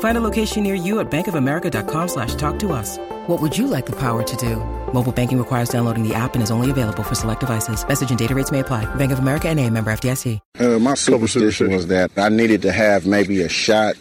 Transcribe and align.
Find 0.00 0.16
a 0.16 0.20
location 0.20 0.64
near 0.64 0.74
you 0.74 0.98
at 1.00 1.08
bankofamerica.com 1.10 2.08
slash 2.08 2.34
talk 2.34 2.58
to 2.60 2.72
us. 2.72 2.98
What 3.28 3.40
would 3.40 3.56
you 3.56 3.68
like 3.68 3.86
the 3.86 3.94
power 3.96 4.22
to 4.24 4.36
do? 4.36 4.56
Mobile 4.92 5.12
banking 5.12 5.38
requires 5.38 5.68
downloading 5.68 6.02
the 6.02 6.14
app 6.14 6.34
and 6.34 6.42
is 6.42 6.50
only 6.50 6.70
available 6.70 7.02
for 7.04 7.14
select 7.14 7.40
devices. 7.40 7.86
Message 7.86 8.10
and 8.10 8.18
data 8.18 8.34
rates 8.34 8.50
may 8.50 8.60
apply. 8.60 8.92
Bank 8.96 9.12
of 9.12 9.18
America 9.20 9.48
and 9.48 9.60
a 9.60 9.70
member 9.70 9.92
FDIC. 9.92 10.40
Uh, 10.58 10.78
my 10.80 10.94
superstition 10.94 11.70
was 11.70 11.86
that 11.88 12.10
I 12.16 12.28
needed 12.30 12.62
to 12.62 12.72
have 12.72 13.06
maybe 13.06 13.42
a 13.42 13.48
shot, 13.48 13.96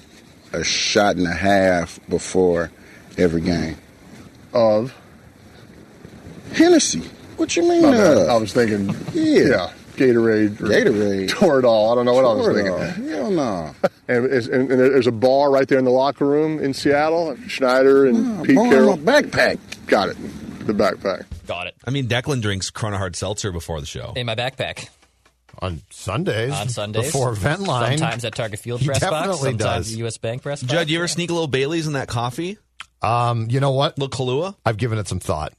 a 0.54 0.64
shot 0.64 1.18
and 1.18 1.28
a 1.28 1.34
half 1.34 2.00
before 2.10 2.72
every 3.18 3.42
game. 3.42 3.78
Of? 4.54 4.96
Hennessy. 6.54 7.02
What 7.36 7.56
you 7.58 7.68
mean? 7.68 7.84
Uh? 7.86 8.28
I 8.30 8.38
was 8.38 8.54
thinking, 8.54 8.88
Yeah. 9.14 9.44
yeah, 9.50 9.74
Gatorade. 9.98 10.62
Or 10.62 10.66
Gatorade. 10.66 11.30
Toradol. 11.30 11.92
I 11.92 11.96
don't 11.96 12.06
know 12.06 12.14
what 12.14 12.26
I 12.26 12.34
was 12.34 12.56
thinking. 12.56 13.10
Hell 13.10 13.32
no. 13.32 13.76
And, 14.10 14.24
it's- 14.24 14.48
and, 14.48 14.72
and 14.72 14.80
there's 14.80 15.06
a 15.08 15.12
bar 15.12 15.52
right 15.52 15.68
there 15.68 15.78
in 15.78 15.84
the 15.84 15.92
locker 15.92 16.26
room 16.26 16.60
in 16.64 16.74
Seattle. 16.74 17.36
Schneider 17.48 18.06
and 18.06 18.46
Pete 18.46 18.56
Carroll. 18.56 18.96
my 18.96 19.22
backpack. 19.22 19.60
Got 19.88 20.08
it. 20.08 20.18
The 20.66 20.72
backpack. 20.72 21.26
Got 21.46 21.68
it. 21.68 21.76
I 21.86 21.92
mean, 21.92 22.08
Declan 22.08 22.42
drinks 22.42 22.70
Corona 22.70 22.98
Hard 22.98 23.18
Seltzer 23.18 23.52
before 23.52 23.82
the 23.82 23.86
show. 23.86 24.14
In 24.16 24.26
my 24.26 24.36
backpack. 24.36 24.88
On 25.60 25.82
Sundays. 25.90 26.54
On 26.54 26.70
Sundays. 26.70 27.08
Before 27.08 27.32
event 27.34 27.64
line. 27.64 27.98
Sometimes 27.98 28.24
at 28.24 28.34
Target 28.34 28.60
Field 28.62 28.80
He 28.80 28.86
press 28.88 29.02
box. 29.02 29.12
definitely 29.14 29.50
Sometimes 29.60 29.88
does. 29.88 29.96
U.S. 29.98 30.18
Bank 30.18 30.42
press 30.42 30.62
box. 30.64 30.72
Judd, 30.72 30.90
you 30.90 31.00
ever 31.00 31.08
sneak 31.10 31.30
a 31.30 31.34
little 31.34 31.48
Bailey's 31.50 31.86
in 31.88 31.94
that 31.94 32.08
coffee? 32.08 32.58
Um, 33.02 33.48
you 33.50 33.60
know 33.60 33.72
what? 33.72 33.98
little 34.00 34.10
Kahlua? 34.26 34.56
I've 34.66 34.78
given 34.78 35.00
it 35.00 35.10
some 35.10 35.20
thought. 35.20 35.52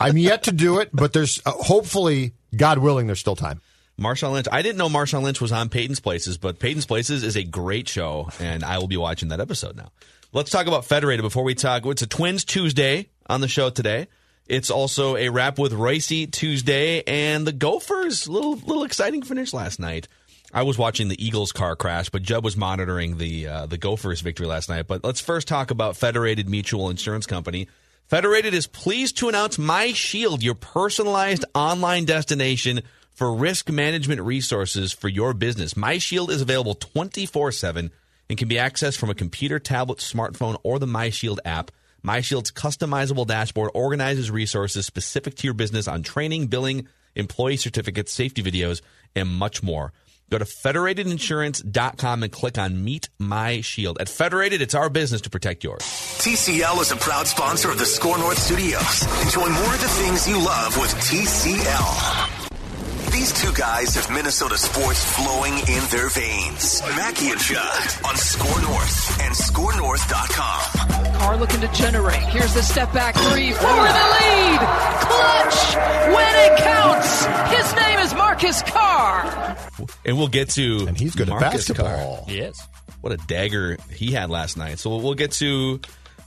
I'm 0.00 0.18
yet 0.18 0.42
to 0.44 0.52
do 0.52 0.80
it, 0.80 0.90
but 0.92 1.12
there's 1.12 1.40
uh, 1.46 1.52
hopefully, 1.52 2.32
God 2.56 2.78
willing, 2.78 3.06
there's 3.06 3.20
still 3.20 3.36
time. 3.36 3.60
Marshawn 4.00 4.32
Lynch. 4.32 4.46
I 4.52 4.62
didn't 4.62 4.78
know 4.78 4.88
Marshawn 4.88 5.22
Lynch 5.22 5.40
was 5.40 5.52
on 5.52 5.68
Peyton's 5.68 6.00
Places, 6.00 6.36
but 6.36 6.58
Peyton's 6.58 6.86
Places 6.86 7.22
is 7.22 7.36
a 7.36 7.44
great 7.44 7.88
show, 7.88 8.28
and 8.38 8.64
I 8.64 8.78
will 8.78 8.88
be 8.88 8.96
watching 8.96 9.28
that 9.28 9.40
episode 9.40 9.76
now. 9.76 9.90
Let's 10.32 10.50
talk 10.50 10.66
about 10.66 10.84
Federated 10.84 11.22
before 11.22 11.44
we 11.44 11.54
talk. 11.54 11.86
It's 11.86 12.02
a 12.02 12.06
Twins 12.06 12.44
Tuesday 12.44 13.08
on 13.26 13.40
the 13.40 13.48
show 13.48 13.70
today. 13.70 14.08
It's 14.46 14.70
also 14.70 15.16
a 15.16 15.30
wrap 15.30 15.58
with 15.58 15.72
Ricey 15.72 16.30
Tuesday, 16.30 17.02
and 17.02 17.46
the 17.46 17.52
Gophers. 17.52 18.28
Little 18.28 18.54
little 18.54 18.84
exciting 18.84 19.22
finish 19.22 19.52
last 19.52 19.80
night. 19.80 20.08
I 20.52 20.62
was 20.62 20.78
watching 20.78 21.08
the 21.08 21.24
Eagles 21.24 21.50
car 21.52 21.74
crash, 21.74 22.10
but 22.10 22.22
Judd 22.22 22.44
was 22.44 22.56
monitoring 22.56 23.18
the 23.18 23.48
uh, 23.48 23.66
the 23.66 23.78
Gophers 23.78 24.20
victory 24.20 24.46
last 24.46 24.68
night. 24.68 24.86
But 24.86 25.02
let's 25.04 25.20
first 25.20 25.48
talk 25.48 25.70
about 25.70 25.96
Federated 25.96 26.48
Mutual 26.48 26.90
Insurance 26.90 27.26
Company. 27.26 27.66
Federated 28.08 28.54
is 28.54 28.68
pleased 28.68 29.16
to 29.18 29.28
announce 29.28 29.58
My 29.58 29.92
Shield, 29.92 30.42
your 30.42 30.54
personalized 30.54 31.44
online 31.54 32.04
destination 32.04 32.82
for 33.16 33.34
risk 33.34 33.70
management 33.70 34.20
resources 34.20 34.92
for 34.92 35.08
your 35.08 35.32
business. 35.32 35.72
MyShield 35.72 36.28
is 36.28 36.42
available 36.42 36.74
24 36.74 37.50
7 37.50 37.90
and 38.28 38.38
can 38.38 38.46
be 38.46 38.56
accessed 38.56 38.98
from 38.98 39.10
a 39.10 39.14
computer, 39.14 39.58
tablet, 39.58 39.98
smartphone, 39.98 40.58
or 40.62 40.78
the 40.78 40.86
MyShield 40.86 41.38
app. 41.44 41.70
MyShield's 42.04 42.52
customizable 42.52 43.26
dashboard 43.26 43.70
organizes 43.74 44.30
resources 44.30 44.84
specific 44.84 45.34
to 45.36 45.46
your 45.46 45.54
business 45.54 45.88
on 45.88 46.02
training, 46.02 46.48
billing, 46.48 46.86
employee 47.14 47.56
certificates, 47.56 48.12
safety 48.12 48.42
videos, 48.42 48.82
and 49.16 49.28
much 49.28 49.62
more. 49.62 49.92
Go 50.28 50.38
to 50.38 50.44
federatedinsurance.com 50.44 52.22
and 52.22 52.32
click 52.32 52.58
on 52.58 52.84
Meet 52.84 53.08
My 53.18 53.60
Shield. 53.60 53.96
At 54.00 54.08
Federated, 54.08 54.60
it's 54.60 54.74
our 54.74 54.90
business 54.90 55.22
to 55.22 55.30
protect 55.30 55.64
yours. 55.64 55.82
TCL 55.82 56.82
is 56.82 56.90
a 56.90 56.96
proud 56.96 57.28
sponsor 57.28 57.70
of 57.70 57.78
the 57.78 57.86
Score 57.86 58.18
North 58.18 58.38
Studios. 58.38 59.02
Enjoy 59.22 59.48
more 59.48 59.74
of 59.74 59.80
the 59.80 59.88
things 59.88 60.28
you 60.28 60.44
love 60.44 60.76
with 60.78 60.92
TCL. 60.96 62.25
These 63.26 63.42
two 63.42 63.52
guys 63.54 63.96
have 63.96 64.08
Minnesota 64.08 64.56
sports 64.56 65.04
flowing 65.16 65.54
in 65.54 65.82
their 65.90 66.08
veins. 66.10 66.80
Mackey 66.94 67.30
and 67.30 67.40
Judd 67.40 68.06
on 68.06 68.14
Score 68.14 68.62
North 68.62 69.20
and 69.20 69.34
ScoreNorth.com. 69.34 71.14
Carr 71.18 71.36
looking 71.36 71.60
to 71.60 71.66
generate. 71.72 72.22
Here's 72.22 72.54
the 72.54 72.62
step 72.62 72.92
back 72.92 73.16
three 73.16 73.50
for 73.50 73.62
the 73.62 73.66
lead. 73.66 74.60
Clutch 75.00 75.74
when 76.14 76.36
it 76.36 76.58
counts. 76.60 77.26
His 77.52 77.74
name 77.74 77.98
is 77.98 78.14
Marcus 78.14 78.62
Carr. 78.62 79.56
And 80.04 80.16
we'll 80.16 80.28
get 80.28 80.50
to 80.50 80.86
And 80.86 80.96
he's 80.96 81.16
good 81.16 81.28
at 81.28 81.40
basketball. 81.40 82.18
Carr. 82.18 82.28
He 82.28 82.38
is. 82.38 82.62
What 83.00 83.12
a 83.12 83.16
dagger 83.16 83.76
he 83.92 84.12
had 84.12 84.30
last 84.30 84.56
night. 84.56 84.78
So 84.78 84.96
we'll 84.98 85.14
get 85.14 85.32
to 85.32 85.80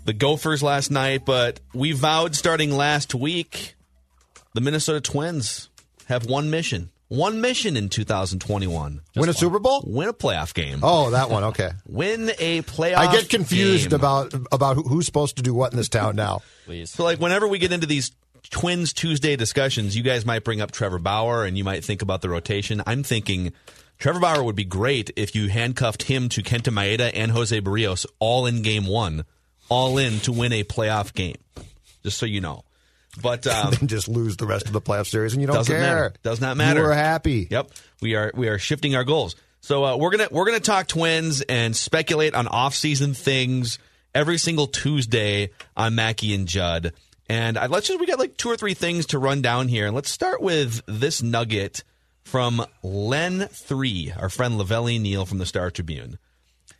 the 0.03 0.11
Gophers 0.11 0.61
last 0.61 0.91
night, 0.91 1.23
but 1.23 1.61
we 1.73 1.93
vowed 1.93 2.35
starting 2.35 2.71
last 2.75 3.15
week 3.15 3.75
the 4.53 4.59
Minnesota 4.59 4.99
Twins 4.99 5.68
have 6.09 6.25
one 6.25 6.49
mission. 6.49 6.89
One 7.07 7.41
mission 7.41 7.75
in 7.75 7.89
2021. 7.89 9.01
Win 9.15 9.29
a 9.29 9.33
Super 9.33 9.57
Bowl? 9.57 9.83
Win 9.87 10.09
a 10.09 10.13
playoff 10.13 10.53
game. 10.53 10.81
Oh, 10.83 11.09
that 11.09 11.31
one. 11.31 11.43
Okay. 11.45 11.71
Win 11.87 12.29
a 12.37 12.61
playoff 12.61 12.89
game. 12.89 12.97
I 12.97 13.11
get 13.11 13.29
confused 13.29 13.89
game. 13.89 13.99
about 13.99 14.33
about 14.51 14.75
who's 14.75 15.07
supposed 15.07 15.37
to 15.37 15.43
do 15.43 15.53
what 15.53 15.71
in 15.71 15.77
this 15.77 15.89
town 15.89 16.15
now. 16.15 16.41
Please. 16.65 16.91
So, 16.91 17.03
like, 17.03 17.19
whenever 17.19 17.47
we 17.47 17.57
get 17.57 17.71
into 17.71 17.87
these 17.87 18.11
Twins 18.51 18.93
Tuesday 18.93 19.35
discussions, 19.35 19.97
you 19.97 20.03
guys 20.03 20.23
might 20.23 20.43
bring 20.43 20.61
up 20.61 20.69
Trevor 20.69 20.99
Bauer 20.99 21.45
and 21.45 21.57
you 21.57 21.63
might 21.63 21.83
think 21.83 22.03
about 22.03 22.21
the 22.21 22.29
rotation. 22.29 22.83
I'm 22.85 23.01
thinking 23.01 23.53
Trevor 23.97 24.19
Bauer 24.19 24.43
would 24.43 24.55
be 24.55 24.65
great 24.65 25.11
if 25.15 25.33
you 25.33 25.49
handcuffed 25.49 26.03
him 26.03 26.29
to 26.29 26.43
Kenta 26.43 26.71
Maeda 26.71 27.09
and 27.15 27.31
Jose 27.31 27.59
Berrios 27.59 28.05
all 28.19 28.45
in 28.45 28.61
game 28.61 28.85
one, 28.85 29.25
all 29.67 29.97
in 29.97 30.19
to 30.21 30.31
win 30.31 30.53
a 30.53 30.63
playoff 30.63 31.13
game. 31.13 31.37
Just 32.03 32.19
so 32.19 32.27
you 32.27 32.39
know. 32.39 32.63
But 33.21 33.45
um, 33.47 33.73
and 33.79 33.89
just 33.89 34.07
lose 34.07 34.37
the 34.37 34.45
rest 34.45 34.67
of 34.67 34.73
the 34.73 34.81
playoff 34.81 35.07
series, 35.07 35.33
and 35.33 35.41
you 35.41 35.47
don't 35.47 35.57
doesn't 35.57 35.73
care. 35.73 35.81
matter. 35.81 36.13
Does 36.23 36.41
not 36.41 36.57
matter. 36.57 36.83
We're 36.83 36.93
happy. 36.93 37.47
Yep. 37.49 37.71
We 38.01 38.15
are 38.15 38.31
we 38.35 38.47
are 38.47 38.57
shifting 38.57 38.95
our 38.95 39.03
goals. 39.03 39.35
So 39.61 39.83
uh, 39.83 39.97
we're 39.97 40.11
gonna 40.11 40.27
we're 40.31 40.45
gonna 40.45 40.59
talk 40.59 40.87
twins 40.87 41.41
and 41.41 41.75
speculate 41.75 42.33
on 42.33 42.47
off 42.47 42.75
season 42.75 43.13
things 43.13 43.79
every 44.15 44.37
single 44.37 44.67
Tuesday 44.67 45.51
on 45.75 45.95
Mackey 45.95 46.33
and 46.33 46.47
Judd. 46.47 46.93
And 47.27 47.57
I, 47.57 47.67
let's 47.67 47.87
just 47.87 47.99
we 47.99 48.05
got 48.07 48.19
like 48.19 48.37
two 48.37 48.49
or 48.49 48.57
three 48.57 48.73
things 48.73 49.07
to 49.07 49.19
run 49.19 49.41
down 49.41 49.67
here. 49.67 49.85
And 49.85 49.95
let's 49.95 50.09
start 50.09 50.41
with 50.41 50.81
this 50.87 51.21
nugget 51.21 51.83
from 52.23 52.65
Len 52.83 53.47
Three, 53.51 54.13
our 54.17 54.29
friend 54.29 54.55
Lavelli 54.55 54.99
Neal 54.99 55.25
from 55.25 55.37
the 55.37 55.45
Star 55.45 55.69
Tribune. 55.71 56.17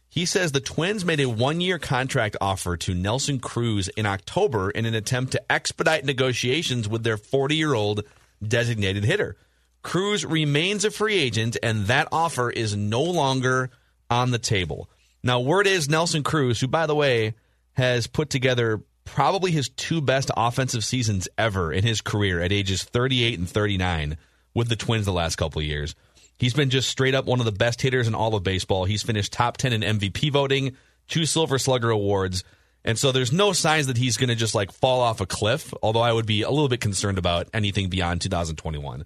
He 0.09 0.25
says 0.25 0.51
the 0.51 0.59
Twins 0.59 1.05
made 1.05 1.19
a 1.19 1.29
one 1.29 1.61
year 1.61 1.77
contract 1.77 2.35
offer 2.41 2.75
to 2.77 2.95
Nelson 2.95 3.39
Cruz 3.39 3.87
in 3.89 4.05
October 4.05 4.71
in 4.71 4.85
an 4.85 4.95
attempt 4.95 5.33
to 5.33 5.51
expedite 5.51 6.03
negotiations 6.03 6.89
with 6.89 7.03
their 7.03 7.17
40 7.17 7.55
year 7.55 7.73
old 7.73 8.03
designated 8.45 9.03
hitter. 9.03 9.37
Cruz 9.81 10.25
remains 10.25 10.83
a 10.83 10.91
free 10.91 11.17
agent, 11.17 11.57
and 11.63 11.85
that 11.85 12.09
offer 12.11 12.49
is 12.49 12.75
no 12.75 13.01
longer 13.01 13.69
on 14.09 14.31
the 14.31 14.39
table. 14.39 14.89
Now, 15.23 15.39
word 15.39 15.67
is 15.67 15.89
Nelson 15.89 16.23
Cruz, 16.23 16.59
who, 16.59 16.67
by 16.67 16.85
the 16.85 16.95
way, 16.95 17.35
has 17.73 18.07
put 18.07 18.29
together 18.29 18.81
probably 19.05 19.51
his 19.51 19.69
two 19.69 20.01
best 20.01 20.31
offensive 20.35 20.83
seasons 20.83 21.27
ever 21.37 21.71
in 21.71 21.83
his 21.83 22.01
career 22.01 22.41
at 22.41 22.51
ages 22.51 22.83
38 22.83 23.39
and 23.39 23.49
39 23.49 24.17
with 24.53 24.69
the 24.69 24.75
Twins 24.75 25.05
the 25.05 25.13
last 25.13 25.35
couple 25.35 25.59
of 25.59 25.65
years. 25.65 25.95
He's 26.39 26.53
been 26.53 26.69
just 26.69 26.89
straight 26.89 27.13
up 27.13 27.25
one 27.25 27.39
of 27.39 27.45
the 27.45 27.51
best 27.51 27.81
hitters 27.81 28.07
in 28.07 28.15
all 28.15 28.33
of 28.33 28.43
baseball. 28.43 28.85
He's 28.85 29.03
finished 29.03 29.33
top 29.33 29.57
10 29.57 29.73
in 29.73 29.99
MVP 29.99 30.31
voting, 30.31 30.77
two 31.09 31.25
Silver 31.25 31.59
Slugger 31.59 31.89
awards. 31.89 32.45
And 32.85 32.97
so 32.97 33.11
there's 33.11 33.33
no 33.33 33.51
signs 33.51 33.87
that 33.87 33.97
he's 33.97 34.15
going 34.15 34.29
to 34.29 34.35
just 34.35 34.55
like 34.55 34.71
fall 34.71 35.01
off 35.01 35.19
a 35.19 35.25
cliff, 35.25 35.73
although 35.83 35.99
I 35.99 36.13
would 36.13 36.25
be 36.25 36.43
a 36.43 36.49
little 36.49 36.69
bit 36.69 36.79
concerned 36.79 37.17
about 37.17 37.49
anything 37.53 37.89
beyond 37.89 38.21
2021. 38.21 39.03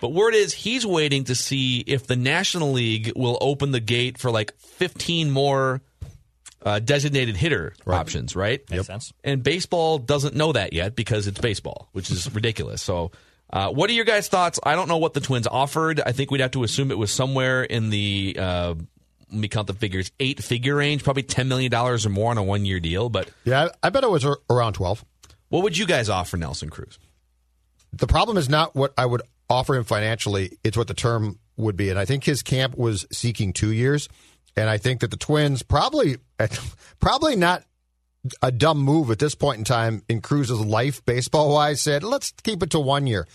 But 0.00 0.10
word 0.10 0.34
is 0.34 0.52
he's 0.52 0.84
waiting 0.84 1.24
to 1.24 1.34
see 1.34 1.80
if 1.80 2.06
the 2.06 2.16
National 2.16 2.72
League 2.72 3.12
will 3.16 3.38
open 3.40 3.70
the 3.70 3.80
gate 3.80 4.18
for 4.18 4.30
like 4.30 4.54
15 4.58 5.30
more 5.30 5.80
uh, 6.62 6.78
designated 6.80 7.36
hitter 7.36 7.74
options, 7.86 8.36
right? 8.36 8.68
Makes 8.70 8.86
sense. 8.86 9.12
And 9.24 9.42
baseball 9.42 9.98
doesn't 9.98 10.36
know 10.36 10.52
that 10.52 10.74
yet 10.74 10.94
because 10.94 11.26
it's 11.26 11.40
baseball, 11.40 11.88
which 11.92 12.10
is 12.10 12.30
ridiculous. 12.34 12.82
So 12.82 13.12
Uh, 13.52 13.70
what 13.70 13.88
are 13.90 13.92
your 13.92 14.04
guys' 14.04 14.28
thoughts? 14.28 14.58
I 14.64 14.74
don't 14.74 14.88
know 14.88 14.96
what 14.96 15.14
the 15.14 15.20
Twins 15.20 15.46
offered. 15.46 16.00
I 16.04 16.12
think 16.12 16.30
we'd 16.30 16.40
have 16.40 16.50
to 16.52 16.64
assume 16.64 16.90
it 16.90 16.98
was 16.98 17.12
somewhere 17.12 17.62
in 17.62 17.90
the 17.90 18.36
uh, 18.38 18.74
let 19.30 19.38
me 19.40 19.48
count 19.48 19.66
the 19.66 19.74
figures 19.74 20.10
eight 20.20 20.42
figure 20.42 20.74
range, 20.76 21.04
probably 21.04 21.22
ten 21.22 21.48
million 21.48 21.70
dollars 21.70 22.04
or 22.06 22.10
more 22.10 22.30
on 22.30 22.38
a 22.38 22.42
one 22.42 22.64
year 22.64 22.80
deal. 22.80 23.08
But 23.08 23.30
Yeah, 23.44 23.68
I 23.82 23.90
bet 23.90 24.04
it 24.04 24.10
was 24.10 24.24
around 24.50 24.74
12. 24.74 25.04
what 25.48 25.62
would 25.62 25.78
you 25.78 25.86
guys 25.86 26.08
offer 26.08 26.36
Nelson 26.36 26.70
Cruz? 26.70 26.98
The 27.92 28.06
problem 28.06 28.36
is 28.36 28.48
not 28.48 28.74
what 28.74 28.92
I 28.98 29.06
would 29.06 29.22
offer 29.48 29.76
him 29.76 29.84
financially, 29.84 30.58
it's 30.64 30.76
what 30.76 30.88
the 30.88 30.94
term 30.94 31.38
would 31.56 31.76
be. 31.76 31.88
And 31.88 31.98
I 31.98 32.04
think 32.04 32.24
his 32.24 32.42
camp 32.42 32.76
was 32.76 33.06
seeking 33.12 33.52
two 33.52 33.72
years. 33.72 34.08
And 34.56 34.68
I 34.68 34.78
think 34.78 35.00
that 35.00 35.10
the 35.10 35.16
Twins 35.16 35.62
probably, 35.62 36.16
probably 37.00 37.36
not 37.36 37.62
a 38.42 38.52
dumb 38.52 38.78
move 38.78 39.10
at 39.10 39.18
this 39.18 39.34
point 39.34 39.58
in 39.58 39.64
time 39.64 40.02
in 40.08 40.20
Cruz's 40.20 40.60
life, 40.60 41.04
baseball 41.04 41.52
wise, 41.52 41.80
said, 41.80 42.02
let's 42.02 42.32
keep 42.42 42.62
it 42.62 42.70
to 42.70 42.80
one 42.80 43.06
year. 43.06 43.26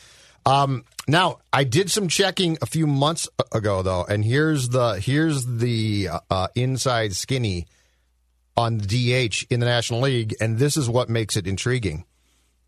Um, 0.45 0.85
now, 1.07 1.39
I 1.53 1.63
did 1.63 1.91
some 1.91 2.07
checking 2.07 2.57
a 2.61 2.65
few 2.65 2.88
months 2.88 3.29
ago, 3.51 3.83
though, 3.83 4.03
and 4.03 4.25
here's 4.25 4.69
the 4.69 4.99
here's 4.99 5.45
the 5.45 6.09
uh, 6.29 6.47
inside 6.55 7.15
skinny 7.15 7.67
on 8.57 8.77
DH 8.77 9.45
in 9.49 9.59
the 9.59 9.65
National 9.65 10.01
League, 10.01 10.35
and 10.41 10.57
this 10.57 10.77
is 10.77 10.89
what 10.89 11.09
makes 11.09 11.38
it 11.38 11.47
intriguing. 11.47 12.05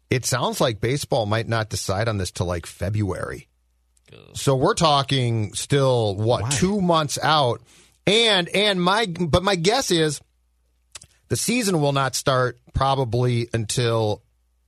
It 0.09 0.25
sounds 0.25 0.61
like 0.61 0.81
baseball 0.81 1.25
might 1.25 1.47
not 1.47 1.69
decide 1.69 2.07
on 2.07 2.17
this 2.17 2.31
till 2.31 2.45
like 2.45 2.65
February. 2.65 3.47
So 4.33 4.55
we're 4.55 4.75
talking 4.75 5.53
still 5.53 6.15
what 6.15 6.51
two 6.51 6.81
months 6.81 7.17
out, 7.21 7.61
and 8.05 8.47
and 8.49 8.81
my 8.81 9.07
but 9.07 9.41
my 9.41 9.55
guess 9.55 9.89
is 9.89 10.21
the 11.33 11.38
season 11.38 11.81
will 11.81 11.94
not 11.94 12.13
start 12.13 12.59
probably 12.75 13.50
until 13.56 14.21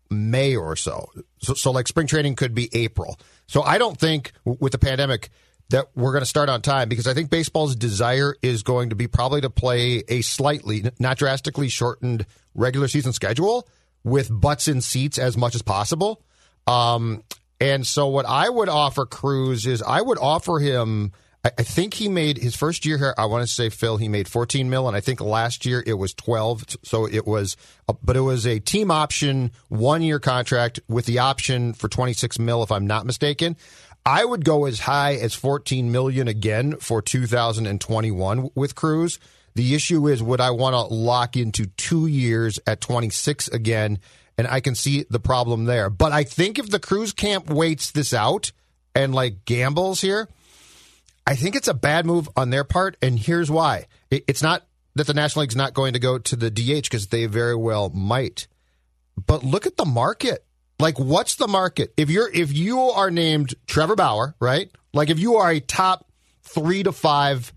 May 0.09 0.55
or 0.55 0.75
so. 0.75 1.11
So, 1.37 1.53
so 1.53 1.69
like 1.69 1.87
spring 1.87 2.07
training 2.07 2.35
could 2.35 2.55
be 2.55 2.71
April. 2.73 3.19
So 3.45 3.61
I 3.61 3.77
don't 3.77 3.95
think 3.95 4.31
with 4.43 4.71
the 4.71 4.79
pandemic 4.79 5.29
that 5.69 5.89
we're 5.95 6.11
going 6.11 6.23
to 6.23 6.27
start 6.27 6.49
on 6.49 6.63
time 6.63 6.89
because 6.89 7.05
I 7.05 7.13
think 7.13 7.29
baseball's 7.29 7.75
desire 7.75 8.35
is 8.41 8.63
going 8.63 8.89
to 8.89 8.95
be 8.95 9.05
probably 9.05 9.41
to 9.41 9.51
play 9.51 10.01
a 10.07 10.23
slightly, 10.23 10.89
not 10.97 11.19
drastically 11.19 11.69
shortened 11.69 12.25
regular 12.55 12.87
season 12.87 13.13
schedule 13.13 13.67
with 14.03 14.31
butts 14.31 14.67
in 14.67 14.81
seats 14.81 15.19
as 15.19 15.37
much 15.37 15.53
as 15.53 15.61
possible. 15.61 16.23
Um, 16.65 17.21
and 17.61 17.85
so 17.85 18.07
what 18.07 18.25
I 18.25 18.49
would 18.49 18.69
offer 18.69 19.05
Cruz 19.05 19.67
is 19.67 19.83
I 19.83 20.01
would 20.01 20.17
offer 20.17 20.57
him. 20.57 21.11
I 21.45 21.61
think 21.61 21.93
he 21.93 22.09
made 22.09 22.39
his 22.39 22.55
first 22.55 22.87
year 22.87 22.97
here. 22.97 23.13
I 23.19 23.25
want 23.25 23.47
to 23.47 23.53
say 23.53 23.69
Phil, 23.69 23.97
he 23.97 24.09
made 24.09 24.27
14 24.27 24.67
mil, 24.67 24.87
and 24.87 24.97
I 24.97 24.99
think 24.99 25.21
last 25.21 25.63
year 25.63 25.83
it 25.85 25.93
was 25.93 26.11
12. 26.15 26.77
So 26.83 27.05
it 27.05 27.27
was, 27.27 27.55
but 28.03 28.17
it 28.17 28.21
was 28.21 28.47
a 28.47 28.59
team 28.59 28.89
option 28.89 29.51
one 29.69 30.01
year 30.01 30.19
contract 30.19 30.79
with 30.87 31.05
the 31.05 31.19
option 31.19 31.73
for 31.73 31.87
26 31.87 32.39
mil, 32.39 32.63
if 32.63 32.71
I'm 32.71 32.87
not 32.87 33.05
mistaken. 33.05 33.57
I 34.07 34.25
would 34.25 34.43
go 34.43 34.65
as 34.65 34.79
high 34.79 35.15
as 35.15 35.35
14 35.35 35.91
million 35.91 36.27
again 36.27 36.77
for 36.77 37.01
2021 37.01 38.49
with 38.55 38.73
Cruz. 38.73 39.19
The 39.53 39.75
issue 39.75 40.07
is, 40.07 40.23
would 40.23 40.41
I 40.41 40.49
want 40.49 40.73
to 40.73 40.93
lock 40.93 41.37
into 41.37 41.67
two 41.77 42.07
years 42.07 42.59
at 42.65 42.81
26 42.81 43.49
again? 43.49 43.99
And 44.37 44.47
I 44.47 44.61
can 44.61 44.73
see 44.73 45.05
the 45.09 45.19
problem 45.19 45.65
there. 45.65 45.89
But 45.91 46.11
I 46.11 46.23
think 46.23 46.57
if 46.57 46.69
the 46.69 46.79
Cruz 46.79 47.13
camp 47.13 47.49
waits 47.49 47.91
this 47.91 48.13
out 48.13 48.51
and 48.95 49.13
like 49.13 49.45
gambles 49.45 50.01
here, 50.01 50.27
I 51.27 51.35
think 51.35 51.55
it's 51.55 51.67
a 51.67 51.73
bad 51.73 52.05
move 52.05 52.29
on 52.35 52.49
their 52.51 52.63
part, 52.63 52.97
and 53.01 53.17
here's 53.17 53.49
why. 53.49 53.87
It's 54.11 54.43
not 54.43 54.65
that 54.95 55.07
the 55.07 55.13
National 55.13 55.41
League's 55.41 55.55
not 55.55 55.73
going 55.73 55.93
to 55.93 55.99
go 55.99 56.17
to 56.17 56.35
the 56.35 56.51
DH 56.51 56.83
because 56.83 57.07
they 57.07 57.25
very 57.25 57.55
well 57.55 57.89
might. 57.89 58.47
But 59.25 59.43
look 59.43 59.65
at 59.65 59.77
the 59.77 59.85
market. 59.85 60.45
Like, 60.79 60.99
what's 60.99 61.35
the 61.35 61.47
market? 61.47 61.93
If 61.97 62.09
you're 62.09 62.29
if 62.31 62.53
you 62.53 62.79
are 62.79 63.09
named 63.09 63.55
Trevor 63.65 63.95
Bauer, 63.95 64.35
right? 64.39 64.69
Like, 64.93 65.09
if 65.09 65.19
you 65.19 65.35
are 65.37 65.49
a 65.49 65.59
top 65.59 66.11
three 66.43 66.83
to 66.83 66.91
five 66.91 67.53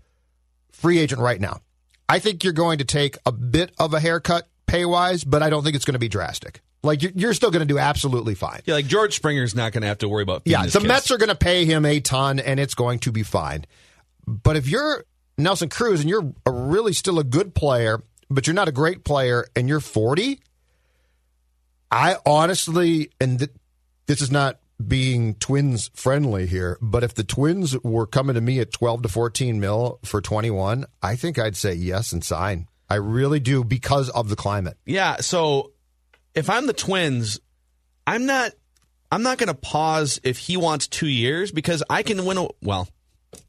free 0.71 0.99
agent 0.99 1.21
right 1.21 1.39
now, 1.39 1.59
I 2.07 2.19
think 2.19 2.43
you're 2.43 2.53
going 2.53 2.79
to 2.79 2.85
take 2.85 3.17
a 3.25 3.31
bit 3.31 3.71
of 3.77 3.93
a 3.93 3.99
haircut 3.99 4.47
pay 4.65 4.85
wise, 4.85 5.23
but 5.23 5.43
I 5.43 5.49
don't 5.49 5.63
think 5.63 5.75
it's 5.75 5.85
going 5.85 5.93
to 5.93 5.99
be 5.99 6.09
drastic. 6.09 6.61
Like, 6.81 7.03
you're, 7.03 7.11
you're 7.13 7.33
still 7.33 7.51
going 7.51 7.67
to 7.67 7.71
do 7.71 7.77
absolutely 7.77 8.35
fine. 8.35 8.61
Yeah, 8.65 8.75
like 8.75 8.87
George 8.87 9.15
Springer's 9.15 9.53
not 9.53 9.73
going 9.73 9.81
to 9.81 9.87
have 9.87 9.97
to 9.99 10.09
worry 10.09 10.23
about. 10.23 10.43
Yeah, 10.45 10.65
the. 10.65 10.79
Mets 10.79 11.11
are 11.11 11.17
going 11.17 11.29
to 11.29 11.35
pay 11.35 11.65
him 11.65 11.85
a 11.85 11.99
ton, 11.99 12.39
and 12.39 12.59
it's 12.59 12.73
going 12.73 12.99
to 12.99 13.11
be 13.11 13.23
fine. 13.23 13.65
But 14.25 14.55
if 14.55 14.67
you're 14.67 15.03
Nelson 15.37 15.69
Cruz 15.69 16.01
and 16.01 16.09
you're 16.09 16.33
a 16.45 16.51
really 16.51 16.93
still 16.93 17.19
a 17.19 17.23
good 17.23 17.53
player, 17.53 18.01
but 18.29 18.47
you're 18.47 18.53
not 18.53 18.67
a 18.67 18.71
great 18.71 19.03
player, 19.03 19.45
and 19.55 19.67
you're 19.67 19.79
40, 19.79 20.39
I 21.91 22.15
honestly, 22.25 23.11
and 23.19 23.39
th- 23.39 23.51
this 24.05 24.21
is 24.21 24.31
not 24.31 24.59
being 24.85 25.35
Twins 25.35 25.89
friendly 25.93 26.47
here, 26.47 26.77
but 26.81 27.03
if 27.03 27.13
the 27.13 27.23
Twins 27.23 27.77
were 27.83 28.07
coming 28.07 28.35
to 28.35 28.41
me 28.41 28.59
at 28.59 28.71
12 28.71 29.03
to 29.03 29.09
14 29.09 29.59
mil 29.59 29.99
for 30.03 30.21
21, 30.21 30.85
I 31.01 31.15
think 31.15 31.37
I'd 31.37 31.57
say 31.57 31.73
yes 31.73 32.11
and 32.13 32.23
sign. 32.23 32.67
I 32.89 32.95
really 32.95 33.39
do 33.39 33.63
because 33.63 34.09
of 34.09 34.29
the 34.29 34.35
climate. 34.35 34.77
Yeah, 34.85 35.17
so 35.17 35.73
if 36.35 36.49
I'm 36.49 36.67
the 36.67 36.73
Twins, 36.73 37.39
I'm 38.07 38.25
not 38.25 38.51
I'm 39.11 39.23
not 39.23 39.37
going 39.39 39.47
to 39.47 39.55
pause 39.55 40.19
if 40.23 40.37
he 40.37 40.55
wants 40.57 40.87
2 40.87 41.07
years 41.07 41.51
because 41.51 41.83
I 41.89 42.03
can 42.03 42.25
win 42.25 42.37
a 42.37 42.47
well, 42.61 42.87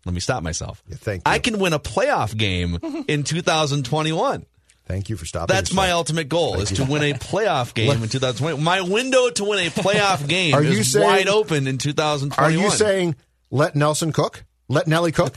let 0.06 0.14
me 0.14 0.20
stop 0.20 0.42
myself. 0.42 0.82
thank 0.90 1.22
I 1.26 1.38
can 1.38 1.58
win 1.58 1.72
a 1.72 1.78
playoff 1.78 2.36
game 2.36 2.78
in 3.08 3.22
2021. 3.24 4.46
Thank 4.86 5.08
you 5.08 5.16
for 5.16 5.24
stopping. 5.24 5.54
That's 5.54 5.72
my 5.72 5.92
ultimate 5.92 6.28
goal 6.28 6.60
is 6.60 6.70
to 6.72 6.84
win 6.84 7.02
a 7.02 7.12
playoff 7.18 7.74
game 7.74 7.90
in 8.02 8.08
2020. 8.08 8.60
My 8.60 8.80
window 8.80 9.30
to 9.30 9.44
win 9.44 9.64
a 9.66 9.70
playoff 9.70 10.26
game 10.26 10.54
Are 10.54 10.62
you 10.64 10.78
is 10.80 10.92
saying- 10.92 11.04
wide 11.06 11.28
open 11.28 11.66
in 11.68 11.78
2021. 11.78 12.34
Are 12.44 12.50
you 12.64 12.70
saying 12.70 13.14
let 13.50 13.76
Nelson 13.76 14.12
cook? 14.12 14.44
Let 14.68 14.86
Nelly 14.86 15.12
cook? 15.12 15.36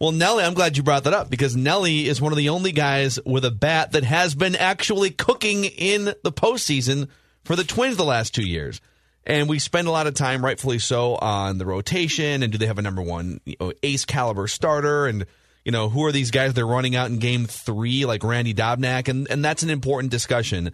Well, 0.00 0.12
Nelly, 0.12 0.44
I'm 0.44 0.54
glad 0.54 0.78
you 0.78 0.82
brought 0.82 1.04
that 1.04 1.12
up 1.12 1.28
because 1.28 1.54
Nelly 1.54 2.08
is 2.08 2.22
one 2.22 2.32
of 2.32 2.38
the 2.38 2.48
only 2.48 2.72
guys 2.72 3.18
with 3.26 3.44
a 3.44 3.50
bat 3.50 3.92
that 3.92 4.02
has 4.02 4.34
been 4.34 4.56
actually 4.56 5.10
cooking 5.10 5.66
in 5.66 6.06
the 6.24 6.32
postseason 6.32 7.08
for 7.44 7.54
the 7.54 7.64
Twins 7.64 7.98
the 7.98 8.04
last 8.04 8.34
two 8.34 8.46
years. 8.46 8.80
And 9.26 9.46
we 9.46 9.58
spend 9.58 9.88
a 9.88 9.90
lot 9.90 10.06
of 10.06 10.14
time, 10.14 10.42
rightfully 10.42 10.78
so, 10.78 11.16
on 11.16 11.58
the 11.58 11.66
rotation 11.66 12.42
and 12.42 12.50
do 12.50 12.56
they 12.56 12.64
have 12.64 12.78
a 12.78 12.82
number 12.82 13.02
one 13.02 13.42
you 13.44 13.56
know, 13.60 13.74
ace 13.82 14.06
caliber 14.06 14.46
starter 14.46 15.06
and 15.06 15.26
you 15.66 15.72
know 15.72 15.90
who 15.90 16.06
are 16.06 16.12
these 16.12 16.30
guys 16.30 16.54
they're 16.54 16.66
running 16.66 16.96
out 16.96 17.10
in 17.10 17.18
game 17.18 17.44
three 17.44 18.06
like 18.06 18.24
Randy 18.24 18.54
Dobnak 18.54 19.08
and 19.08 19.30
and 19.30 19.44
that's 19.44 19.62
an 19.62 19.68
important 19.68 20.10
discussion. 20.10 20.72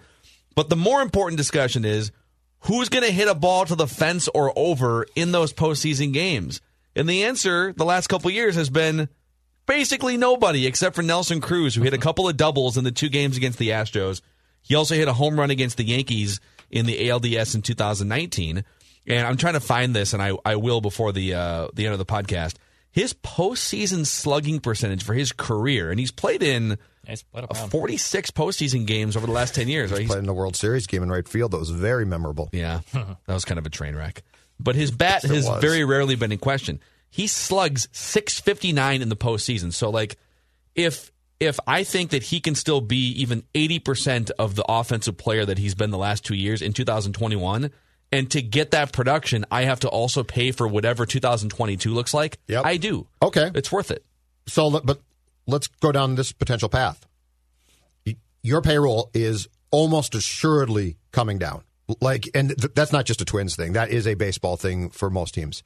But 0.54 0.68
the 0.70 0.76
more 0.76 1.02
important 1.02 1.36
discussion 1.36 1.84
is 1.84 2.12
who's 2.60 2.88
going 2.88 3.04
to 3.04 3.10
hit 3.10 3.26
a 3.26 3.34
ball 3.34 3.66
to 3.66 3.74
the 3.74 3.88
fence 3.88 4.28
or 4.28 4.56
over 4.56 5.04
in 5.16 5.32
those 5.32 5.52
postseason 5.52 6.12
games. 6.12 6.60
And 6.94 7.08
the 7.08 7.24
answer 7.24 7.72
the 7.72 7.84
last 7.84 8.06
couple 8.06 8.30
years 8.30 8.54
has 8.54 8.70
been 8.70 9.08
basically 9.66 10.16
nobody 10.16 10.66
except 10.66 10.94
for 10.96 11.02
Nelson 11.02 11.40
Cruz, 11.40 11.74
who 11.74 11.82
hit 11.82 11.92
a 11.94 11.98
couple 11.98 12.28
of 12.28 12.36
doubles 12.36 12.76
in 12.76 12.84
the 12.84 12.92
two 12.92 13.08
games 13.08 13.36
against 13.36 13.58
the 13.58 13.70
Astros. 13.70 14.20
He 14.62 14.74
also 14.74 14.94
hit 14.94 15.08
a 15.08 15.12
home 15.12 15.38
run 15.38 15.50
against 15.50 15.76
the 15.76 15.84
Yankees 15.84 16.40
in 16.70 16.86
the 16.86 17.08
ALDS 17.08 17.54
in 17.54 17.62
2019. 17.62 18.64
And 19.08 19.26
I'm 19.26 19.36
trying 19.36 19.54
to 19.54 19.60
find 19.60 19.94
this, 19.94 20.12
and 20.14 20.22
I, 20.22 20.32
I 20.44 20.56
will 20.56 20.80
before 20.80 21.12
the 21.12 21.34
uh, 21.34 21.68
the 21.74 21.84
end 21.86 21.92
of 21.92 21.98
the 21.98 22.06
podcast. 22.06 22.54
His 22.90 23.12
postseason 23.12 24.06
slugging 24.06 24.58
percentage 24.58 25.04
for 25.04 25.12
his 25.14 25.30
career, 25.30 25.90
and 25.90 26.00
he's 26.00 26.10
played 26.10 26.42
in 26.42 26.78
Nice 27.06 27.20
split 27.20 27.44
up 27.44 27.52
uh, 27.54 27.58
round. 27.58 27.70
46 27.70 28.30
postseason 28.32 28.84
games 28.86 29.16
over 29.16 29.26
the 29.26 29.32
last 29.32 29.54
10 29.54 29.68
years. 29.68 29.92
Right? 29.92 29.98
He's- 30.00 30.08
Played 30.10 30.20
in 30.20 30.26
the 30.26 30.32
World 30.34 30.56
Series 30.56 30.86
game 30.88 31.02
in 31.04 31.10
right 31.10 31.28
field. 31.28 31.52
That 31.52 31.58
was 31.58 31.70
very 31.70 32.04
memorable. 32.06 32.48
yeah, 32.52 32.80
that 32.94 33.16
was 33.28 33.44
kind 33.44 33.58
of 33.58 33.66
a 33.66 33.70
train 33.70 33.94
wreck. 33.94 34.22
But 34.58 34.74
his 34.74 34.90
bat 34.90 35.20
Yes, 35.22 35.32
has 35.32 35.46
was. 35.46 35.60
very 35.60 35.84
rarely 35.84 36.16
been 36.16 36.32
in 36.32 36.38
question. 36.38 36.80
He 37.10 37.26
slugs 37.26 37.88
659 37.92 39.02
in 39.02 39.08
the 39.08 39.16
postseason. 39.16 39.72
So 39.72 39.90
like 39.90 40.16
if 40.74 41.10
if 41.38 41.58
I 41.66 41.84
think 41.84 42.10
that 42.10 42.22
he 42.22 42.40
can 42.40 42.54
still 42.54 42.80
be 42.80 43.10
even 43.10 43.42
80% 43.54 44.30
of 44.38 44.54
the 44.54 44.64
offensive 44.66 45.18
player 45.18 45.44
that 45.44 45.58
he's 45.58 45.74
been 45.74 45.90
the 45.90 45.98
last 45.98 46.24
2 46.24 46.34
years 46.34 46.62
in 46.62 46.72
2021 46.72 47.70
and 48.10 48.30
to 48.30 48.40
get 48.40 48.70
that 48.70 48.92
production 48.92 49.44
I 49.50 49.64
have 49.64 49.80
to 49.80 49.88
also 49.88 50.22
pay 50.22 50.52
for 50.52 50.66
whatever 50.66 51.04
2022 51.04 51.92
looks 51.92 52.14
like. 52.14 52.38
Yep. 52.48 52.64
I 52.64 52.76
do. 52.78 53.06
Okay. 53.20 53.50
It's 53.54 53.70
worth 53.70 53.90
it. 53.90 54.04
So, 54.46 54.80
but 54.80 55.00
let's 55.46 55.66
go 55.66 55.92
down 55.92 56.14
this 56.14 56.32
potential 56.32 56.68
path. 56.68 57.06
Your 58.42 58.62
payroll 58.62 59.10
is 59.12 59.48
almost 59.70 60.14
assuredly 60.14 60.96
coming 61.10 61.38
down. 61.38 61.62
Like, 62.00 62.28
and 62.34 62.50
th- 62.50 62.74
that's 62.74 62.92
not 62.92 63.04
just 63.04 63.20
a 63.20 63.24
Twins 63.24 63.56
thing. 63.56 63.74
That 63.74 63.90
is 63.90 64.06
a 64.06 64.14
baseball 64.14 64.56
thing 64.56 64.90
for 64.90 65.10
most 65.10 65.34
teams. 65.34 65.62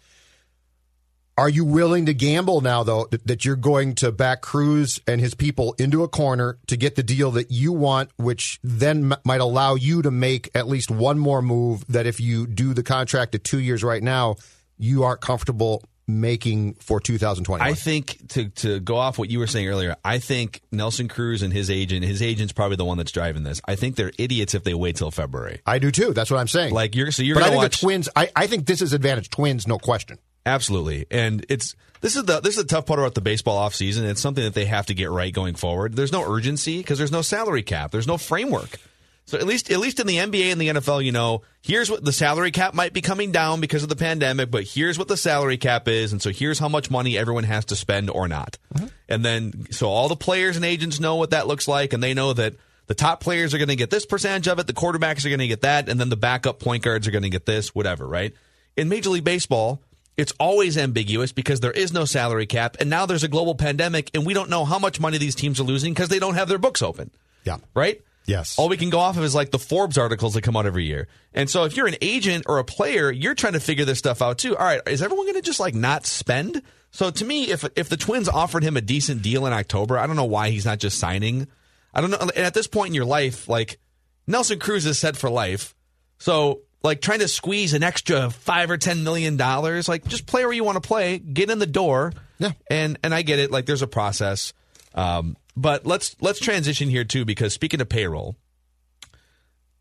Are 1.41 1.49
you 1.49 1.65
willing 1.65 2.05
to 2.05 2.13
gamble 2.13 2.61
now, 2.61 2.83
though, 2.83 3.07
that, 3.11 3.27
that 3.27 3.45
you're 3.47 3.57
going 3.57 3.95
to 3.95 4.13
back 4.13 4.43
Cruz 4.43 5.01
and 5.07 5.23
his 5.23 5.33
people 5.35 5.75
into 5.79 6.03
a 6.03 6.09
corner 6.09 6.59
to 6.67 6.77
get 6.77 6.97
the 6.97 7.03
deal 7.03 7.31
that 7.31 7.51
you 7.51 7.73
want, 7.73 8.11
which 8.19 8.61
then 8.63 9.11
m- 9.11 9.19
might 9.25 9.41
allow 9.41 9.75
you 9.75 10.03
to 10.03 10.11
make 10.11 10.51
at 10.55 10.69
least 10.69 10.91
one 10.91 11.19
more 11.19 11.41
move 11.41 11.87
that 11.87 12.05
if 12.05 12.21
you 12.21 12.47
do 12.47 12.75
the 12.75 12.83
contract 12.83 13.35
at 13.35 13.43
two 13.43 13.59
years 13.59 13.83
right 13.83 14.03
now, 14.03 14.37
you 14.77 15.03
aren't 15.05 15.23
comfortable 15.23 15.83
making 16.07 16.75
for 16.75 17.01
2021. 17.01 17.67
I 17.67 17.73
think 17.73 18.19
to 18.31 18.51
to 18.51 18.79
go 18.79 18.97
off 18.97 19.19
what 19.19 19.31
you 19.31 19.39
were 19.39 19.47
saying 19.47 19.67
earlier, 19.67 19.97
I 20.05 20.19
think 20.19 20.61
Nelson 20.71 21.09
Cruz 21.09 21.41
and 21.41 21.55
his 21.55 21.71
agent, 21.71 22.05
his 22.05 22.21
agent's 22.21 22.53
probably 22.53 22.77
the 22.77 22.85
one 22.85 22.99
that's 22.99 23.13
driving 23.13 23.45
this. 23.45 23.63
I 23.65 23.77
think 23.77 23.97
they're 23.97 24.13
idiots 24.19 24.53
if 24.53 24.65
they 24.65 24.75
wait 24.75 24.97
till 24.97 25.11
February. 25.11 25.63
I 25.65 25.79
do 25.79 25.91
too. 25.91 26.13
That's 26.13 26.31
what 26.31 26.39
I'm 26.39 26.49
saying. 26.49 26.75
Like 26.75 26.95
you're 26.95 27.13
so 27.13 27.23
you're 27.23 27.37
but 27.37 27.45
I 27.45 27.49
think 27.49 27.63
watch 27.63 27.81
the 27.81 27.87
Twins. 27.87 28.11
I, 28.15 28.29
I 28.37 28.47
think 28.47 28.67
this 28.67 28.83
is 28.83 28.93
advantage 28.93 29.31
Twins, 29.31 29.67
no 29.67 29.79
question. 29.79 30.19
Absolutely, 30.51 31.07
and 31.11 31.45
it's 31.49 31.75
this 32.01 32.17
is 32.17 32.25
the 32.25 32.41
this 32.41 32.57
is 32.57 32.65
the 32.65 32.69
tough 32.69 32.87
part 32.87 32.99
about 32.99 33.15
the 33.15 33.21
baseball 33.21 33.69
offseason. 33.69 34.03
It's 34.03 34.21
something 34.21 34.45
that 34.45 34.55
they 34.55 34.65
have 34.65 34.87
to 34.87 34.95
get 34.95 35.11
right 35.11 35.33
going 35.33 35.55
forward. 35.55 35.95
There's 35.95 36.13
no 36.13 36.25
urgency 36.31 36.79
because 36.79 36.99
there's 36.99 37.13
no 37.13 37.23
salary 37.23 37.63
cap. 37.63 37.91
There's 37.91 38.07
no 38.07 38.19
framework. 38.19 38.79
So 39.27 39.39
at 39.39 39.47
least 39.47 39.71
at 39.71 39.79
least 39.79 40.01
in 40.01 40.07
the 40.07 40.17
NBA 40.17 40.51
and 40.51 40.61
the 40.61 40.69
NFL, 40.69 41.05
you 41.05 41.13
know, 41.13 41.43
here's 41.63 41.89
what 41.89 42.05
the 42.05 42.13
salary 42.13 42.51
cap 42.51 42.75
might 42.75 42.93
be 42.93 43.01
coming 43.01 43.31
down 43.31 43.61
because 43.61 43.83
of 43.83 43.89
the 43.89 43.97
pandemic, 43.97 44.51
but 44.51 44.65
here's 44.65 44.99
what 44.99 45.09
the 45.09 45.17
salary 45.17 45.57
cap 45.57 45.87
is, 45.87 46.13
and 46.13 46.21
so 46.21 46.31
here's 46.31 46.59
how 46.59 46.69
much 46.69 46.91
money 46.91 47.17
everyone 47.17 47.45
has 47.45 47.67
to 47.67 47.77
spend 47.77 48.11
or 48.11 48.27
not. 48.27 48.59
Mm-hmm. 48.75 48.87
And 49.09 49.25
then 49.25 49.67
so 49.71 49.89
all 49.89 50.09
the 50.09 50.17
players 50.17 50.57
and 50.57 50.65
agents 50.65 50.99
know 50.99 51.17
what 51.17 51.31
that 51.31 51.47
looks 51.47 51.69
like, 51.69 51.93
and 51.93 52.03
they 52.03 52.13
know 52.13 52.33
that 52.33 52.55
the 52.89 52.95
top 52.95 53.21
players 53.21 53.55
are 53.55 53.59
going 53.59 53.69
to 53.69 53.77
get 53.77 53.91
this 53.91 54.05
percentage 54.05 54.49
of 54.49 54.59
it, 54.59 54.67
the 54.67 54.73
quarterbacks 54.73 55.25
are 55.25 55.29
going 55.29 55.39
to 55.39 55.47
get 55.47 55.61
that, 55.61 55.89
and 55.89 56.01
then 56.01 56.09
the 56.09 56.17
backup 56.17 56.59
point 56.59 56.83
guards 56.83 57.07
are 57.07 57.13
going 57.13 57.23
to 57.23 57.31
get 57.31 57.47
this, 57.47 57.73
whatever, 57.73 58.09
right? 58.09 58.35
In 58.77 58.89
Major 58.89 59.11
League 59.11 59.23
Baseball, 59.23 59.81
it's 60.21 60.33
always 60.39 60.77
ambiguous 60.77 61.33
because 61.33 61.61
there 61.61 61.71
is 61.73 61.95
no 61.95 62.05
salary 62.05 62.45
cap, 62.45 62.77
and 62.79 62.91
now 62.91 63.07
there's 63.07 63.25
a 63.25 63.29
global 63.29 63.55
pandemic, 63.55 64.11
and 64.13 64.27
we 64.27 64.35
don't 64.35 64.51
know 64.51 64.67
how 64.67 64.79
much 64.79 65.01
money 65.01 65.17
these 65.17 65.35
teams 65.35 65.59
are 65.59 65.65
losing 65.65 65.95
because 65.95 66.11
they 66.11 66.19
don't 66.19 66.35
have 66.35 66.47
their 66.47 66.59
books 66.59 66.83
open. 66.83 67.11
Yeah. 67.45 67.57
Right? 67.75 68.03
Yes. 68.27 68.59
All 68.59 68.69
we 68.69 68.77
can 68.77 68.91
go 68.91 68.99
off 68.99 69.17
of 69.17 69.25
is 69.25 69.35
like 69.35 69.51
the 69.51 69.59
Forbes 69.59 69.97
articles 69.97 70.35
that 70.35 70.43
come 70.43 70.59
out 70.59 70.67
every 70.67 70.85
year. 70.85 71.09
And 71.33 71.49
so 71.49 71.65
if 71.65 71.75
you're 71.75 71.87
an 71.87 71.97
agent 72.03 72.45
or 72.47 72.59
a 72.59 72.65
player, 72.65 73.11
you're 73.11 73.35
trying 73.35 73.55
to 73.55 73.61
figure 73.61 73.87
this 73.87 73.99
stuff 73.99 74.21
out 74.21 74.37
too. 74.37 74.55
All 74.57 74.65
right, 74.65 74.83
is 74.87 75.01
everyone 75.01 75.25
going 75.25 75.37
to 75.37 75.43
just 75.43 75.59
like 75.59 75.75
not 75.75 76.05
spend? 76.05 76.61
So 76.91 77.11
to 77.11 77.25
me, 77.25 77.51
if 77.51 77.65
if 77.75 77.89
the 77.89 77.97
Twins 77.97 78.29
offered 78.29 78.63
him 78.63 78.77
a 78.77 78.83
decent 78.83 79.23
deal 79.23 79.47
in 79.47 79.55
October, 79.55 79.99
I 79.99 80.07
don't 80.07 80.17
know 80.17 80.25
why 80.25 80.51
he's 80.51 80.67
not 80.67 80.81
just 80.81 80.99
signing. 80.99 81.49
I 81.95 82.03
don't 82.03 82.11
know. 82.11 82.19
And 82.19 82.45
at 82.45 82.53
this 82.53 82.67
point 82.67 82.89
in 82.89 82.95
your 82.95 83.07
life, 83.07 83.49
like 83.49 83.81
Nelson 84.27 84.59
Cruz 84.59 84.85
is 84.85 84.99
set 84.99 85.17
for 85.17 85.31
life. 85.31 85.75
So 86.19 86.61
like 86.83 87.01
trying 87.01 87.21
to 87.21 87.29
squeeze 87.29 87.75
an 87.75 87.83
extra 87.83 88.31
five 88.31 88.71
or 88.71 88.77
ten 88.77 89.05
million 89.05 89.37
dollars, 89.37 89.89
like 89.89 90.07
just 90.07 90.27
play 90.27 90.45
where 90.45 90.53
you 90.53 90.65
want 90.65 90.83
to 90.83 90.87
play, 90.87 91.19
get 91.19 91.51
in 91.51 91.59
the 91.59 91.67
door. 91.67 92.13
Yeah. 92.39 92.53
And 92.71 92.99
and 93.03 93.15
I 93.15 93.23
get 93.23 93.39
it. 93.39 93.51
Like 93.51 93.67
there's 93.67 93.83
a 93.83 93.87
process. 93.87 94.53
Um, 94.95 95.37
but 95.57 95.87
let's 95.87 96.17
let's 96.21 96.41
transition 96.41 96.89
here 96.89 97.05
too, 97.05 97.25
because 97.25 97.53
speaking 97.53 97.81
of 97.81 97.89
payroll, 97.89 98.37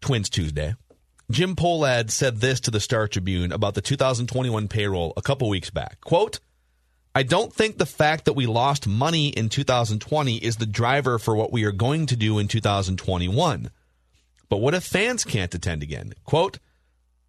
Twins 0.02 0.30
Tuesday. 0.30 0.76
Jim 1.32 1.56
Pohlad 1.56 2.10
said 2.10 2.38
this 2.38 2.60
to 2.62 2.72
the 2.72 2.80
Star 2.80 3.08
Tribune 3.08 3.52
about 3.52 3.76
the 3.76 3.82
2021 3.82 4.68
payroll 4.68 5.14
a 5.16 5.22
couple 5.22 5.48
weeks 5.48 5.70
back. 5.70 6.02
Quote, 6.02 6.40
I 7.14 7.22
don't 7.22 7.54
think 7.54 7.78
the 7.78 7.86
fact 7.86 8.26
that 8.26 8.34
we 8.34 8.48
lost 8.48 8.88
money 8.88 9.28
in 9.28 9.50
2020 9.50 10.38
is 10.38 10.56
the 10.56 10.66
driver 10.66 11.20
for 11.20 11.36
what 11.36 11.52
we 11.52 11.66
are 11.66 11.72
going 11.72 12.08
to 12.08 12.16
do 12.16 12.40
in 12.40 12.48
2021. 12.48 13.70
But 14.48 14.58
what 14.58 14.74
if 14.74 14.84
fans 14.84 15.24
can't 15.24 15.54
attend 15.54 15.84
again? 15.84 16.14
Quote, 16.24 16.58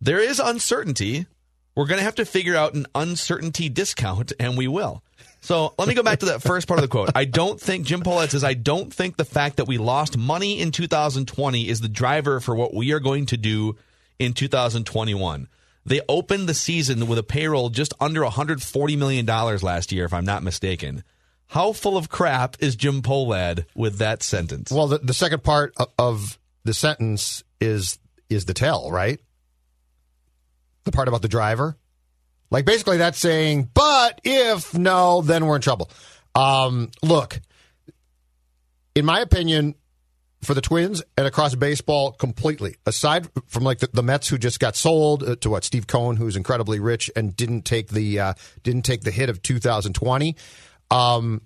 there 0.00 0.20
is 0.20 0.38
uncertainty. 0.38 1.26
We're 1.74 1.86
going 1.86 1.98
to 1.98 2.04
have 2.04 2.16
to 2.16 2.24
figure 2.24 2.56
out 2.56 2.74
an 2.74 2.86
uncertainty 2.94 3.68
discount, 3.68 4.32
and 4.40 4.56
we 4.58 4.68
will. 4.68 5.02
So 5.40 5.74
let 5.78 5.88
me 5.88 5.94
go 5.94 6.02
back 6.02 6.20
to 6.20 6.26
that 6.26 6.42
first 6.42 6.68
part 6.68 6.78
of 6.78 6.82
the 6.82 6.88
quote. 6.88 7.10
I 7.14 7.24
don't 7.24 7.60
think, 7.60 7.86
Jim 7.86 8.02
Pohlad 8.02 8.30
says, 8.30 8.44
I 8.44 8.54
don't 8.54 8.92
think 8.92 9.16
the 9.16 9.24
fact 9.24 9.56
that 9.56 9.66
we 9.66 9.78
lost 9.78 10.18
money 10.18 10.60
in 10.60 10.70
2020 10.72 11.68
is 11.68 11.80
the 11.80 11.88
driver 11.88 12.40
for 12.40 12.54
what 12.54 12.74
we 12.74 12.92
are 12.92 13.00
going 13.00 13.26
to 13.26 13.36
do 13.36 13.76
in 14.18 14.34
2021. 14.34 15.48
They 15.86 16.00
opened 16.08 16.48
the 16.48 16.54
season 16.54 17.06
with 17.06 17.18
a 17.18 17.22
payroll 17.22 17.70
just 17.70 17.94
under 18.00 18.20
$140 18.20 18.98
million 18.98 19.24
last 19.24 19.92
year, 19.92 20.04
if 20.04 20.12
I'm 20.12 20.26
not 20.26 20.42
mistaken. 20.42 21.04
How 21.48 21.72
full 21.72 21.96
of 21.96 22.08
crap 22.10 22.56
is 22.60 22.76
Jim 22.76 23.02
Pohlad 23.02 23.64
with 23.74 23.98
that 23.98 24.22
sentence? 24.22 24.70
Well, 24.70 24.88
the, 24.88 24.98
the 24.98 25.14
second 25.14 25.42
part 25.42 25.72
of, 25.78 25.88
of 25.98 26.38
the 26.64 26.74
sentence 26.74 27.42
is 27.60 27.98
is 28.28 28.44
the 28.44 28.54
tell, 28.54 28.90
right? 28.92 29.18
The 30.90 30.96
part 30.96 31.08
about 31.08 31.22
the 31.22 31.28
driver. 31.28 31.76
Like 32.50 32.64
basically 32.64 32.98
that's 32.98 33.18
saying, 33.18 33.70
but 33.74 34.20
if 34.24 34.74
no, 34.74 35.22
then 35.22 35.46
we're 35.46 35.56
in 35.56 35.62
trouble. 35.62 35.90
Um, 36.34 36.90
look, 37.02 37.40
in 38.94 39.04
my 39.04 39.20
opinion, 39.20 39.76
for 40.42 40.54
the 40.54 40.60
Twins 40.60 41.02
and 41.16 41.26
across 41.26 41.54
baseball 41.54 42.12
completely, 42.12 42.76
aside 42.86 43.28
from 43.46 43.62
like 43.62 43.78
the, 43.78 43.88
the 43.92 44.02
Mets 44.02 44.28
who 44.28 44.38
just 44.38 44.58
got 44.58 44.74
sold 44.74 45.22
uh, 45.22 45.36
to 45.36 45.50
what 45.50 45.64
Steve 45.64 45.86
Cohen, 45.86 46.16
who's 46.16 46.34
incredibly 46.34 46.80
rich 46.80 47.10
and 47.14 47.36
didn't 47.36 47.62
take 47.62 47.88
the 47.88 48.18
uh, 48.18 48.34
didn't 48.62 48.82
take 48.82 49.02
the 49.02 49.10
hit 49.10 49.28
of 49.28 49.42
2020. 49.42 50.34
Um, 50.90 51.42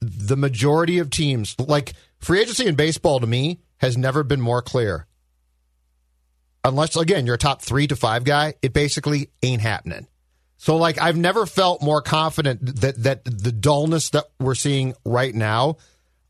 the 0.00 0.36
majority 0.36 0.98
of 0.98 1.10
teams, 1.10 1.54
like 1.58 1.92
free 2.18 2.40
agency 2.40 2.66
in 2.66 2.76
baseball, 2.76 3.20
to 3.20 3.26
me 3.26 3.58
has 3.78 3.98
never 3.98 4.22
been 4.22 4.40
more 4.40 4.62
clear. 4.62 5.06
Unless 6.64 6.96
again 6.96 7.26
you're 7.26 7.36
a 7.36 7.38
top 7.38 7.62
three 7.62 7.86
to 7.86 7.96
five 7.96 8.24
guy, 8.24 8.54
it 8.62 8.72
basically 8.72 9.30
ain't 9.42 9.62
happening. 9.62 10.06
So 10.58 10.76
like 10.76 11.00
I've 11.00 11.16
never 11.16 11.46
felt 11.46 11.82
more 11.82 12.02
confident 12.02 12.80
that 12.80 13.02
that 13.02 13.24
the 13.24 13.52
dullness 13.52 14.10
that 14.10 14.26
we're 14.38 14.54
seeing 14.54 14.94
right 15.04 15.34
now. 15.34 15.76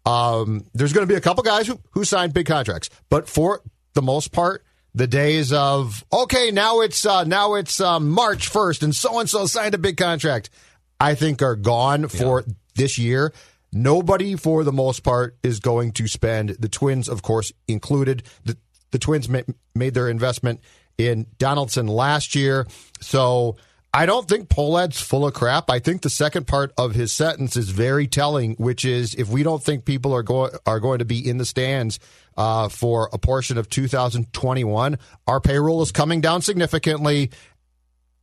Um, 0.06 0.64
there's 0.72 0.94
going 0.94 1.06
to 1.06 1.12
be 1.12 1.16
a 1.16 1.20
couple 1.20 1.42
guys 1.42 1.66
who 1.66 1.80
who 1.90 2.04
signed 2.04 2.32
big 2.32 2.46
contracts, 2.46 2.90
but 3.10 3.28
for 3.28 3.62
the 3.94 4.02
most 4.02 4.32
part, 4.32 4.64
the 4.94 5.06
days 5.06 5.52
of 5.52 6.04
okay 6.12 6.50
now 6.52 6.80
it's 6.80 7.04
uh, 7.04 7.24
now 7.24 7.54
it's 7.54 7.80
um, 7.80 8.08
March 8.08 8.48
first 8.48 8.82
and 8.82 8.94
so 8.94 9.18
and 9.18 9.28
so 9.28 9.46
signed 9.46 9.74
a 9.74 9.78
big 9.78 9.96
contract, 9.96 10.50
I 10.98 11.14
think 11.14 11.42
are 11.42 11.56
gone 11.56 12.08
for 12.08 12.44
this 12.76 12.98
year. 12.98 13.32
Nobody, 13.72 14.34
for 14.34 14.64
the 14.64 14.72
most 14.72 15.04
part, 15.04 15.36
is 15.42 15.60
going 15.60 15.92
to 15.92 16.08
spend. 16.08 16.50
The 16.50 16.68
Twins, 16.68 17.08
of 17.08 17.22
course, 17.22 17.52
included. 17.68 18.24
The 18.44 18.56
the 18.90 18.98
Twins 18.98 19.28
ma- 19.28 19.40
made 19.74 19.94
their 19.94 20.08
investment 20.08 20.60
in 20.98 21.26
Donaldson 21.38 21.86
last 21.86 22.34
year, 22.34 22.66
so 23.00 23.56
I 23.92 24.06
don't 24.06 24.28
think 24.28 24.48
Pohlad's 24.48 25.00
full 25.00 25.26
of 25.26 25.34
crap. 25.34 25.68
I 25.68 25.80
think 25.80 26.02
the 26.02 26.10
second 26.10 26.46
part 26.46 26.72
of 26.78 26.94
his 26.94 27.12
sentence 27.12 27.56
is 27.56 27.70
very 27.70 28.06
telling, 28.06 28.54
which 28.54 28.84
is 28.84 29.14
if 29.14 29.28
we 29.28 29.42
don't 29.42 29.62
think 29.62 29.84
people 29.84 30.14
are 30.14 30.22
going 30.22 30.52
are 30.64 30.78
going 30.78 31.00
to 31.00 31.04
be 31.04 31.28
in 31.28 31.38
the 31.38 31.44
stands 31.44 31.98
uh, 32.36 32.68
for 32.68 33.10
a 33.12 33.18
portion 33.18 33.58
of 33.58 33.68
2021, 33.68 34.98
our 35.26 35.40
payroll 35.40 35.82
is 35.82 35.90
coming 35.90 36.20
down 36.20 36.40
significantly, 36.40 37.30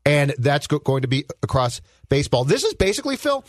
and 0.06 0.34
that's 0.38 0.68
go- 0.68 0.80
going 0.80 1.02
to 1.02 1.10
be 1.10 1.26
across 1.44 1.82
baseball. 2.08 2.46
This 2.46 2.64
is 2.64 2.74
basically 2.74 3.18
Phil. 3.18 3.44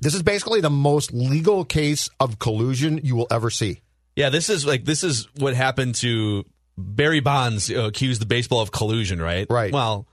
This 0.00 0.14
is 0.14 0.22
basically 0.22 0.62
the 0.62 0.70
most 0.70 1.12
legal 1.12 1.64
case 1.64 2.08
of 2.20 2.38
collusion 2.38 3.00
you 3.02 3.16
will 3.16 3.26
ever 3.30 3.50
see. 3.50 3.82
Yeah, 4.18 4.30
this 4.30 4.50
is 4.50 4.66
like 4.66 4.84
this 4.84 5.04
is 5.04 5.28
what 5.36 5.54
happened 5.54 5.94
to 5.96 6.44
Barry 6.76 7.20
Bonds 7.20 7.70
uh, 7.70 7.84
accused 7.84 8.20
the 8.20 8.26
baseball 8.26 8.60
of 8.60 8.72
collusion, 8.72 9.22
right? 9.22 9.46
Right. 9.48 9.72
Well, 9.72 10.08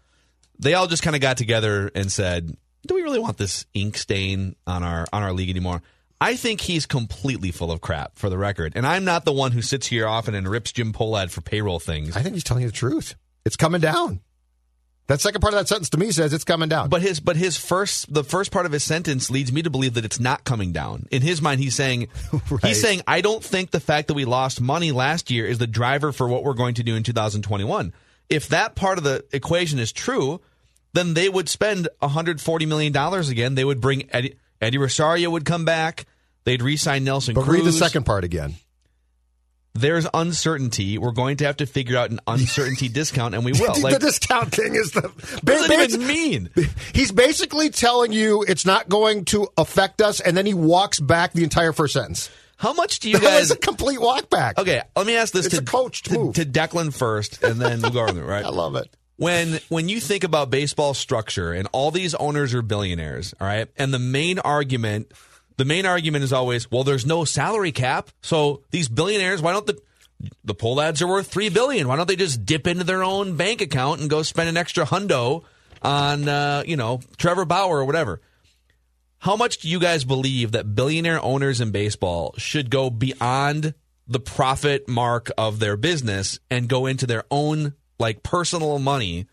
they 0.59 0.75
all 0.75 0.85
just 0.85 1.01
kind 1.01 1.15
of 1.15 1.23
got 1.23 1.37
together 1.37 1.89
and 1.95 2.11
said, 2.11 2.55
"Do 2.85 2.93
we 2.93 3.01
really 3.01 3.17
want 3.17 3.37
this 3.37 3.65
ink 3.73 3.97
stain 3.97 4.55
on 4.67 4.83
our 4.83 5.07
on 5.11 5.23
our 5.23 5.33
league 5.33 5.49
anymore?" 5.49 5.81
I 6.21 6.35
think 6.35 6.61
he's 6.61 6.85
completely 6.85 7.49
full 7.49 7.71
of 7.71 7.81
crap, 7.81 8.19
for 8.19 8.29
the 8.29 8.37
record. 8.37 8.73
And 8.75 8.85
I'm 8.85 9.05
not 9.05 9.25
the 9.25 9.33
one 9.33 9.51
who 9.51 9.63
sits 9.63 9.87
here 9.87 10.07
often 10.07 10.35
and 10.35 10.47
rips 10.47 10.71
Jim 10.71 10.93
Pohlad 10.93 11.31
for 11.31 11.41
payroll 11.41 11.79
things. 11.79 12.15
I 12.15 12.21
think 12.21 12.35
he's 12.35 12.43
telling 12.43 12.61
you 12.61 12.69
the 12.69 12.75
truth. 12.75 13.15
It's 13.43 13.55
coming 13.55 13.81
down. 13.81 14.21
That 15.07 15.21
second 15.21 15.41
part 15.41 15.53
of 15.53 15.59
that 15.59 15.67
sentence 15.67 15.89
to 15.91 15.97
me 15.97 16.09
says 16.11 16.33
it's 16.33 16.43
coming 16.43 16.67
down. 16.67 16.89
But 16.89 17.01
his 17.03 17.19
but 17.19 17.35
his 17.35 17.57
first 17.57 18.11
the 18.11 18.23
first 18.23 18.51
part 18.51 18.65
of 18.65 18.71
his 18.71 18.83
sentence 18.83 19.29
leads 19.29 19.51
me 19.51 19.61
to 19.61 19.69
believe 19.69 19.93
that 19.93 20.03
it's 20.05 20.19
not 20.19 20.43
coming 20.43 20.71
down. 20.71 21.07
In 21.11 21.21
his 21.21 21.41
mind, 21.43 21.59
he's 21.61 21.75
saying 21.75 22.07
Right. 22.49 22.65
he's 22.65 22.81
saying 22.81 23.01
I 23.07 23.21
don't 23.21 23.43
think 23.43 23.69
the 23.71 23.79
fact 23.79 24.07
that 24.07 24.15
we 24.15 24.25
lost 24.25 24.59
money 24.61 24.91
last 24.91 25.29
year 25.29 25.45
is 25.45 25.59
the 25.59 25.67
driver 25.67 26.11
for 26.11 26.27
what 26.27 26.43
we're 26.43 26.53
going 26.55 26.75
to 26.75 26.83
do 26.83 26.95
in 26.95 27.03
2021. 27.03 27.93
If 28.29 28.47
that 28.47 28.73
part 28.73 28.97
of 28.97 29.03
the 29.03 29.23
equation 29.31 29.77
is 29.77 29.91
true, 29.91 30.41
then 30.93 31.13
they 31.13 31.29
would 31.29 31.49
spend 31.49 31.87
140 31.99 32.65
million 32.65 32.91
dollars 32.91 33.29
again. 33.29 33.53
They 33.53 33.65
would 33.65 33.79
bring 33.81 34.09
Eddie, 34.11 34.35
Eddie 34.59 34.79
Rosario 34.79 35.29
would 35.29 35.45
come 35.45 35.65
back. 35.65 36.07
They'd 36.45 36.61
re-sign 36.63 37.03
Nelson 37.03 37.35
but 37.35 37.43
Cruz. 37.43 37.57
read 37.57 37.65
the 37.65 37.71
second 37.73 38.05
part 38.05 38.23
again. 38.23 38.55
There's 39.75 40.07
uncertainty. 40.13 40.97
We're 40.97 41.11
going 41.11 41.37
to 41.37 41.45
have 41.45 41.57
to 41.57 41.65
figure 41.65 41.97
out 41.97 42.09
an 42.09 42.19
uncertainty 42.27 42.87
discount, 42.89 43.35
and 43.35 43.43
we 43.45 43.51
will. 43.51 43.73
the 43.73 43.81
Like, 43.81 43.99
discount 43.99 44.51
thing 44.53 44.73
is 44.75 44.91
the. 44.91 45.01
what 45.01 45.45
does 45.45 45.67
that 45.67 45.89
even 45.91 46.07
mean? 46.07 46.49
He's 46.93 47.11
basically 47.11 47.69
telling 47.69 48.11
you 48.13 48.43
it's 48.47 48.65
not 48.65 48.87
going 48.89 49.25
to 49.25 49.47
affect 49.57 50.01
us, 50.01 50.19
and 50.21 50.35
then 50.37 50.45
he 50.45 50.53
walks 50.53 50.99
back 50.99 51.33
the 51.33 51.43
entire 51.43 51.73
first 51.73 51.93
sentence. 51.93 52.29
How 52.57 52.71
much 52.71 52.99
do 52.99 53.09
you 53.11 53.17
That 53.19 53.23
guys? 53.23 53.39
was 53.41 53.51
a 53.51 53.57
complete 53.57 53.99
walk 53.99 54.29
back. 54.29 54.57
Okay, 54.57 54.81
let 54.95 55.05
me 55.05 55.17
ask 55.17 55.33
this 55.33 55.47
It's 55.47 55.55
to 55.55 55.61
a 55.61 55.65
coached 55.65 56.05
to, 56.05 56.31
to 56.31 56.45
Declan 56.45 56.93
first, 56.93 57.43
and 57.43 57.59
then 57.59 57.81
we'll 57.81 57.91
go 57.91 58.01
on. 58.07 58.17
Right? 58.17 58.45
I 58.45 58.49
love 58.49 58.75
it. 58.77 58.89
when 59.17 59.59
when 59.67 59.89
you 59.89 59.99
think 59.99 60.23
about 60.23 60.49
baseball 60.49 60.93
structure 60.93 61.51
and 61.51 61.67
all 61.73 61.91
these 61.91 62.15
owners 62.15 62.53
are 62.53 62.61
billionaires, 62.61 63.33
all 63.41 63.47
right, 63.47 63.67
and 63.75 63.93
the 63.93 63.99
main 63.99 64.39
argument, 64.39 65.11
the 65.57 65.65
main 65.65 65.85
argument 65.85 66.23
is 66.23 66.33
always, 66.33 66.69
well, 66.69 66.83
there's 66.83 67.05
no 67.05 67.25
salary 67.25 67.71
cap, 67.71 68.09
so 68.21 68.63
these 68.71 68.89
billionaires, 68.89 69.41
why 69.41 69.53
don't 69.53 69.65
the 69.65 69.79
the 70.43 70.55
Pohlads 70.55 71.01
are 71.01 71.07
worth 71.07 71.27
three 71.27 71.49
billion? 71.49 71.87
Why 71.87 71.97
don't 71.97 72.07
they 72.07 72.15
just 72.15 72.45
dip 72.45 72.67
into 72.67 72.83
their 72.85 73.03
own 73.03 73.35
bank 73.35 73.61
account 73.61 73.99
and 73.99 74.09
go 74.09 74.21
spend 74.23 74.47
an 74.47 74.55
extra 74.57 74.85
hundo 74.85 75.43
on 75.81 76.27
uh, 76.27 76.63
you 76.65 76.75
know 76.75 76.99
Trevor 77.17 77.45
Bauer 77.45 77.79
or 77.79 77.85
whatever. 77.85 78.21
How 79.19 79.35
much 79.35 79.59
do 79.59 79.69
you 79.69 79.79
guys 79.79 80.03
believe 80.03 80.51
that 80.51 80.75
billionaire 80.75 81.21
owners 81.21 81.61
in 81.61 81.71
baseball 81.71 82.35
should 82.37 82.69
go 82.69 82.89
beyond 82.89 83.73
the 84.07 84.19
profit 84.19 84.87
mark 84.87 85.31
of 85.37 85.59
their 85.59 85.77
business 85.77 86.39
and 86.51 86.67
go 86.67 86.85
into 86.85 87.07
their 87.07 87.23
own 87.31 87.73
like 87.97 88.23
personal 88.23 88.77
money 88.77 89.27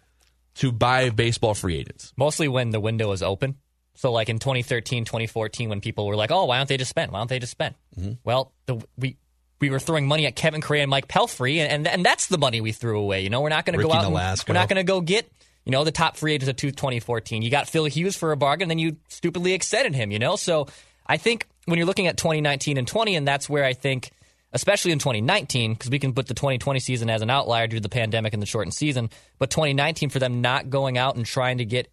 to 0.57 0.73
buy 0.73 1.11
baseball 1.11 1.55
free 1.55 1.77
agents? 1.77 2.13
Mostly 2.17 2.49
when 2.49 2.71
the 2.71 2.81
window 2.81 3.13
is 3.13 3.23
open. 3.23 3.57
So, 3.95 4.11
like 4.11 4.29
in 4.29 4.39
2013, 4.39 5.05
2014, 5.05 5.69
when 5.69 5.81
people 5.81 6.07
were 6.07 6.17
like, 6.17 6.31
"Oh, 6.31 6.47
why 6.47 6.59
don't 6.59 6.69
they 6.69 6.77
just 6.77 6.91
spend? 6.91 7.13
Why 7.13 7.21
don't 7.21 7.29
they 7.29 7.39
just 7.39 7.53
spend?" 7.53 7.75
Mm-hmm. 7.99 8.13
Well, 8.25 8.53
the, 8.67 8.83
we 8.99 9.17
we 9.61 9.71
were 9.71 9.79
throwing 9.79 10.07
money 10.07 10.27
at 10.27 10.35
Kevin 10.35 10.61
Correia 10.61 10.83
and 10.83 10.91
Mike 10.91 11.09
Pelfrey, 11.09 11.59
and, 11.59 11.71
and 11.71 11.87
and 11.87 12.05
that's 12.05 12.27
the 12.27 12.39
money 12.39 12.61
we 12.61 12.73
threw 12.73 12.99
away. 12.99 13.21
You 13.21 13.31
know, 13.31 13.41
we're 13.41 13.51
not 13.51 13.65
going 13.65 13.79
to 13.79 13.83
go 13.83 13.93
out. 13.93 14.05
And, 14.05 14.15
we're 14.49 14.55
not 14.55 14.69
going 14.69 14.77
to 14.77 14.85
go 14.85 15.01
get 15.01 15.31
you 15.65 15.73
know 15.73 15.85
the 15.85 15.93
top 15.93 16.17
free 16.17 16.33
agents 16.35 16.49
of 16.49 16.57
2014. 16.57 17.43
You 17.43 17.51
got 17.51 17.69
Phil 17.69 17.85
Hughes 17.85 18.17
for 18.17 18.33
a 18.33 18.37
bargain, 18.37 18.69
then 18.69 18.79
you 18.79 18.97
stupidly 19.09 19.53
extended 19.53 19.95
him. 19.95 20.11
You 20.11 20.19
know, 20.19 20.37
so 20.37 20.69
I 21.07 21.17
think 21.17 21.47
when 21.67 21.79
you're 21.79 21.87
looking 21.87 22.07
at 22.07 22.17
2019 22.17 22.79
and 22.79 22.89
20, 22.89 23.17
and 23.17 23.27
that's 23.27 23.49
where 23.49 23.65
I 23.65 23.73
think. 23.73 24.11
Especially 24.55 24.93
in 24.93 24.99
2019, 24.99 25.73
because 25.73 25.89
we 25.89 25.99
can 25.99 26.13
put 26.13 26.27
the 26.27 26.35
2020 26.35 26.79
season 26.79 27.09
as 27.09 27.23
an 27.23 27.31
outlier 27.31 27.67
due 27.67 27.77
to 27.77 27.81
the 27.81 27.89
pandemic 27.89 28.35
and 28.35 28.43
the 28.43 28.45
shortened 28.45 28.75
season. 28.75 29.09
But 29.39 29.49
2019, 29.49 30.11
for 30.11 30.19
them 30.19 30.43
not 30.43 30.69
going 30.69 30.99
out 30.99 31.17
and 31.17 31.25
trying 31.25 31.57
to 31.57 31.65
get 31.65 31.91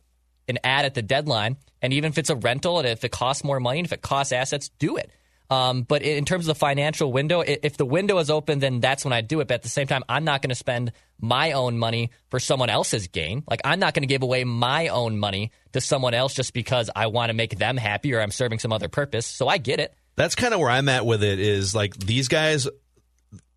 an 0.49 0.59
ad 0.63 0.85
at 0.85 0.93
the 0.93 1.01
deadline, 1.01 1.57
and 1.81 1.93
even 1.93 2.09
if 2.09 2.17
it's 2.17 2.29
a 2.29 2.35
rental 2.35 2.79
and 2.79 2.87
if 2.87 3.03
it 3.03 3.11
costs 3.11 3.43
more 3.43 3.59
money 3.59 3.79
and 3.79 3.85
if 3.85 3.93
it 3.93 4.01
costs 4.01 4.33
assets, 4.33 4.69
do 4.79 4.97
it. 4.97 5.11
Um, 5.51 5.81
but 5.81 6.03
in 6.03 6.25
terms 6.25 6.47
of 6.47 6.55
the 6.55 6.59
financial 6.59 7.11
window, 7.11 7.41
if 7.41 7.75
the 7.75 7.85
window 7.85 8.19
is 8.19 8.29
open, 8.29 8.59
then 8.59 8.81
that's 8.81 9.03
when 9.03 9.13
I 9.13 9.21
do 9.21 9.39
it. 9.39 9.47
But 9.47 9.55
at 9.55 9.63
the 9.63 9.69
same 9.69 9.87
time, 9.87 10.03
I'm 10.07 10.23
not 10.23 10.43
going 10.43 10.49
to 10.49 10.55
spend 10.55 10.91
my 11.19 11.53
own 11.53 11.79
money 11.79 12.11
for 12.29 12.39
someone 12.39 12.69
else's 12.69 13.07
gain. 13.07 13.43
Like 13.49 13.61
I'm 13.65 13.79
not 13.79 13.95
going 13.95 14.03
to 14.03 14.07
give 14.07 14.21
away 14.21 14.43
my 14.43 14.89
own 14.89 15.17
money 15.17 15.51
to 15.73 15.81
someone 15.81 16.13
else 16.13 16.35
just 16.35 16.53
because 16.53 16.91
I 16.95 17.07
want 17.07 17.29
to 17.29 17.33
make 17.33 17.57
them 17.57 17.77
happy 17.77 18.13
or 18.13 18.21
I'm 18.21 18.31
serving 18.31 18.59
some 18.59 18.71
other 18.71 18.89
purpose. 18.89 19.25
So 19.25 19.47
I 19.47 19.57
get 19.57 19.79
it. 19.79 19.93
That's 20.15 20.35
kind 20.35 20.53
of 20.53 20.59
where 20.59 20.69
I'm 20.69 20.87
at 20.87 21.05
with 21.05 21.23
it. 21.23 21.39
Is 21.39 21.73
like 21.73 21.97
these 21.97 22.27
guys, 22.27 22.67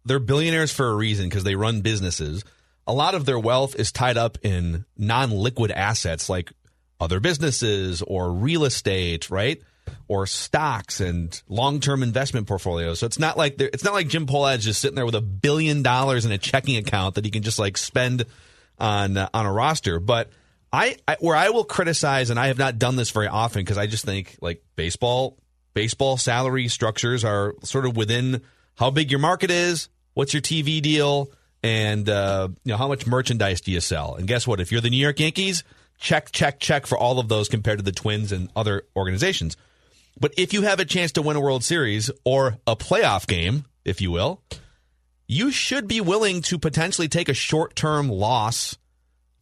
they're 0.06 0.18
billionaires 0.18 0.72
for 0.72 0.88
a 0.88 0.94
reason 0.94 1.28
because 1.28 1.44
they 1.44 1.56
run 1.56 1.82
businesses. 1.82 2.42
A 2.86 2.94
lot 2.94 3.14
of 3.14 3.26
their 3.26 3.38
wealth 3.38 3.76
is 3.76 3.92
tied 3.92 4.16
up 4.16 4.38
in 4.42 4.86
non-liquid 4.96 5.70
assets 5.70 6.28
like 6.28 6.52
other 7.02 7.20
businesses 7.20 8.02
or 8.02 8.32
real 8.32 8.64
estate, 8.64 9.30
right? 9.30 9.60
Or 10.08 10.26
stocks 10.26 11.00
and 11.00 11.40
long-term 11.48 12.02
investment 12.02 12.46
portfolios. 12.46 13.00
So 13.00 13.06
it's 13.06 13.18
not 13.18 13.36
like 13.36 13.60
it's 13.60 13.84
not 13.84 13.94
like 13.94 14.08
Jim 14.08 14.26
Pohlad's 14.26 14.64
just 14.64 14.80
sitting 14.80 14.94
there 14.94 15.06
with 15.06 15.14
a 15.14 15.20
billion 15.20 15.82
dollars 15.82 16.24
in 16.24 16.32
a 16.32 16.38
checking 16.38 16.76
account 16.76 17.16
that 17.16 17.24
he 17.24 17.30
can 17.30 17.42
just 17.42 17.58
like 17.58 17.76
spend 17.76 18.24
on 18.78 19.16
uh, 19.16 19.28
on 19.34 19.46
a 19.46 19.52
roster. 19.52 20.00
But 20.00 20.30
I, 20.72 20.96
I 21.06 21.16
where 21.20 21.36
I 21.36 21.50
will 21.50 21.64
criticize, 21.64 22.30
and 22.30 22.38
I 22.38 22.46
have 22.46 22.58
not 22.58 22.78
done 22.78 22.96
this 22.96 23.10
very 23.10 23.28
often 23.28 23.60
because 23.60 23.78
I 23.78 23.86
just 23.86 24.04
think 24.04 24.36
like 24.40 24.62
baseball 24.76 25.38
baseball 25.74 26.16
salary 26.16 26.68
structures 26.68 27.24
are 27.24 27.54
sort 27.62 27.86
of 27.86 27.96
within 27.96 28.42
how 28.76 28.90
big 28.90 29.10
your 29.10 29.20
market 29.20 29.50
is, 29.50 29.88
what's 30.14 30.32
your 30.32 30.42
TV 30.42 30.80
deal, 30.80 31.30
and 31.62 32.08
uh, 32.08 32.48
you 32.64 32.72
know 32.72 32.76
how 32.76 32.88
much 32.88 33.06
merchandise 33.06 33.60
do 33.60 33.70
you 33.70 33.80
sell. 33.80 34.14
And 34.14 34.26
guess 34.26 34.46
what? 34.46 34.60
If 34.60 34.72
you're 34.72 34.80
the 34.80 34.90
New 34.90 34.96
York 34.96 35.20
Yankees, 35.20 35.64
check, 36.02 36.32
check, 36.32 36.58
check 36.58 36.84
for 36.84 36.98
all 36.98 37.18
of 37.18 37.28
those 37.28 37.48
compared 37.48 37.78
to 37.78 37.84
the 37.84 37.92
Twins 37.92 38.32
and 38.32 38.50
other 38.56 38.82
organizations. 38.96 39.56
But 40.20 40.34
if 40.36 40.52
you 40.52 40.62
have 40.62 40.80
a 40.80 40.84
chance 40.84 41.12
to 41.12 41.22
win 41.22 41.36
a 41.36 41.40
World 41.40 41.64
Series 41.64 42.10
or 42.24 42.58
a 42.66 42.76
playoff 42.76 43.26
game, 43.26 43.64
if 43.84 44.00
you 44.00 44.10
will, 44.10 44.42
you 45.28 45.50
should 45.50 45.88
be 45.88 46.00
willing 46.00 46.42
to 46.42 46.58
potentially 46.58 47.08
take 47.08 47.28
a 47.28 47.34
short 47.34 47.76
term 47.76 48.08
loss 48.08 48.76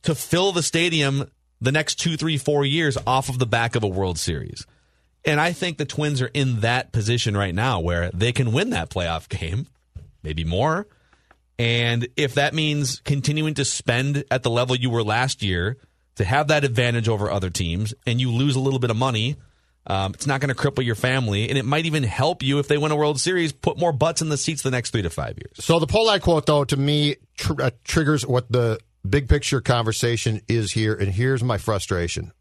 to 0.03 0.15
fill 0.15 0.53
the 0.53 0.63
stadium 0.63 1.31
the 1.61 1.73
next 1.73 1.97
two, 1.97 2.17
three, 2.17 2.39
four 2.39 2.65
years 2.65 2.97
off 3.07 3.29
of 3.29 3.39
the 3.39 3.47
back 3.47 3.75
of 3.75 3.83
a 3.83 3.89
World 3.89 4.19
Series. 4.19 4.67
And 5.25 5.41
I 5.41 5.53
think 5.53 5.77
the 5.77 5.85
Twins 5.85 6.23
are 6.23 6.31
in 6.33 6.61
that 6.61 6.93
position 6.93 7.37
right 7.37 7.55
now 7.55 7.81
where 7.81 8.11
they 8.13 8.33
can 8.33 8.53
win 8.53 8.71
that 8.71 8.91
playoff 8.91 9.29
game, 9.29 9.67
maybe 10.23 10.45
more. 10.45 10.87
And 11.59 12.09
if 12.17 12.35
that 12.35 12.55
means 12.55 13.01
continuing 13.05 13.55
to 13.55 13.65
spend 13.65 14.25
at 14.31 14.43
the 14.43 14.51
level 14.51 14.77
you 14.77 14.89
were 14.89 15.03
last 15.03 15.43
year 15.43 15.77
to 16.21 16.25
have 16.27 16.49
that 16.49 16.65
advantage 16.65 17.09
over 17.09 17.31
other 17.31 17.51
teams 17.51 17.95
and 18.07 18.21
you 18.21 18.31
lose 18.31 18.55
a 18.55 18.61
little 18.61 18.79
bit 18.79 18.91
of 18.91 18.97
money, 18.97 19.37
um, 19.87 20.13
it's 20.15 20.27
not 20.27 20.41
going 20.41 20.55
to 20.55 20.55
cripple 20.55 20.85
your 20.85 20.95
family. 20.95 21.49
And 21.49 21.57
it 21.57 21.65
might 21.65 21.87
even 21.87 22.03
help 22.03 22.43
you 22.43 22.59
if 22.59 22.69
they 22.69 22.79
win 22.79 22.93
a 22.93 22.97
World 22.97 23.19
Series, 23.19 23.53
put 23.53 23.79
more 23.79 23.93
butts 23.93 24.21
in 24.21 24.29
the 24.29 24.37
seats 24.37 24.63
the 24.63 24.71
next 24.71 24.91
three 24.91 25.03
to 25.03 25.11
five 25.11 25.39
years. 25.39 25.65
So 25.65 25.79
the 25.79 25.87
Pohlad 25.87 26.21
quote, 26.21 26.47
though, 26.47 26.65
to 26.65 26.77
me 26.77 27.17
tr- 27.37 27.63
uh, 27.63 27.71
triggers 27.85 28.27
what 28.27 28.53
the 28.53 28.79
big 29.09 29.29
picture 29.29 29.63
conversation 29.63 30.43
is 30.47 30.73
here, 30.73 30.95
and 30.95 31.11
here's 31.11 31.43
my 31.43 31.57
frustration. 31.57 32.33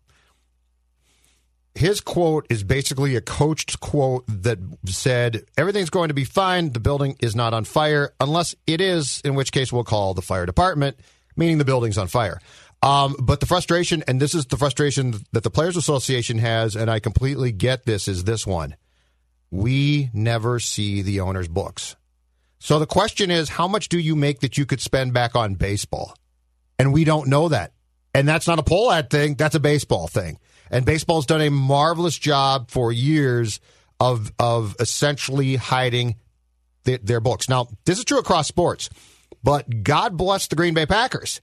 His 1.74 2.02
quote 2.02 2.46
is 2.50 2.66
basically 2.66 3.16
a 3.16 3.22
coached 3.22 3.80
quote 3.80 4.26
that 4.28 4.60
said, 4.86 5.46
Everything's 5.58 5.90
going 5.90 6.10
to 6.10 6.14
be 6.14 6.26
fine. 6.26 6.74
The 6.74 6.82
building 6.82 7.16
is 7.22 7.36
not 7.36 7.54
on 7.54 7.64
fire, 7.64 8.14
unless 8.20 8.54
it 8.68 8.82
is, 8.82 9.22
in 9.24 9.36
which 9.36 9.54
case 9.54 9.72
we'll 9.72 9.86
call 9.86 10.14
the 10.14 10.22
fire 10.22 10.46
department, 10.46 11.00
meaning 11.38 11.58
the 11.58 11.66
building's 11.66 11.98
on 11.98 12.08
fire. 12.10 12.42
Um, 12.82 13.16
but 13.20 13.40
the 13.40 13.46
frustration, 13.46 14.04
and 14.08 14.22
this 14.22 14.34
is 14.34 14.46
the 14.46 14.58
frustration 14.58 15.16
that 15.34 15.44
the 15.44 15.50
Players 15.50 15.76
Association 15.76 16.38
has, 16.38 16.76
and 16.76 16.90
I 16.90 17.00
completely 17.00 17.52
get 17.52 17.86
this, 17.86 18.08
is 18.08 18.24
this 18.24 18.48
one. 18.48 18.76
We 19.52 20.10
never 20.14 20.60
see 20.60 21.02
the 21.02 21.20
owner's 21.20 21.48
books. 21.48 21.96
So 22.60 22.80
the 22.80 22.86
question 22.86 23.32
is, 23.32 23.50
how 23.50 23.68
much 23.68 23.90
do 23.90 24.00
you 24.00 24.16
make 24.16 24.40
that 24.42 24.58
you 24.58 24.66
could 24.66 24.82
spend 24.82 25.14
back 25.14 25.36
on 25.36 25.56
baseball? 25.56 26.14
And 26.78 26.94
we 26.94 27.04
don't 27.04 27.28
know 27.28 27.50
that. 27.50 27.74
And 28.14 28.28
that's 28.28 28.48
not 28.48 28.60
a 28.60 28.64
Pohlad 28.64 29.10
thing, 29.10 29.36
that's 29.36 29.56
a 29.56 29.60
baseball 29.60 30.08
thing. 30.08 30.40
And 30.72 30.86
baseball's 30.86 31.26
done 31.26 31.42
a 31.42 31.50
marvelous 31.50 32.18
job 32.18 32.70
for 32.70 32.92
years 32.92 33.60
of 34.00 34.32
of 34.40 34.76
essentially 34.80 35.56
hiding 35.58 36.16
th- 36.86 37.02
their 37.02 37.20
books. 37.20 37.50
Now, 37.50 37.68
this 37.86 37.98
is 37.98 38.06
true 38.06 38.20
across 38.20 38.48
sports, 38.48 38.90
but 39.44 39.84
God 39.84 40.16
bless 40.16 40.48
the 40.48 40.56
Green 40.56 40.74
Bay 40.74 40.86
Packers 40.86 41.42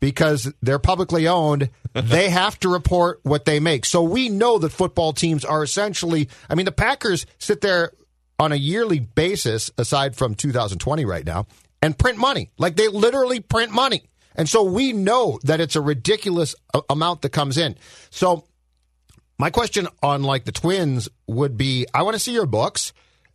because 0.00 0.52
they're 0.62 0.78
publicly 0.78 1.26
owned. 1.26 1.70
they 1.94 2.28
have 2.30 2.58
to 2.60 2.68
report 2.68 3.20
what 3.22 3.44
they 3.44 3.60
make. 3.60 3.84
So 3.84 4.02
we 4.02 4.28
know 4.28 4.58
that 4.58 4.70
football 4.70 5.12
teams 5.12 5.44
are 5.44 5.62
essentially, 5.62 6.28
I 6.48 6.54
mean, 6.54 6.66
the 6.66 6.72
Packers 6.72 7.26
sit 7.38 7.60
there 7.60 7.92
on 8.38 8.52
a 8.52 8.56
yearly 8.56 9.00
basis, 9.00 9.70
aside 9.78 10.14
from 10.14 10.34
2020 10.34 11.04
right 11.04 11.24
now, 11.24 11.46
and 11.80 11.98
print 11.98 12.18
money. 12.18 12.50
Like 12.58 12.76
they 12.76 12.88
literally 12.88 13.40
print 13.40 13.72
money. 13.72 14.02
And 14.34 14.48
so 14.48 14.62
we 14.64 14.92
know 14.92 15.38
that 15.44 15.60
it's 15.60 15.76
a 15.76 15.80
ridiculous 15.80 16.54
amount 16.90 17.22
that 17.22 17.30
comes 17.30 17.56
in. 17.56 17.76
So 18.10 18.44
my 19.38 19.50
question 19.50 19.88
on 20.02 20.22
like 20.22 20.44
the 20.44 20.52
twins 20.52 21.08
would 21.26 21.56
be 21.56 21.86
I 21.94 22.02
want 22.02 22.14
to 22.14 22.20
see 22.20 22.32
your 22.32 22.46
books. 22.46 22.92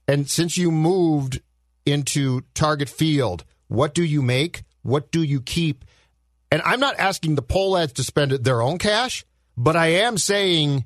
And 0.07 0.29
since 0.29 0.57
you 0.57 0.71
moved 0.71 1.41
into 1.85 2.41
Target 2.53 2.89
Field, 2.89 3.43
what 3.67 3.93
do 3.93 4.03
you 4.03 4.21
make? 4.21 4.63
What 4.83 5.11
do 5.11 5.23
you 5.23 5.41
keep? 5.41 5.85
And 6.51 6.61
I'm 6.63 6.79
not 6.79 6.95
asking 6.99 7.35
the 7.35 7.41
Pohlads 7.43 7.93
to 7.93 8.03
spend 8.03 8.31
their 8.31 8.61
own 8.61 8.77
cash, 8.77 9.23
but 9.57 9.75
I 9.75 9.87
am 9.87 10.17
saying 10.17 10.85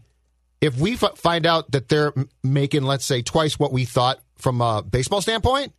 if 0.61 0.77
we 0.77 0.93
f- 0.93 1.17
find 1.17 1.45
out 1.45 1.71
that 1.71 1.89
they're 1.89 2.13
m- 2.15 2.29
making, 2.43 2.83
let's 2.83 3.05
say, 3.05 3.21
twice 3.21 3.57
what 3.57 3.71
we 3.73 3.85
thought 3.85 4.19
from 4.37 4.61
a 4.61 4.83
baseball 4.83 5.21
standpoint, 5.21 5.73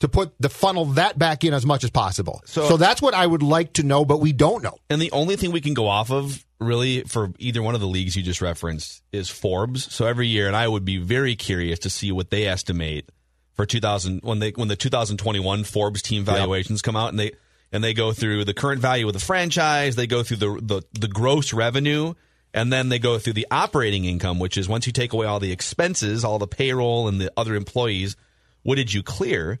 to 0.00 0.08
put 0.08 0.34
the 0.38 0.50
funnel 0.50 0.84
that 0.84 1.18
back 1.18 1.42
in 1.42 1.54
as 1.54 1.64
much 1.64 1.82
as 1.82 1.90
possible. 1.90 2.42
So- 2.44 2.68
so 2.68 2.76
that's 2.76 3.00
what 3.00 3.14
I 3.14 3.26
would 3.26 3.42
like 3.42 3.72
to 3.74 3.82
know, 3.82 4.04
but 4.04 4.18
we 4.20 4.32
don't 4.32 4.62
know. 4.62 4.78
And 4.90 5.00
the 5.00 5.10
only 5.12 5.36
thing 5.36 5.52
we 5.52 5.62
can 5.62 5.72
go 5.74 5.88
off 5.88 6.10
of, 6.10 6.44
really, 6.60 7.00
for 7.04 7.32
either 7.38 7.62
one 7.62 7.74
of 7.74 7.80
the 7.80 7.86
leagues 7.86 8.14
you 8.14 8.22
just 8.22 8.42
referenced, 8.42 9.02
is 9.10 9.30
Forbes. 9.30 9.90
So 9.92 10.06
every 10.06 10.26
year, 10.28 10.46
and 10.48 10.54
I 10.56 10.68
would 10.68 10.84
be 10.84 10.98
very 10.98 11.34
curious 11.34 11.78
to 11.80 11.90
see 11.90 12.12
what 12.12 12.30
they 12.30 12.46
estimate 12.46 13.08
for 13.54 13.64
2000 13.64 14.20
when 14.22 14.38
they 14.38 14.50
when 14.50 14.68
the 14.68 14.76
2021 14.76 15.64
Forbes 15.64 16.02
team 16.02 16.24
valuations 16.24 16.82
come 16.82 16.94
out, 16.94 17.08
and 17.08 17.18
they 17.18 17.32
and 17.72 17.82
they 17.82 17.94
go 17.94 18.12
through 18.12 18.44
the 18.44 18.54
current 18.54 18.80
value 18.80 19.06
of 19.06 19.12
the 19.12 19.20
franchise, 19.20 19.96
they 19.96 20.06
go 20.06 20.22
through 20.22 20.38
the 20.38 20.60
the, 20.62 20.82
the 21.00 21.08
gross 21.08 21.52
revenue. 21.52 22.14
And 22.54 22.72
then 22.72 22.88
they 22.88 22.98
go 22.98 23.18
through 23.18 23.34
the 23.34 23.46
operating 23.50 24.06
income, 24.06 24.38
which 24.38 24.56
is 24.56 24.66
once 24.66 24.86
you 24.86 24.92
take 24.92 25.12
away 25.12 25.26
all 25.26 25.40
the 25.40 25.52
expenses, 25.52 26.24
all 26.24 26.38
the 26.38 26.46
payroll 26.46 27.06
and 27.06 27.20
the 27.20 27.30
other 27.36 27.54
employees, 27.54 28.16
what 28.62 28.76
did 28.76 28.94
you 28.94 29.02
clear? 29.02 29.60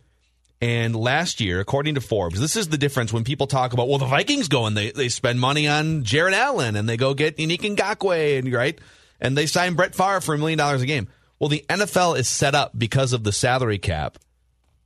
And 0.62 0.96
last 0.96 1.40
year, 1.40 1.60
according 1.60 1.96
to 1.96 2.00
Forbes, 2.00 2.40
this 2.40 2.56
is 2.56 2.68
the 2.68 2.78
difference 2.78 3.12
when 3.12 3.24
people 3.24 3.46
talk 3.46 3.74
about, 3.74 3.88
well, 3.88 3.98
the 3.98 4.06
Vikings 4.06 4.48
go 4.48 4.64
and 4.64 4.74
they, 4.74 4.90
they 4.90 5.10
spend 5.10 5.38
money 5.38 5.68
on 5.68 6.04
Jared 6.04 6.32
Allen 6.32 6.76
and 6.76 6.88
they 6.88 6.96
go 6.96 7.12
get 7.12 7.38
Unique 7.38 7.62
Ngakwe 7.62 8.38
and 8.38 8.50
right, 8.50 8.80
and 9.20 9.36
they 9.36 9.44
sign 9.44 9.74
Brett 9.74 9.94
Favre 9.94 10.22
for 10.22 10.34
a 10.34 10.38
million 10.38 10.56
dollars 10.56 10.80
a 10.80 10.86
game. 10.86 11.08
Well, 11.38 11.50
the 11.50 11.64
NFL 11.68 12.18
is 12.18 12.28
set 12.28 12.54
up 12.54 12.72
because 12.76 13.12
of 13.12 13.22
the 13.22 13.32
salary 13.32 13.78
cap 13.78 14.16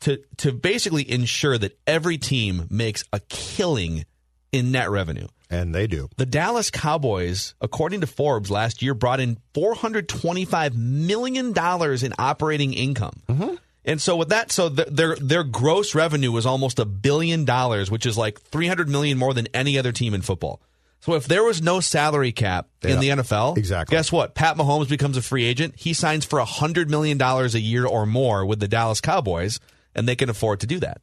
to 0.00 0.18
to 0.38 0.52
basically 0.52 1.10
ensure 1.10 1.58
that 1.58 1.78
every 1.86 2.18
team 2.18 2.66
makes 2.70 3.04
a 3.12 3.20
killing 3.28 4.04
in 4.52 4.72
net 4.72 4.90
revenue. 4.90 5.28
And 5.52 5.74
they 5.74 5.86
do. 5.88 6.08
The 6.16 6.26
Dallas 6.26 6.70
Cowboys, 6.70 7.54
according 7.60 8.02
to 8.02 8.06
Forbes, 8.06 8.50
last 8.52 8.82
year 8.82 8.94
brought 8.94 9.18
in 9.18 9.36
$425 9.54 10.74
million 10.76 11.48
in 11.48 12.12
operating 12.18 12.72
income. 12.72 13.20
Mm-hmm. 13.28 13.54
And 13.84 14.00
so 14.00 14.16
with 14.16 14.28
that, 14.28 14.52
so 14.52 14.68
th- 14.68 14.88
their 14.88 15.16
their 15.16 15.42
gross 15.42 15.94
revenue 15.94 16.30
was 16.30 16.44
almost 16.46 16.78
a 16.78 16.84
billion 16.84 17.44
dollars, 17.44 17.90
which 17.90 18.04
is 18.06 18.16
like 18.18 18.40
300 18.40 18.88
million 18.88 19.16
more 19.18 19.32
than 19.34 19.48
any 19.54 19.78
other 19.78 19.90
team 19.90 20.12
in 20.14 20.20
football. 20.22 20.60
So 21.00 21.14
if 21.14 21.26
there 21.26 21.42
was 21.42 21.62
no 21.62 21.80
salary 21.80 22.30
cap 22.30 22.68
in 22.82 23.00
the 23.00 23.08
NFL, 23.08 23.56
Exactly. 23.56 23.96
guess 23.96 24.12
what? 24.12 24.34
Pat 24.34 24.56
Mahomes 24.58 24.88
becomes 24.90 25.16
a 25.16 25.22
free 25.22 25.46
agent. 25.46 25.74
He 25.78 25.94
signs 25.94 26.26
for 26.26 26.38
$100 26.40 26.88
million 26.90 27.20
a 27.20 27.46
year 27.58 27.86
or 27.86 28.04
more 28.04 28.44
with 28.44 28.60
the 28.60 28.68
Dallas 28.68 29.00
Cowboys, 29.00 29.60
and 29.94 30.08
they 30.08 30.16
can 30.16 30.30
afford 30.30 30.60
to 30.60 30.66
do 30.66 30.80
that. 30.80 31.02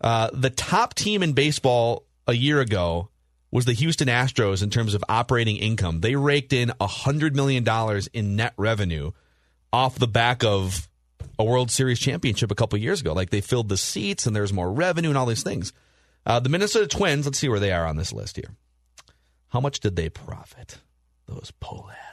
Uh, 0.00 0.30
the 0.32 0.50
top 0.50 0.94
team 0.94 1.22
in 1.22 1.32
baseball 1.32 2.04
a 2.26 2.34
year 2.34 2.60
ago 2.60 3.08
was 3.50 3.64
the 3.64 3.72
Houston 3.72 4.08
Astros 4.08 4.62
in 4.62 4.70
terms 4.70 4.94
of 4.94 5.04
operating 5.08 5.56
income. 5.56 6.00
They 6.00 6.16
raked 6.16 6.52
in 6.52 6.70
$100 6.80 7.34
million 7.34 7.64
in 8.12 8.36
net 8.36 8.52
revenue 8.56 9.12
off 9.72 9.98
the 9.98 10.08
back 10.08 10.44
of 10.44 10.88
a 11.38 11.44
World 11.44 11.70
Series 11.70 11.98
championship 11.98 12.50
a 12.50 12.54
couple 12.54 12.78
years 12.78 13.00
ago. 13.00 13.12
Like 13.12 13.30
they 13.30 13.40
filled 13.40 13.68
the 13.68 13.76
seats 13.76 14.26
and 14.26 14.34
there's 14.34 14.52
more 14.52 14.70
revenue 14.72 15.08
and 15.08 15.18
all 15.18 15.26
these 15.26 15.42
things. 15.42 15.72
Uh, 16.26 16.40
the 16.40 16.48
Minnesota 16.48 16.86
Twins, 16.86 17.26
let's 17.26 17.38
see 17.38 17.48
where 17.48 17.60
they 17.60 17.72
are 17.72 17.86
on 17.86 17.96
this 17.96 18.12
list 18.12 18.36
here. 18.36 18.50
How 19.48 19.60
much 19.60 19.80
did 19.80 19.94
they 19.94 20.08
profit? 20.08 20.78
Those 21.26 21.52
Pohlads. 21.62 22.03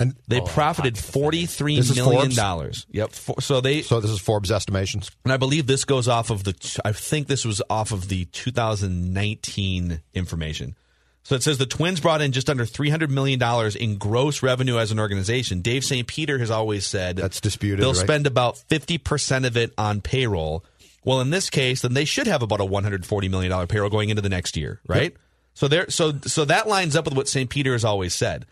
And 0.00 0.14
They 0.28 0.40
profited 0.40 0.96
forty-three 0.96 1.76
This 1.76 1.90
is 1.90 1.96
million 1.96 2.20
Forbes? 2.22 2.36
dollars. 2.36 2.86
Yep. 2.92 3.10
For, 3.10 3.40
so 3.40 3.60
they 3.60 3.82
so 3.82 4.00
this 4.00 4.10
is 4.12 4.20
Forbes 4.20 4.50
estimations. 4.52 5.10
and 5.24 5.32
I 5.32 5.36
believe 5.38 5.66
this 5.66 5.84
goes 5.84 6.06
off 6.06 6.30
of 6.30 6.44
the. 6.44 6.54
I 6.84 6.92
think 6.92 7.26
this 7.26 7.44
was 7.44 7.60
off 7.68 7.90
of 7.90 8.08
the 8.08 8.24
2019 8.26 10.00
information. 10.14 10.76
So 11.24 11.34
it 11.34 11.42
says 11.42 11.58
the 11.58 11.66
Twins 11.66 12.00
brought 12.00 12.22
in 12.22 12.32
just 12.32 12.48
under 12.48 12.64
300 12.64 13.10
million 13.10 13.38
dollars 13.38 13.76
in 13.76 13.98
gross 13.98 14.42
revenue 14.42 14.78
as 14.78 14.90
an 14.92 14.98
organization. 14.98 15.60
Dave 15.60 15.84
St. 15.84 16.06
Peter 16.06 16.38
has 16.38 16.50
always 16.50 16.86
said 16.86 17.16
That's 17.16 17.40
disputed, 17.40 17.80
They'll 17.80 17.92
right? 17.92 17.96
spend 18.00 18.26
about 18.26 18.56
50 18.56 18.98
percent 18.98 19.44
of 19.44 19.56
it 19.56 19.72
on 19.76 20.00
payroll. 20.00 20.64
Well, 21.04 21.20
in 21.20 21.30
this 21.30 21.50
case, 21.50 21.82
then 21.82 21.94
they 21.94 22.04
should 22.04 22.26
have 22.26 22.42
about 22.42 22.60
a 22.60 22.64
140 22.64 23.28
million 23.28 23.50
dollar 23.50 23.66
payroll 23.66 23.90
going 23.90 24.08
into 24.10 24.22
the 24.22 24.28
next 24.28 24.56
year, 24.56 24.80
right? 24.86 25.14
So 25.54 25.66
there, 25.68 25.90
so 25.90 26.12
so 26.24 26.44
that 26.46 26.68
lines 26.68 26.94
up 26.96 27.04
with 27.04 27.14
what 27.14 27.28
St. 27.28 27.50
Peter 27.50 27.72
has 27.72 27.84
always 27.84 28.14
said. 28.14 28.46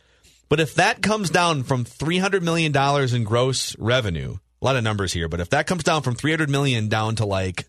But 0.49 0.61
if 0.61 0.75
that 0.77 1.03
comes 1.03 1.31
down 1.31 1.65
from 1.65 1.85
300 1.85 2.43
million 2.43 2.73
dollars 2.73 3.13
in 3.13 3.25
gross 3.25 3.77
revenue, 3.79 4.37
a 4.63 4.65
lot 4.65 4.77
of 4.77 4.85
numbers 4.85 5.13
here, 5.13 5.29
but 5.29 5.41
if 5.41 5.51
that 5.51 5.67
comes 5.67 5.83
down 5.85 6.03
from 6.03 6.15
300 6.15 6.49
million 6.49 6.89
down 6.89 7.17
to 7.17 7.27
like 7.27 7.67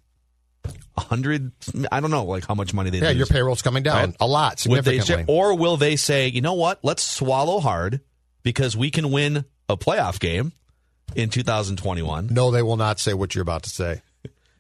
100, 0.96 1.52
I 1.92 2.00
don't 2.00 2.12
know, 2.12 2.26
like 2.26 2.46
how 2.48 2.56
much 2.56 2.74
money 2.74 2.90
they 2.90 3.00
Yeah, 3.00 3.10
lose. 3.10 3.18
your 3.18 3.28
payroll's 3.28 3.62
coming 3.62 3.84
down 3.84 3.96
Right? 3.96 4.16
a 4.20 4.28
lot, 4.28 4.58
they 4.58 4.62
significantly. 4.64 5.26
or 5.28 5.56
will 5.56 5.78
they 5.78 5.96
say, 5.96 6.28
you 6.28 6.42
know 6.42 6.54
what? 6.54 6.80
Let's 6.84 7.04
swallow 7.04 7.60
hard 7.60 8.02
because 8.44 8.76
we 8.76 8.90
can 8.92 9.12
win 9.12 9.46
a 9.70 9.78
playoff 9.78 10.20
game 10.20 10.54
in 11.16 11.30
2021, 11.30 12.28
no, 12.32 12.52
they 12.52 12.62
will 12.62 12.78
not 12.78 13.00
say 13.00 13.14
what 13.14 13.34
you're 13.36 13.42
about 13.42 13.64
to 13.64 13.70
say. 13.70 14.02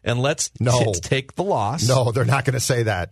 and 0.03 0.19
let's 0.21 0.49
No. 0.59 0.93
t- 0.93 0.99
take 1.01 1.35
the 1.35 1.43
loss. 1.43 1.87
No, 1.87 2.11
they're 2.11 2.23
not 2.25 2.45
going 2.45 2.53
to 2.53 2.59
say 2.61 2.83
that. 2.83 3.11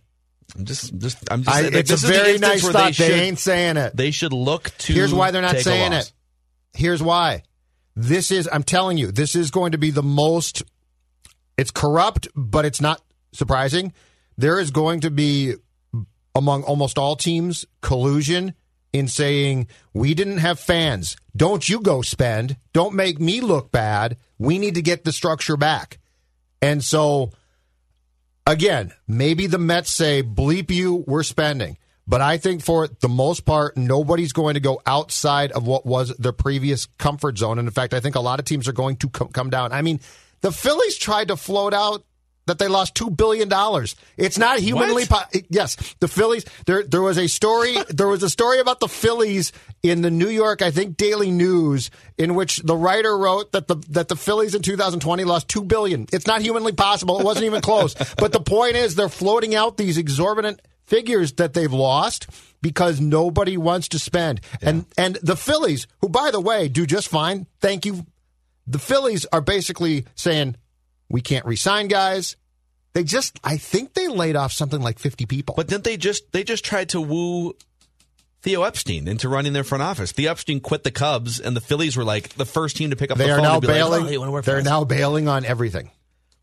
I'm 0.54 0.64
just, 0.64 0.96
just, 0.98 1.18
I'm 1.30 1.42
just. 1.42 1.56
I, 1.56 1.62
it's 1.66 1.90
a 1.90 2.06
very 2.06 2.38
nice 2.38 2.62
thought. 2.62 2.86
They, 2.86 2.92
should- 2.92 3.10
ain't 3.10 3.38
saying 3.38 3.76
it. 3.76 3.96
They 3.96 4.10
should 4.10 4.32
look 4.32 4.70
to. 4.78 4.92
Here's 4.92 5.12
why 5.12 5.30
they're 5.30 5.42
not 5.42 5.58
saying 5.58 5.92
it. 5.92 6.12
Here's 6.74 7.02
why. 7.02 7.42
This 7.96 8.30
is, 8.30 8.48
I'm 8.52 8.62
telling 8.62 8.98
you, 8.98 9.10
this 9.10 9.34
is 9.34 9.50
going 9.50 9.72
to 9.72 9.78
be 9.78 9.90
the 9.90 10.02
most, 10.02 10.62
it's 11.56 11.70
corrupt, 11.70 12.28
but 12.36 12.66
it's 12.66 12.80
not 12.80 13.00
surprising. 13.32 13.94
There 14.36 14.60
is 14.60 14.70
going 14.70 15.00
to 15.00 15.10
be, 15.10 15.54
among 16.34 16.62
almost 16.64 16.98
all 16.98 17.16
teams, 17.16 17.64
collusion 17.80 18.54
in 18.92 19.08
saying, 19.08 19.68
we 19.94 20.12
didn't 20.12 20.38
have 20.38 20.60
fans. 20.60 21.16
Don't 21.34 21.66
you 21.66 21.80
go 21.80 22.02
spend. 22.02 22.58
Don't 22.74 22.94
make 22.94 23.18
me 23.18 23.40
look 23.40 23.72
bad. 23.72 24.18
We 24.38 24.58
need 24.58 24.74
to 24.74 24.82
get 24.82 25.04
the 25.04 25.12
structure 25.12 25.56
back. 25.56 25.98
And 26.60 26.84
so, 26.84 27.32
again, 28.46 28.92
maybe 29.08 29.46
the 29.46 29.58
Mets 29.58 29.90
say, 29.90 30.22
bleep 30.22 30.70
you, 30.70 31.04
we're 31.06 31.22
spending. 31.22 31.76
But 32.08 32.20
I 32.20 32.38
think 32.38 32.62
for 32.62 32.86
the 32.86 33.08
most 33.08 33.44
part, 33.44 33.76
nobody's 33.76 34.32
going 34.32 34.54
to 34.54 34.60
go 34.60 34.80
outside 34.86 35.50
of 35.52 35.66
what 35.66 35.84
was 35.84 36.16
their 36.16 36.32
previous 36.32 36.86
comfort 36.98 37.36
zone. 37.36 37.58
And 37.58 37.66
in 37.66 37.74
fact, 37.74 37.94
I 37.94 38.00
think 38.00 38.14
a 38.14 38.20
lot 38.20 38.38
of 38.38 38.44
teams 38.44 38.68
are 38.68 38.72
going 38.72 38.96
to 38.98 39.08
come 39.08 39.50
down. 39.50 39.72
I 39.72 39.82
mean, 39.82 39.98
the 40.40 40.52
Phillies 40.52 40.96
tried 40.96 41.28
to 41.28 41.36
float 41.36 41.74
out 41.74 42.04
that 42.46 42.58
they 42.58 42.68
lost 42.68 42.94
two 42.94 43.10
billion 43.10 43.48
dollars. 43.48 43.96
It's 44.16 44.38
not 44.38 44.58
humanly 44.58 45.06
possible. 45.06 45.42
yes. 45.50 45.76
The 46.00 46.08
Phillies. 46.08 46.44
There, 46.66 46.82
there 46.82 47.02
was 47.02 47.18
a 47.18 47.26
story. 47.26 47.76
there 47.88 48.08
was 48.08 48.22
a 48.22 48.30
story 48.30 48.60
about 48.60 48.80
the 48.80 48.88
Phillies 48.88 49.52
in 49.82 50.02
the 50.02 50.10
New 50.10 50.28
York, 50.28 50.62
I 50.62 50.70
think, 50.70 50.96
Daily 50.96 51.30
News, 51.30 51.90
in 52.16 52.34
which 52.34 52.58
the 52.58 52.76
writer 52.76 53.16
wrote 53.16 53.52
that 53.52 53.68
the 53.68 53.76
that 53.90 54.08
the 54.08 54.16
Phillies 54.16 54.54
in 54.54 54.62
2020 54.62 55.24
lost 55.24 55.48
two 55.48 55.62
billion. 55.62 56.06
It's 56.12 56.26
not 56.26 56.40
humanly 56.40 56.72
possible. 56.72 57.20
It 57.20 57.24
wasn't 57.24 57.46
even 57.46 57.60
close. 57.60 57.94
But 58.18 58.32
the 58.32 58.40
point 58.40 58.76
is, 58.76 58.94
they're 58.94 59.08
floating 59.08 59.54
out 59.54 59.76
these 59.76 59.98
exorbitant 59.98 60.62
figures 60.86 61.32
that 61.34 61.52
they've 61.52 61.72
lost 61.72 62.26
because 62.62 63.00
nobody 63.00 63.56
wants 63.56 63.88
to 63.88 63.98
spend. 63.98 64.40
And 64.62 64.86
and 64.96 65.16
the 65.22 65.36
Phillies, 65.36 65.86
who 66.00 66.08
by 66.08 66.30
the 66.30 66.40
way 66.40 66.68
do 66.68 66.86
just 66.86 67.08
fine, 67.08 67.46
thank 67.60 67.84
you. 67.84 68.06
The 68.66 68.78
Phillies 68.78 69.26
are 69.32 69.40
basically 69.40 70.06
saying 70.14 70.56
we 71.08 71.20
can't 71.20 71.44
resign 71.46 71.88
guys. 71.88 72.36
They 72.94 73.04
just 73.04 73.38
I 73.44 73.56
think 73.58 73.94
they 73.94 74.08
laid 74.08 74.36
off 74.36 74.52
something 74.52 74.80
like 74.80 74.98
50 74.98 75.26
people. 75.26 75.54
But 75.56 75.68
didn't 75.68 75.84
they 75.84 75.96
just 75.96 76.32
they 76.32 76.42
just 76.44 76.64
tried 76.64 76.88
to 76.90 77.00
woo 77.00 77.54
Theo 78.42 78.62
Epstein 78.62 79.08
into 79.08 79.28
running 79.28 79.52
their 79.52 79.64
front 79.64 79.82
office? 79.82 80.12
Theo 80.12 80.30
Epstein 80.30 80.60
quit 80.60 80.82
the 80.84 80.90
Cubs, 80.90 81.38
and 81.40 81.56
the 81.56 81.60
Phillies 81.60 81.96
were 81.96 82.04
like 82.04 82.30
the 82.30 82.46
first 82.46 82.76
team 82.76 82.90
to 82.90 82.96
pick 82.96 83.10
up 83.10 83.18
they 83.18 83.26
the 83.26 83.32
are 83.32 83.36
phone. 83.36 83.44
now 83.44 83.52
and 83.54 83.60
be 83.62 83.66
like, 83.68 83.76
bailing. 83.76 84.06
"Oh, 84.06 84.08
you 84.10 84.18
wanna 84.20 84.32
work 84.32 84.44
for 84.44 84.50
they're 84.52 84.60
us?" 84.60 84.64
now 84.64 84.84
bailing 84.84 85.28
on 85.28 85.44
everything. 85.44 85.90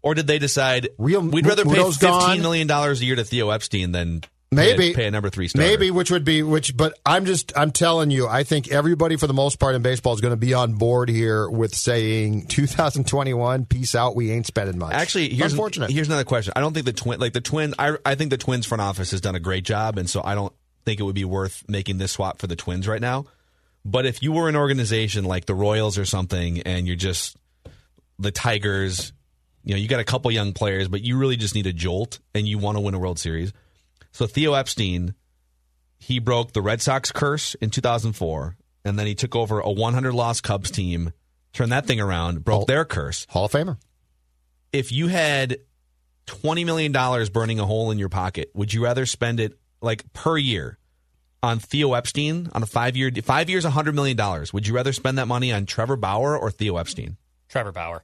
Or 0.01 0.13
did 0.13 0.27
they 0.27 0.37
decide 0.37 0.89
Real- 0.97 1.21
we'd 1.21 1.45
rather 1.47 1.63
pay 1.63 1.71
Muno's 1.71 1.97
gone. 1.97 2.21
fifteen 2.21 2.41
million 2.41 2.67
dollars 2.67 3.01
a 3.01 3.05
year 3.05 3.15
to 3.15 3.23
Theo 3.23 3.49
Epstein 3.51 3.91
than 3.93 4.21
Maybe 4.55 4.93
pay 4.93 5.07
a, 5.07 5.11
number 5.11 5.29
three 5.29 5.47
star? 5.47 5.61
Maybe, 5.61 5.91
which 5.91 6.11
would 6.11 6.25
be 6.25 6.43
which, 6.43 6.75
but 6.75 6.97
I'm 7.05 7.25
just 7.25 7.57
I'm 7.57 7.71
telling 7.71 8.11
you, 8.11 8.27
I 8.27 8.43
think 8.43 8.71
everybody 8.71 9.15
for 9.15 9.27
the 9.27 9.33
most 9.33 9.59
part 9.59 9.75
in 9.75 9.81
baseball 9.81 10.13
is 10.13 10.21
going 10.21 10.33
to 10.33 10.37
be 10.37 10.53
on 10.53 10.75
board 10.75 11.09
here 11.09 11.49
with 11.49 11.75
saying 11.75 12.47
2021, 12.47 13.65
peace 13.65 13.95
out. 13.95 14.15
We 14.15 14.31
ain't 14.31 14.45
spending 14.45 14.77
much. 14.77 14.93
Actually, 14.93 15.29
here's 15.29 15.53
unfortunate. 15.53 15.91
here's 15.91 16.07
another 16.07 16.23
question. 16.23 16.53
I 16.55 16.61
don't 16.61 16.73
think 16.73 16.85
the 16.85 16.93
twin 16.93 17.19
like 17.19 17.33
the 17.33 17.41
twin. 17.41 17.73
I 17.79 17.97
I 18.05 18.15
think 18.15 18.29
the 18.29 18.37
Twins 18.37 18.65
front 18.65 18.81
office 18.81 19.11
has 19.11 19.21
done 19.21 19.35
a 19.35 19.39
great 19.39 19.63
job, 19.63 19.97
and 19.97 20.09
so 20.09 20.21
I 20.23 20.35
don't 20.35 20.53
think 20.85 20.99
it 20.99 21.03
would 21.03 21.15
be 21.15 21.25
worth 21.25 21.63
making 21.67 21.97
this 21.97 22.11
swap 22.11 22.39
for 22.39 22.47
the 22.47 22.55
Twins 22.55 22.87
right 22.87 23.01
now. 23.01 23.25
But 23.85 24.05
if 24.05 24.23
you 24.23 24.31
were 24.31 24.47
an 24.49 24.55
organization 24.55 25.25
like 25.25 25.45
the 25.45 25.55
Royals 25.55 25.97
or 25.97 26.05
something, 26.05 26.61
and 26.61 26.87
you're 26.87 26.95
just 26.95 27.35
the 28.17 28.31
Tigers, 28.31 29.11
you 29.63 29.73
know, 29.73 29.79
you 29.79 29.87
got 29.87 29.99
a 29.99 30.05
couple 30.05 30.31
young 30.31 30.53
players, 30.53 30.87
but 30.87 31.01
you 31.01 31.17
really 31.17 31.35
just 31.35 31.55
need 31.55 31.67
a 31.67 31.73
jolt, 31.73 32.19
and 32.33 32.47
you 32.47 32.57
want 32.57 32.77
to 32.77 32.81
win 32.81 32.93
a 32.93 32.99
World 32.99 33.19
Series. 33.19 33.51
So 34.13 34.25
Theo 34.27 34.53
Epstein, 34.53 35.15
he 35.99 36.19
broke 36.19 36.53
the 36.53 36.61
Red 36.61 36.81
Sox 36.81 37.11
curse 37.11 37.55
in 37.55 37.69
2004, 37.71 38.55
and 38.85 38.97
then 38.97 39.07
he 39.07 39.15
took 39.15 39.35
over 39.35 39.59
a 39.59 39.69
100 39.71 40.13
loss 40.13 40.39
Cubs 40.39 40.71
team, 40.71 41.11
turned 41.51 41.71
that 41.73 41.85
thing 41.85 41.99
around, 41.99 42.45
broke 42.45 42.59
Hall- 42.59 42.65
their 42.65 42.85
curse 42.85 43.25
Hall 43.29 43.45
of 43.45 43.51
Famer. 43.51 43.77
if 44.71 44.91
you 44.91 45.07
had 45.07 45.57
twenty 46.25 46.63
million 46.63 46.91
dollars 46.93 47.29
burning 47.29 47.59
a 47.59 47.65
hole 47.65 47.91
in 47.91 47.97
your 47.99 48.07
pocket, 48.09 48.49
would 48.53 48.73
you 48.73 48.83
rather 48.83 49.05
spend 49.05 49.39
it 49.41 49.57
like 49.81 50.11
per 50.13 50.37
year 50.37 50.77
on 51.41 51.59
Theo 51.59 51.93
Epstein 51.93 52.49
on 52.53 52.63
a 52.63 52.65
five 52.65 52.95
year 52.95 53.11
five 53.23 53.49
years, 53.49 53.65
hundred 53.65 53.93
million 53.95 54.15
dollars? 54.15 54.53
Would 54.53 54.65
you 54.67 54.73
rather 54.73 54.93
spend 54.93 55.17
that 55.17 55.27
money 55.27 55.51
on 55.51 55.65
Trevor 55.65 55.95
Bauer 55.97 56.37
or 56.37 56.49
Theo 56.51 56.77
Epstein? 56.77 57.17
Trevor 57.49 57.71
Bauer. 57.73 58.03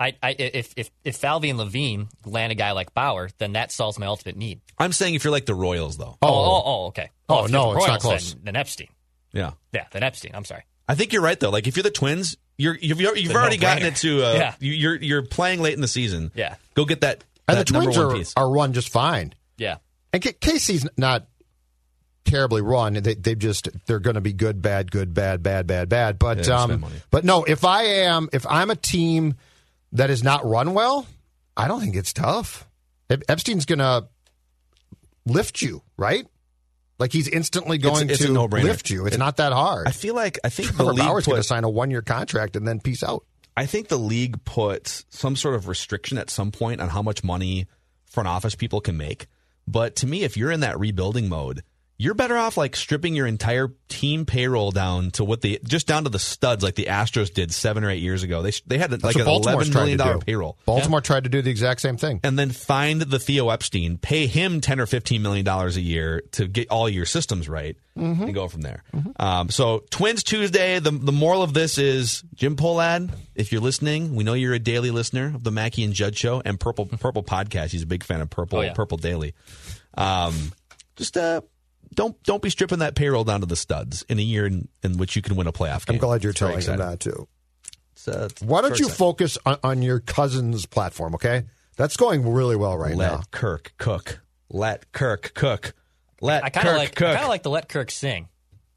I, 0.00 0.14
I 0.22 0.30
if 0.38 0.72
if 0.76 0.90
if 1.04 1.16
Falvey 1.18 1.50
and 1.50 1.58
Levine 1.58 2.08
land 2.24 2.50
a 2.52 2.54
guy 2.54 2.72
like 2.72 2.94
Bauer, 2.94 3.28
then 3.38 3.52
that 3.52 3.70
solves 3.70 3.98
my 3.98 4.06
ultimate 4.06 4.36
need. 4.36 4.60
I'm 4.78 4.92
saying 4.92 5.14
if 5.14 5.22
you're 5.24 5.30
like 5.30 5.44
the 5.46 5.54
Royals, 5.54 5.98
though. 5.98 6.16
Oh, 6.22 6.28
oh, 6.28 6.62
oh, 6.64 6.86
okay. 6.86 7.10
Oh, 7.28 7.44
if 7.44 7.50
no, 7.50 7.72
you're 7.72 7.78
it's 7.78 7.86
not 7.86 8.00
close. 8.00 8.32
Then, 8.32 8.42
then 8.44 8.56
Epstein. 8.56 8.88
Yeah, 9.32 9.52
Yeah, 9.72 9.84
then 9.92 10.02
Epstein. 10.02 10.32
I'm 10.34 10.44
sorry. 10.46 10.64
I 10.88 10.94
think 10.94 11.12
you're 11.12 11.22
right 11.22 11.38
though. 11.38 11.50
Like 11.50 11.66
if 11.68 11.76
you're 11.76 11.82
the 11.84 11.90
Twins, 11.90 12.36
you're 12.58 12.76
you've, 12.80 13.00
you've 13.00 13.30
a 13.30 13.34
already 13.34 13.58
gotten 13.58 13.84
it 13.86 13.96
to 13.96 14.24
uh, 14.24 14.32
Yeah. 14.34 14.54
you, 14.58 14.72
you're 14.72 14.96
you're 14.96 15.22
playing 15.22 15.60
late 15.60 15.74
in 15.74 15.80
the 15.82 15.86
season. 15.88 16.32
Yeah. 16.34 16.56
go 16.74 16.84
get 16.86 17.02
that. 17.02 17.22
And 17.46 17.58
the 17.58 17.64
that 17.64 17.70
number 17.72 17.92
Twins 17.92 17.98
one 17.98 18.06
are, 18.06 18.18
piece. 18.18 18.32
are 18.36 18.50
run 18.50 18.72
just 18.72 18.88
fine. 18.88 19.34
Yeah. 19.58 19.76
And 20.12 20.22
K- 20.22 20.32
Casey's 20.32 20.86
not 20.96 21.26
terribly 22.24 22.62
run. 22.62 22.94
They 22.94 23.14
they 23.14 23.34
just 23.34 23.68
they're 23.86 23.98
going 24.00 24.14
to 24.14 24.20
be 24.20 24.32
good, 24.32 24.62
bad, 24.62 24.90
good, 24.90 25.14
bad, 25.14 25.42
bad, 25.42 25.66
bad, 25.66 25.88
bad. 25.88 26.18
But 26.18 26.46
Yeah, 26.46 26.62
um, 26.62 26.84
but 27.10 27.24
no, 27.24 27.44
if 27.44 27.64
I 27.64 27.82
am 27.84 28.28
if 28.32 28.46
I'm 28.46 28.70
a 28.70 28.76
team 28.76 29.34
that 29.92 30.10
is 30.10 30.22
not 30.22 30.44
run 30.44 30.74
well, 30.74 31.06
I 31.56 31.68
don't 31.68 31.80
think 31.80 31.96
it's 31.96 32.12
tough. 32.12 32.66
Ep- 33.08 33.24
Epstein's 33.28 33.66
going 33.66 33.80
to 33.80 34.08
lift 35.26 35.60
you, 35.62 35.82
right? 35.96 36.26
Like 36.98 37.12
he's 37.12 37.28
instantly 37.28 37.78
going 37.78 38.10
it's 38.10 38.20
a 38.20 38.26
to 38.26 38.46
lift 38.46 38.90
you. 38.90 39.06
It's 39.06 39.16
not 39.16 39.38
that 39.38 39.52
hard. 39.52 39.88
I 39.88 39.92
feel 39.92 40.14
like 40.14 40.38
I 40.44 40.50
think 40.50 40.68
the 40.72 40.76
Trevor 40.76 40.92
league 40.92 41.06
Bauer's 41.06 41.26
going 41.26 41.38
to 41.38 41.42
sign 41.42 41.64
a 41.64 41.70
one 41.70 41.90
year 41.90 42.02
contract 42.02 42.56
and 42.56 42.68
then 42.68 42.78
peace 42.78 43.02
out. 43.02 43.24
I 43.56 43.66
think 43.66 43.88
the 43.88 43.98
league 43.98 44.44
puts 44.44 45.04
some 45.08 45.34
sort 45.34 45.54
of 45.54 45.66
restriction 45.66 46.18
at 46.18 46.30
some 46.30 46.52
point 46.52 46.80
on 46.80 46.88
how 46.88 47.02
much 47.02 47.24
money 47.24 47.66
front 48.06 48.28
office 48.28 48.54
people 48.54 48.80
can 48.80 48.96
make. 48.96 49.26
But 49.66 49.96
to 49.96 50.06
me, 50.06 50.24
if 50.24 50.36
you're 50.36 50.50
in 50.50 50.60
that 50.60 50.78
rebuilding 50.78 51.28
mode, 51.28 51.62
you're 52.02 52.14
better 52.14 52.36
off 52.38 52.56
like 52.56 52.74
stripping 52.74 53.14
your 53.14 53.26
entire 53.26 53.68
team 53.88 54.24
payroll 54.24 54.70
down 54.70 55.10
to 55.10 55.22
what 55.24 55.42
the 55.42 55.60
just 55.64 55.86
down 55.86 56.04
to 56.04 56.08
the 56.10 56.18
studs 56.18 56.62
like 56.64 56.74
the 56.74 56.86
Astros 56.86 57.32
did 57.32 57.52
seven 57.52 57.84
or 57.84 57.90
eight 57.90 58.00
years 58.00 58.22
ago. 58.22 58.40
They 58.40 58.52
they 58.66 58.78
had 58.78 58.90
That's 58.90 59.04
like 59.04 59.16
what 59.16 59.20
an 59.20 59.26
Baltimore's 59.26 59.68
eleven 59.68 59.72
tried 59.72 59.80
million 59.82 59.98
to 59.98 60.04
dollar 60.04 60.14
do. 60.18 60.24
payroll. 60.24 60.58
Baltimore 60.64 61.00
tried 61.02 61.24
to 61.24 61.30
do 61.30 61.42
the 61.42 61.50
exact 61.50 61.82
same 61.82 61.98
thing. 61.98 62.20
and 62.24 62.38
then 62.38 62.50
find 62.50 63.02
the 63.02 63.18
Theo 63.18 63.50
Epstein, 63.50 63.98
pay 63.98 64.26
him 64.26 64.62
ten 64.62 64.80
or 64.80 64.86
fifteen 64.86 65.20
million 65.20 65.44
dollars 65.44 65.76
a 65.76 65.80
year 65.82 66.22
to 66.32 66.46
get 66.48 66.68
all 66.70 66.88
your 66.88 67.04
systems 67.04 67.48
right, 67.48 67.76
Mm-hmm. 67.98 68.22
and 68.22 68.34
go 68.34 68.48
from 68.48 68.62
there. 68.62 68.82
Um, 69.18 69.50
so 69.50 69.84
Twins 69.90 70.22
Tuesday. 70.22 70.78
The 70.78 70.92
the 70.92 71.12
moral 71.12 71.42
of 71.42 71.52
this 71.52 71.76
is 71.76 72.22
Jim 72.34 72.56
Pohlad. 72.56 73.10
If 73.34 73.52
you're 73.52 73.60
listening, 73.60 74.14
we 74.14 74.24
know 74.24 74.32
you're 74.32 74.54
a 74.54 74.58
daily 74.58 74.90
listener 74.90 75.32
of 75.34 75.44
the 75.44 75.50
Mackey 75.50 75.84
and 75.84 75.92
Judd 75.92 76.16
Show 76.16 76.40
and 76.44 76.58
Purple 76.58 76.86
Purple 76.86 77.22
podcast. 77.24 77.72
He's 77.72 77.82
a 77.82 77.86
big 77.86 78.04
fan 78.04 78.22
of 78.22 78.30
Purple 78.30 78.60
Oh, 78.60 78.62
yeah. 78.62 78.72
Purple 78.72 78.96
Daily. 78.96 79.34
Um, 79.98 80.52
just 80.96 81.16
uh, 81.16 81.42
don't 81.94 82.20
don't 82.22 82.42
be 82.42 82.50
stripping 82.50 82.78
that 82.80 82.94
payroll 82.94 83.24
down 83.24 83.40
to 83.40 83.46
the 83.46 83.56
studs 83.56 84.04
in 84.08 84.18
a 84.18 84.22
year 84.22 84.46
in, 84.46 84.68
in 84.82 84.96
which 84.98 85.16
you 85.16 85.22
can 85.22 85.36
win 85.36 85.46
a 85.46 85.52
playoff 85.52 85.86
game. 85.86 85.94
I'm 85.96 86.00
glad 86.00 86.22
you're 86.22 86.30
It's 86.30 86.38
telling 86.38 86.60
him 86.60 86.76
that 86.78 87.00
too. 87.00 87.28
It's, 87.92 88.08
uh, 88.08 88.28
it's 88.30 88.42
Why 88.42 88.60
don't 88.62 88.78
you 88.78 88.86
exciting. 88.86 88.96
focus 88.96 89.38
on, 89.44 89.58
on 89.62 89.82
your 89.82 90.00
cousin's 90.00 90.66
platform? 90.66 91.14
Okay, 91.16 91.44
that's 91.76 91.96
going 91.96 92.30
really 92.32 92.56
well 92.56 92.76
right 92.78 92.94
let 92.94 93.06
now. 93.10 93.16
Let 93.16 93.30
Kirk 93.30 93.72
cook? 93.78 94.20
Let 94.50 94.90
Kirk 94.92 95.32
cook. 95.34 95.74
Let 96.20 96.44
I 96.44 96.50
kind 96.50 96.68
of 96.68 96.76
like. 96.76 96.94
cook. 96.94 97.08
I 97.08 97.12
kind 97.14 97.24
of 97.24 97.30
like 97.30 97.42
to 97.44 97.48
let 97.50 97.68
Kirk 97.68 97.90
sing. 97.90 98.28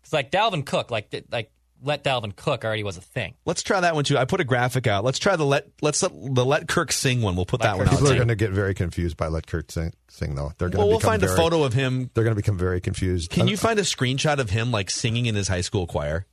It's 0.03 0.13
like 0.13 0.31
Dalvin 0.31 0.65
Cook. 0.65 0.91
Like 0.91 1.13
like 1.31 1.51
let 1.83 2.03
Dalvin 2.03 2.35
Cook 2.35 2.63
already 2.65 2.83
was 2.83 2.97
a 2.97 3.01
thing. 3.01 3.33
Let's 3.45 3.61
try 3.61 3.81
that 3.81 3.93
one 3.93 4.03
too. 4.03 4.17
I 4.17 4.25
put 4.25 4.39
a 4.39 4.43
graphic 4.43 4.87
out. 4.87 5.03
Let's 5.03 5.19
try 5.19 5.35
the 5.35 5.45
let 5.45 5.67
let's 5.81 6.01
let, 6.01 6.11
the 6.13 6.45
let 6.45 6.67
Kirk 6.67 6.91
sing 6.91 7.21
one. 7.21 7.35
We'll 7.35 7.45
put 7.45 7.61
Let 7.61 7.71
that 7.71 7.77
one 7.77 7.85
Kirk 7.87 7.93
out. 7.93 7.99
People 7.99 8.13
are 8.13 8.15
going 8.15 8.27
to 8.29 8.35
get 8.35 8.51
very 8.51 8.73
confused 8.73 9.17
by 9.17 9.27
let 9.27 9.45
Kirk 9.47 9.71
sing, 9.71 9.93
sing 10.09 10.35
though. 10.35 10.51
They're 10.57 10.69
going 10.69 10.77
Well, 10.79 10.87
to 10.87 10.91
we'll 10.91 10.99
find 10.99 11.21
very, 11.21 11.33
a 11.33 11.35
photo 11.35 11.63
of 11.63 11.73
him. 11.73 12.09
They're 12.13 12.23
going 12.23 12.35
to 12.35 12.41
become 12.41 12.57
very 12.57 12.79
confused. 12.81 13.29
Can 13.29 13.43
Uh, 13.43 13.51
you 13.51 13.57
find 13.57 13.77
a 13.79 13.83
screenshot 13.83 14.39
of 14.39 14.49
him 14.49 14.71
like 14.71 14.89
singing 14.89 15.25
in 15.25 15.35
his 15.35 15.47
high 15.47 15.61
school 15.61 15.85
choir? 15.85 16.25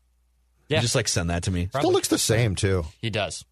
Yeah, 0.69 0.81
Just 0.81 0.95
like 0.95 1.09
send 1.09 1.31
that 1.31 1.43
to 1.45 1.51
me. 1.51 1.69
Still 1.77 1.93
looks 1.93 2.07
the 2.09 2.19
same 2.19 2.55
too. 2.55 2.85
he 3.03 3.11
does. 3.11 3.45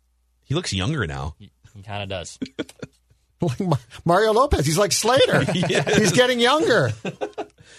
He 0.44 0.54
looks 0.54 0.72
younger 0.72 1.06
now. 1.06 1.34
He, 1.38 1.50
he 1.74 1.82
kind 1.82 2.02
of 2.02 2.08
does. 2.08 2.38
Like 3.60 3.78
Mario 4.04 4.32
Lopez, 4.32 4.66
he's 4.66 4.78
like 4.78 4.90
Slater. 4.92 5.44
He's 5.52 6.10
getting 6.12 6.40
younger. 6.40 6.90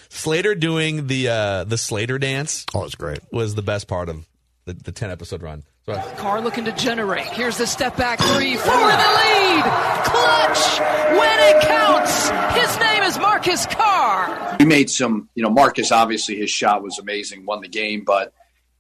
Slater 0.10 0.56
doing 0.56 1.08
the 1.08 1.28
uh, 1.30 1.63
the 1.65 1.78
Slater 1.78 2.17
dance 2.17 2.65
Oh, 2.74 2.84
it's 2.86 2.95
great. 2.95 3.19
was 3.32 3.56
the 3.56 3.62
best 3.62 3.88
part 3.88 4.10
of 4.10 4.26
the, 4.65 4.74
the 4.74 4.91
ten 4.91 5.12
episode 5.12 5.41
run. 5.41 5.63
So 5.86 5.93
I- 5.93 6.02
Carr 6.15 6.41
looking 6.41 6.65
to 6.65 6.72
generate. 6.72 7.26
Here's 7.26 7.58
the 7.58 7.67
step 7.67 7.98
back 7.98 8.19
three. 8.19 8.56
for 8.56 8.67
the 8.67 8.72
lead. 8.72 9.63
Clutch 10.06 10.80
when 11.17 11.39
it 11.56 11.62
counts. 11.63 12.30
His 12.58 12.80
name 12.80 13.04
is 13.04 13.17
Marcus 13.19 13.65
Carr. 13.65 14.56
We 14.60 14.65
made 14.65 14.89
some, 14.89 15.30
you 15.36 15.43
know, 15.43 15.50
Marcus 15.50 15.91
obviously 15.91 16.38
his 16.38 16.50
shot 16.50 16.84
was 16.84 17.00
amazing, 17.00 17.45
won 17.45 17.62
the 17.62 17.67
game, 17.67 18.04
but 18.06 18.34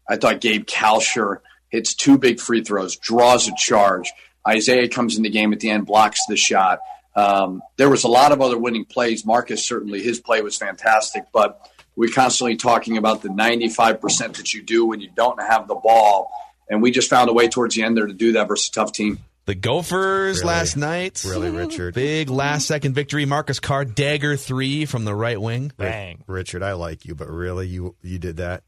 I 0.07 0.15
thought 0.17 0.41
Gabe 0.41 0.65
Kalscheur 0.65 1.37
hits 1.69 1.93
two 1.93 2.17
big 2.17 2.39
free 2.39 2.63
throws, 2.63 2.95
draws 2.95 3.47
a 3.47 3.51
charge. 3.57 4.11
Isaiah 4.47 4.87
comes 4.87 5.17
in 5.17 5.23
the 5.23 5.29
game 5.29 5.53
at 5.53 5.59
the 5.59 5.69
end, 5.69 5.85
blocks 5.85 6.19
the 6.27 6.37
shot. 6.37 6.79
Um, 7.15 7.61
there 7.77 7.89
was 7.89 8.03
a 8.03 8.07
lot 8.07 8.31
of 8.31 8.41
other 8.41 8.57
winning 8.57 8.85
plays. 8.85 9.25
Marcus 9.25 9.65
certainly 9.65 10.01
his 10.01 10.19
play 10.19 10.41
was 10.41 10.55
fantastic, 10.57 11.23
but 11.33 11.69
we're 11.95 12.13
constantly 12.13 12.55
talking 12.55 12.97
about 12.97 13.21
the 13.21 13.29
95% 13.29 14.37
that 14.37 14.53
you 14.53 14.61
do 14.61 14.85
when 14.85 15.01
you 15.01 15.09
don't 15.15 15.41
have 15.41 15.67
the 15.67 15.75
ball. 15.75 16.31
And 16.69 16.81
we 16.81 16.91
just 16.91 17.09
found 17.09 17.29
a 17.29 17.33
way 17.33 17.47
towards 17.47 17.75
the 17.75 17.83
end 17.83 17.97
there 17.97 18.05
to 18.07 18.13
do 18.13 18.33
that 18.33 18.47
versus 18.47 18.69
a 18.69 18.71
tough 18.71 18.93
team. 18.93 19.19
the 19.45 19.55
Gophers 19.55 20.37
Really? 20.37 20.47
last 20.47 20.77
night. 20.77 21.23
Really, 21.27 21.49
Richard. 21.49 21.95
Big 21.95 22.29
last 22.29 22.67
second 22.67 22.93
victory. 22.93 23.25
Marcus 23.25 23.59
Carr 23.59 23.83
dagger 23.85 24.37
three 24.37 24.85
from 24.85 25.03
the 25.03 25.15
right 25.15 25.41
wing. 25.41 25.71
Bang. 25.75 26.23
Richard, 26.27 26.61
I 26.63 26.73
like 26.73 27.05
you, 27.05 27.15
but 27.15 27.27
really, 27.27 27.67
you 27.67 27.95
you 28.03 28.19
did 28.19 28.37
that, 28.37 28.63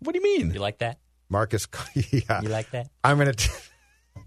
What 0.00 0.12
do 0.12 0.18
you 0.18 0.24
mean? 0.38 0.52
You 0.52 0.60
like 0.60 0.78
that? 0.78 0.98
Marcus. 1.28 1.66
Yeah, 2.10 2.42
You 2.42 2.48
like 2.48 2.70
that? 2.72 2.88
I'm 3.04 3.16
gonna. 3.18 3.32
T- 3.32 3.48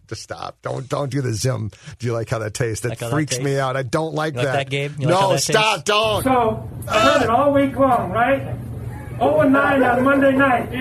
to 0.10 0.16
stop. 0.16 0.58
Don't 0.62 0.88
don't 0.90 1.10
do 1.10 1.22
the 1.22 1.34
zim. 1.34 1.72
Do 1.98 2.08
you 2.08 2.14
like 2.14 2.30
how 2.30 2.40
that 2.40 2.54
tastes? 2.54 2.82
That 2.84 2.90
Like 2.90 3.00
how 3.00 3.08
that 3.08 3.14
freaks 3.16 3.40
me 3.40 3.58
out. 3.58 3.76
I 3.78 3.84
don't 3.84 4.14
like 4.14 4.34
You 4.34 4.40
like 4.40 4.46
that. 4.48 4.54
that, 4.54 4.70
Gabe? 4.70 5.00
You 5.00 5.08
like 5.08 5.20
no, 5.22 5.32
that 5.34 5.40
stop! 5.42 5.76
tastes? 5.76 5.84
Don't. 5.86 6.24
So 6.24 6.70
I 6.88 7.00
heard 7.00 7.22
it 7.24 7.30
all 7.30 7.54
week 7.54 7.76
long, 7.76 8.12
right? 8.12 8.56
0 9.18 9.42
and 9.42 9.52
9 9.54 9.84
on 9.84 10.04
Monday 10.04 10.32
night. 10.32 10.72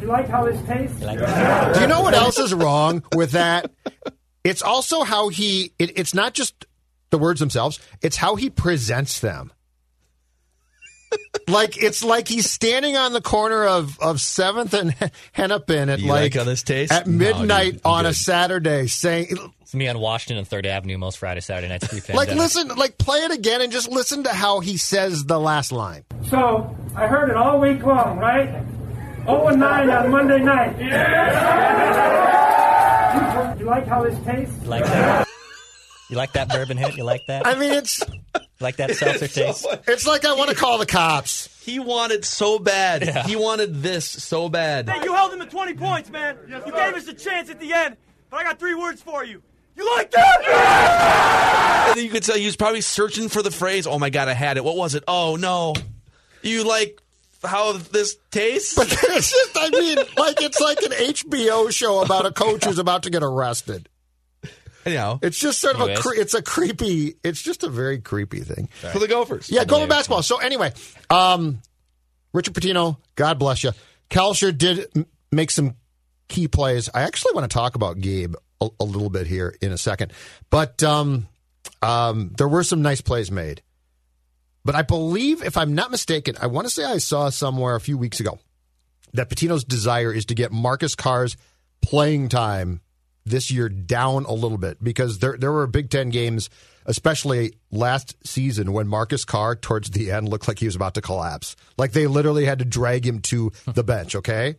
You 0.00 0.06
like 0.06 0.28
how 0.28 0.44
this 0.46 0.60
tastes? 0.66 1.00
You 1.00 1.06
like 1.06 1.18
that? 1.18 1.74
Do 1.74 1.80
you 1.80 1.86
know 1.86 2.00
what 2.02 2.14
else 2.14 2.38
is 2.38 2.54
wrong 2.54 3.02
with 3.14 3.32
that? 3.32 3.70
It's 4.44 4.62
also 4.62 5.02
how 5.02 5.28
he. 5.28 5.72
It, 5.78 5.98
it's 5.98 6.14
not 6.14 6.32
just 6.34 6.64
the 7.10 7.18
words 7.18 7.40
themselves. 7.40 7.78
It's 8.00 8.16
how 8.16 8.36
he 8.36 8.48
presents 8.48 9.20
them. 9.20 9.52
Like 11.48 11.82
it's 11.82 12.04
like 12.04 12.28
he's 12.28 12.50
standing 12.50 12.96
on 12.96 13.12
the 13.12 13.20
corner 13.20 13.64
of 13.64 13.98
of 14.00 14.20
Seventh 14.20 14.74
and 14.74 14.94
Hennepin 15.32 15.88
at 15.88 16.00
You 16.00 16.08
like, 16.08 16.34
like 16.34 16.34
how 16.34 16.44
this 16.44 16.62
tastes? 16.62 16.94
at 16.94 17.06
No, 17.06 17.18
midnight 17.18 17.72
dude, 17.74 17.80
on 17.84 18.06
a. 18.06 18.12
Saturday, 18.14 18.86
saying 18.86 19.36
It's 19.60 19.74
me 19.74 19.88
on 19.88 19.98
Washington 19.98 20.38
and 20.38 20.46
Third 20.48 20.66
Avenue 20.66 20.98
most 20.98 21.18
Friday, 21.18 21.40
Saturday 21.40 21.68
nights. 21.68 22.08
Like 22.10 22.30
listen, 22.30 22.68
like 22.68 22.98
play 22.98 23.18
it 23.20 23.30
again 23.32 23.60
and 23.62 23.72
just 23.72 23.88
listen 23.90 24.24
to 24.24 24.30
how 24.32 24.60
he 24.60 24.76
says 24.76 25.24
the 25.24 25.38
last 25.38 25.72
line. 25.72 26.04
So 26.28 26.76
I 26.94 27.06
heard 27.06 27.30
it 27.30 27.36
all 27.36 27.58
week 27.60 27.82
long, 27.84 28.18
right? 28.18 28.48
0 29.24 29.48
and 29.48 29.60
9 29.60 29.90
on 29.90 30.10
Monday 30.10 30.38
night. 30.38 30.78
You 33.58 33.64
like 33.66 33.86
how 33.86 34.02
this 34.02 34.18
tastes? 34.24 34.54
You 34.62 34.68
like 34.70 34.84
that? 34.84 35.28
You 36.10 36.16
like 36.16 36.32
that 36.32 36.48
bourbon 36.48 36.76
hit? 36.78 36.96
You 36.96 37.04
like 37.04 37.26
that? 37.26 37.46
I 37.46 37.58
mean, 37.58 37.72
it's 37.72 38.00
like 38.60 38.76
that 38.76 38.96
seltzer 38.96 39.28
taste? 39.28 39.66
it's 39.86 40.06
like 40.06 40.24
I 40.24 40.34
want 40.34 40.50
to 40.50 40.56
call 40.56 40.78
the 40.78 40.86
cops. 40.86 41.48
He 41.64 41.78
wanted 41.78 42.24
so 42.24 42.58
bad. 42.58 43.26
He 43.26 43.36
wanted 43.36 43.82
this 43.82 44.06
so 44.08 44.48
bad. 44.48 44.88
you 45.04 45.12
held 45.12 45.32
him 45.32 45.40
to 45.40 45.46
20 45.46 45.74
points, 45.74 46.10
man. 46.10 46.38
you 46.48 46.72
gave 46.72 46.94
us 46.94 47.06
a 47.08 47.14
chance 47.14 47.50
at 47.50 47.60
the 47.60 47.72
end, 47.72 47.96
but 48.30 48.38
I 48.38 48.42
got 48.44 48.58
three 48.58 48.74
words 48.74 49.02
for 49.02 49.24
you. 49.24 49.42
You 49.76 49.94
like 49.96 50.10
that? 50.10 51.86
And 51.88 51.96
then 51.98 52.04
you 52.04 52.10
could 52.10 52.22
tell 52.24 52.36
he 52.36 52.46
was 52.46 52.56
probably 52.56 52.80
searching 52.80 53.28
for 53.28 53.42
the 53.42 53.50
phrase. 53.50 53.86
Oh 53.86 53.98
my 53.98 54.10
god, 54.10 54.28
I 54.28 54.32
had 54.32 54.56
it. 54.56 54.64
What 54.64 54.76
was 54.76 54.94
it? 54.94 55.04
Oh 55.06 55.36
no, 55.36 55.74
you 56.42 56.64
like 56.64 57.00
how 57.44 57.72
this 57.74 58.16
tastes? 58.32 58.74
But 58.74 58.88
it's 58.90 59.30
just, 59.30 59.56
I 59.56 59.70
mean, 59.70 59.98
like 60.16 60.42
it's 60.42 60.60
like 60.60 60.82
an 60.82 60.90
HBO 60.90 61.70
show 61.72 62.02
about 62.02 62.26
a 62.26 62.32
coach 62.32 62.64
who's 62.64 62.78
about 62.80 63.04
to 63.04 63.10
get 63.10 63.22
arrested. 63.22 63.88
Anyhow, 64.88 65.18
It's 65.22 65.38
just 65.38 65.60
sort 65.60 65.74
of 65.76 65.82
a, 65.82 65.94
cre- 65.96 66.14
it's 66.16 66.34
a 66.34 66.42
creepy, 66.42 67.14
it's 67.22 67.40
just 67.42 67.62
a 67.62 67.68
very 67.68 67.98
creepy 67.98 68.40
thing. 68.40 68.68
for 68.92 68.98
the 68.98 69.08
Gophers. 69.08 69.50
Yeah, 69.50 69.64
Golden 69.64 69.88
believe 69.88 69.88
basketball. 69.90 70.22
So 70.22 70.38
anyway, 70.38 70.72
um, 71.10 71.60
Richard 72.32 72.54
Pitino, 72.54 72.96
God 73.14 73.38
bless 73.38 73.62
you. 73.64 73.72
Kalscheur 74.10 74.56
did 74.56 74.86
m- 74.96 75.06
make 75.30 75.50
some 75.50 75.76
key 76.28 76.48
plays. 76.48 76.88
I 76.92 77.02
actually 77.02 77.32
want 77.34 77.50
to 77.50 77.54
talk 77.54 77.74
about 77.74 78.00
Gabe 78.00 78.34
a, 78.60 78.68
a 78.80 78.84
little 78.84 79.10
bit 79.10 79.26
here 79.26 79.54
in 79.60 79.72
a 79.72 79.78
second, 79.78 80.12
but 80.50 80.82
um, 80.82 81.28
um, 81.82 82.32
there 82.36 82.48
were 82.48 82.64
some 82.64 82.82
nice 82.82 83.00
plays 83.00 83.30
made. 83.30 83.62
But 84.64 84.74
I 84.74 84.82
believe, 84.82 85.42
if 85.42 85.56
I'm 85.56 85.74
not 85.74 85.90
mistaken, 85.90 86.36
I 86.40 86.46
want 86.48 86.66
to 86.66 86.70
say 86.72 86.84
I 86.84 86.98
saw 86.98 87.30
somewhere 87.30 87.74
a 87.74 87.80
few 87.80 87.96
weeks 87.96 88.20
ago 88.20 88.38
that 89.14 89.30
Pitino's 89.30 89.64
desire 89.64 90.12
is 90.12 90.26
to 90.26 90.34
get 90.34 90.52
Marcus 90.52 90.94
Carr's 90.94 91.36
playing 91.80 92.28
time 92.28 92.80
this 93.28 93.50
year 93.50 93.68
down 93.68 94.24
a 94.24 94.32
little 94.32 94.58
bit 94.58 94.82
because 94.82 95.18
there 95.18 95.36
there 95.38 95.52
were 95.52 95.66
Big 95.66 95.90
Ten 95.90 96.10
games, 96.10 96.50
especially 96.86 97.54
last 97.70 98.16
season, 98.26 98.72
when 98.72 98.88
Marcus 98.88 99.24
Carr 99.24 99.56
towards 99.56 99.90
the 99.90 100.10
end 100.10 100.28
looked 100.28 100.48
like 100.48 100.58
he 100.58 100.66
was 100.66 100.76
about 100.76 100.94
to 100.94 101.00
collapse. 101.00 101.56
Like 101.76 101.92
they 101.92 102.06
literally 102.06 102.44
had 102.44 102.58
to 102.58 102.64
drag 102.64 103.06
him 103.06 103.20
to 103.22 103.52
the 103.66 103.84
bench. 103.84 104.14
Okay, 104.14 104.56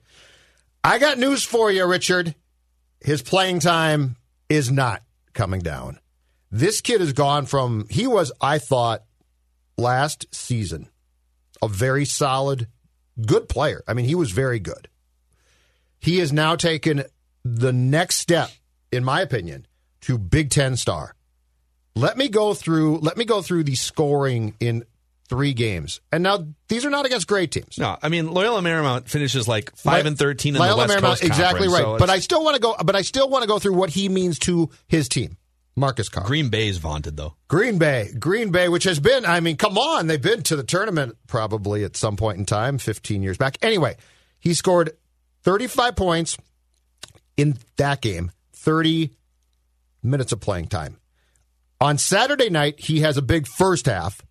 I 0.83 0.99
got 0.99 1.17
news 1.17 1.43
for 1.43 1.71
you, 1.71 1.85
Richard. 1.85 2.35
His 3.01 3.21
playing 3.21 3.59
time 3.59 4.17
is 4.49 4.71
not 4.71 5.03
coming 5.33 5.61
down. 5.61 5.99
This 6.51 6.81
kid 6.81 7.01
has 7.01 7.13
gone 7.13 7.45
from 7.45 7.87
he 7.89 8.07
was, 8.07 8.31
I 8.41 8.57
thought, 8.57 9.03
last 9.77 10.25
season, 10.33 10.89
a 11.61 11.67
very 11.67 12.05
solid, 12.05 12.67
good 13.25 13.47
player. 13.47 13.83
I 13.87 13.93
mean, 13.93 14.05
he 14.05 14.15
was 14.15 14.31
very 14.31 14.59
good. 14.59 14.89
He 15.99 16.19
has 16.19 16.33
now 16.33 16.55
taken 16.55 17.03
the 17.43 17.73
next 17.73 18.17
step, 18.17 18.49
in 18.91 19.03
my 19.03 19.21
opinion, 19.21 19.65
to 20.01 20.17
Big 20.17 20.49
Ten 20.49 20.75
star. 20.75 21.15
Let 21.95 22.17
me 22.17 22.29
go 22.29 22.53
through. 22.53 22.99
Let 22.99 23.17
me 23.17 23.25
go 23.25 23.41
through 23.41 23.63
the 23.63 23.75
scoring 23.75 24.55
in 24.59 24.85
three 25.29 25.53
games. 25.53 26.01
And 26.11 26.23
now 26.23 26.47
these 26.67 26.85
are 26.85 26.89
not 26.89 27.05
against 27.05 27.27
great 27.27 27.51
teams. 27.51 27.77
No, 27.77 27.97
I 28.01 28.09
mean 28.09 28.31
Loyola 28.31 28.61
Marymount 28.61 29.07
finishes 29.07 29.47
like 29.47 29.75
five 29.75 30.05
and 30.05 30.17
thirteen 30.17 30.55
in 30.55 30.61
Loyola 30.61 30.87
the 30.87 30.93
West 30.93 31.03
Marymount, 31.03 31.09
Coast 31.09 31.23
exactly 31.23 31.67
right. 31.67 31.83
so 31.83 31.97
but 31.97 32.09
I 32.09 32.19
still 32.19 32.43
want 32.43 32.55
to 32.55 32.61
go. 32.61 32.75
But 32.83 32.95
I 32.95 33.03
still 33.03 33.29
want 33.29 33.43
to 33.43 33.47
go 33.47 33.59
through 33.59 33.73
what 33.73 33.91
he 33.91 34.09
means 34.09 34.39
to 34.39 34.69
his 34.87 35.07
team, 35.07 35.37
Marcus 35.75 36.09
Carr. 36.09 36.25
Green 36.25 36.49
Bay's 36.49 36.77
vaunted 36.77 37.15
though. 37.15 37.35
Green 37.47 37.77
Bay, 37.77 38.09
Green 38.17 38.51
Bay, 38.51 38.69
which 38.69 38.83
has 38.83 38.99
been, 38.99 39.25
I 39.25 39.39
mean, 39.39 39.57
come 39.57 39.77
on, 39.77 40.07
they've 40.07 40.21
been 40.21 40.43
to 40.43 40.55
the 40.55 40.63
tournament 40.63 41.15
probably 41.27 41.83
at 41.83 41.95
some 41.95 42.17
point 42.17 42.39
in 42.39 42.45
time, 42.45 42.77
15 42.77 43.21
years 43.21 43.37
back. 43.37 43.57
Anyway, 43.61 43.97
he 44.39 44.53
scored 44.53 44.91
35 45.43 45.95
points 45.95 46.37
in 47.37 47.57
that 47.77 48.01
game, 48.01 48.31
30 48.59 49.11
minutes 50.03 50.31
of 50.31 50.39
playing 50.39 50.67
time. 50.67 50.97
On 51.81 51.97
Saturday 51.97 52.49
night, 52.49 52.79
he 52.79 53.01
has 53.01 53.17
a 53.17 53.21
big 53.21 53.47
first 53.47 53.85
half, 53.85 54.21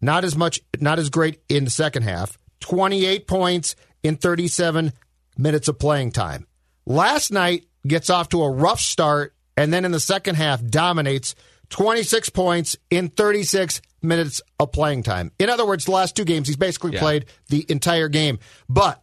not 0.00 0.24
as 0.24 0.36
much, 0.36 0.60
not 0.80 0.98
as 0.98 1.10
great 1.10 1.40
in 1.48 1.64
the 1.64 1.70
second 1.70 2.02
half. 2.02 2.38
28 2.60 3.26
points 3.26 3.76
in 4.02 4.16
37 4.16 4.92
minutes 5.36 5.68
of 5.68 5.78
playing 5.78 6.12
time. 6.12 6.46
Last 6.86 7.30
night 7.32 7.66
gets 7.86 8.10
off 8.10 8.28
to 8.30 8.42
a 8.42 8.50
rough 8.50 8.80
start 8.80 9.34
and 9.56 9.72
then 9.72 9.84
in 9.84 9.92
the 9.92 10.00
second 10.00 10.36
half 10.36 10.64
dominates 10.64 11.34
26 11.70 12.30
points 12.30 12.76
in 12.90 13.08
36 13.08 13.80
minutes 14.02 14.40
of 14.58 14.72
playing 14.72 15.02
time. 15.02 15.30
In 15.38 15.50
other 15.50 15.66
words, 15.66 15.84
the 15.84 15.90
last 15.92 16.16
two 16.16 16.24
games, 16.24 16.48
he's 16.48 16.56
basically 16.56 16.92
Yeah. 16.94 17.00
played 17.00 17.26
the 17.48 17.64
entire 17.68 18.08
game. 18.08 18.38
But 18.68 18.99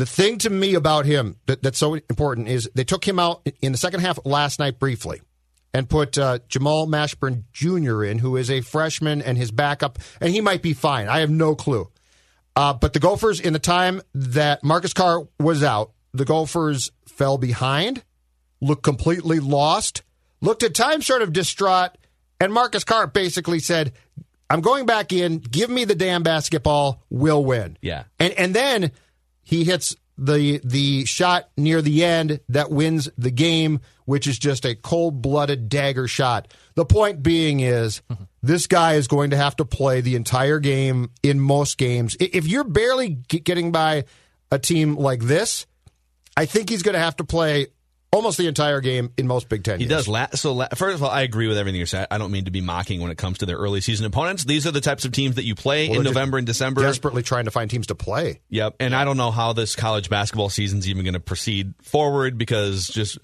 the 0.00 0.06
thing 0.06 0.38
to 0.38 0.50
me 0.50 0.74
about 0.74 1.06
him 1.06 1.36
that, 1.46 1.62
that's 1.62 1.78
so 1.78 1.94
important 1.94 2.48
is 2.48 2.70
they 2.74 2.84
took 2.84 3.06
him 3.06 3.18
out 3.18 3.46
in 3.60 3.72
the 3.72 3.78
second 3.78 4.00
half 4.00 4.18
last 4.24 4.58
night 4.58 4.78
briefly 4.78 5.20
and 5.72 5.88
put 5.88 6.18
uh, 6.18 6.38
Jamal 6.48 6.86
Mashburn 6.86 7.44
Jr. 7.52 8.04
in, 8.04 8.18
who 8.18 8.36
is 8.36 8.50
a 8.50 8.60
freshman 8.60 9.22
and 9.22 9.38
his 9.38 9.50
backup, 9.50 9.98
and 10.20 10.32
he 10.32 10.40
might 10.40 10.62
be 10.62 10.72
fine. 10.72 11.08
I 11.08 11.20
have 11.20 11.30
no 11.30 11.54
clue. 11.54 11.88
Uh, 12.56 12.74
but 12.74 12.92
the 12.92 12.98
Gophers, 12.98 13.40
in 13.40 13.52
the 13.52 13.60
time 13.60 14.02
that 14.14 14.64
Marcus 14.64 14.92
Carr 14.92 15.28
was 15.38 15.62
out, 15.62 15.92
the 16.12 16.24
Gophers 16.24 16.90
fell 17.06 17.38
behind, 17.38 18.02
looked 18.60 18.82
completely 18.82 19.38
lost, 19.38 20.02
looked 20.40 20.62
at 20.62 20.74
times 20.74 21.06
sort 21.06 21.22
of 21.22 21.32
distraught, 21.32 21.92
and 22.40 22.52
Marcus 22.52 22.82
Carr 22.82 23.06
basically 23.06 23.60
said, 23.60 23.92
I'm 24.48 24.62
going 24.62 24.84
back 24.84 25.12
in, 25.12 25.38
give 25.38 25.70
me 25.70 25.84
the 25.84 25.94
damn 25.94 26.24
basketball, 26.24 27.04
we'll 27.08 27.44
win. 27.44 27.78
Yeah. 27.80 28.04
And 28.18 28.32
and 28.34 28.54
then 28.54 28.90
he 29.50 29.64
hits 29.64 29.96
the 30.16 30.60
the 30.62 31.04
shot 31.06 31.48
near 31.56 31.82
the 31.82 32.04
end 32.04 32.38
that 32.48 32.70
wins 32.70 33.08
the 33.18 33.32
game, 33.32 33.80
which 34.04 34.28
is 34.28 34.38
just 34.38 34.64
a 34.64 34.76
cold 34.76 35.20
blooded 35.20 35.68
dagger 35.68 36.06
shot. 36.06 36.54
The 36.76 36.84
point 36.84 37.20
being 37.20 37.58
is 37.58 38.00
mm-hmm. 38.08 38.24
this 38.44 38.68
guy 38.68 38.94
is 38.94 39.08
going 39.08 39.30
to 39.30 39.36
have 39.36 39.56
to 39.56 39.64
play 39.64 40.02
the 40.02 40.14
entire 40.14 40.60
game 40.60 41.10
in 41.24 41.40
most 41.40 41.78
games. 41.78 42.16
If 42.20 42.46
you're 42.46 42.62
barely 42.62 43.08
getting 43.08 43.72
by 43.72 44.04
a 44.52 44.58
team 44.60 44.94
like 44.94 45.22
this, 45.22 45.66
I 46.36 46.46
think 46.46 46.68
he's 46.68 46.84
going 46.84 46.94
to 46.94 47.00
have 47.00 47.16
to 47.16 47.24
play 47.24 47.66
almost 48.12 48.38
the 48.38 48.46
entire 48.48 48.80
game 48.80 49.12
in 49.16 49.26
most 49.26 49.48
Big 49.48 49.62
Ten. 49.64 49.78
He 49.78 49.86
games. 49.86 50.06
does. 50.06 50.08
La- 50.08 50.28
so, 50.34 50.52
la- 50.52 50.68
first 50.74 50.96
of 50.96 51.02
all, 51.02 51.10
I 51.10 51.22
agree 51.22 51.46
with 51.48 51.56
everything 51.58 51.78
you're 51.78 51.86
saying. 51.86 52.06
I 52.10 52.18
don't 52.18 52.32
mean 52.32 52.46
to 52.46 52.50
be 52.50 52.60
mocking 52.60 53.00
when 53.00 53.10
it 53.10 53.18
comes 53.18 53.38
to 53.38 53.46
their 53.46 53.56
early 53.56 53.80
season 53.80 54.06
opponents. 54.06 54.44
These 54.44 54.66
are 54.66 54.70
the 54.72 54.80
types 54.80 55.04
of 55.04 55.12
teams 55.12 55.36
that 55.36 55.44
you 55.44 55.54
play 55.54 55.88
Well, 55.88 55.98
in 56.00 56.04
November 56.04 56.38
and 56.38 56.46
December. 56.46 56.82
Desperately 56.82 57.22
trying 57.22 57.44
to 57.44 57.50
find 57.50 57.70
teams 57.70 57.86
to 57.88 57.94
play. 57.94 58.40
Yep. 58.50 58.76
And 58.80 58.94
I 58.94 59.04
don't 59.04 59.16
know 59.16 59.30
how 59.30 59.52
this 59.52 59.76
college 59.76 60.10
basketball 60.10 60.48
season's 60.48 60.88
even 60.88 61.04
going 61.04 61.14
to 61.14 61.20
proceed 61.20 61.74
forward 61.82 62.36
because 62.38 62.88
just 62.88 63.18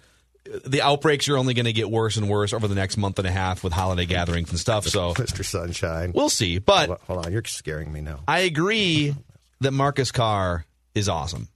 the 0.64 0.80
outbreaks 0.80 1.28
are 1.28 1.36
only 1.36 1.54
going 1.54 1.64
to 1.66 1.72
get 1.72 1.90
worse 1.90 2.16
and 2.16 2.28
worse 2.28 2.52
over 2.52 2.68
the 2.68 2.76
next 2.76 2.96
month 2.96 3.18
and 3.18 3.26
a 3.26 3.32
half 3.32 3.64
with 3.64 3.72
holiday 3.72 4.06
gatherings 4.06 4.50
and 4.50 4.58
stuff. 4.60 4.86
So 4.86 5.12
Mr. 5.14 5.44
Sunshine. 5.44 6.12
we'll 6.14 6.28
see. 6.28 6.58
But 6.60 6.86
Hold 6.86 6.90
on, 6.90 7.06
hold 7.06 7.26
on, 7.26 7.32
you're 7.32 7.42
scaring 7.44 7.92
me 7.92 8.00
now. 8.00 8.20
I 8.28 8.40
agree 8.40 9.16
that 9.62 9.72
Marcus 9.72 10.12
Carr 10.12 10.64
is 10.94 11.08
awesome. 11.08 11.48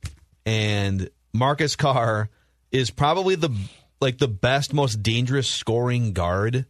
And 0.45 1.09
Marcus 1.33 1.77
Carr 1.77 2.29
is 2.73 2.91
probably 2.91 3.35
the 3.35 3.51
like 4.01 4.19
the 4.19 4.29
best, 4.29 4.73
most 4.73 5.03
dangerous 5.03 5.49
scoring 5.49 6.13
guard 6.13 6.67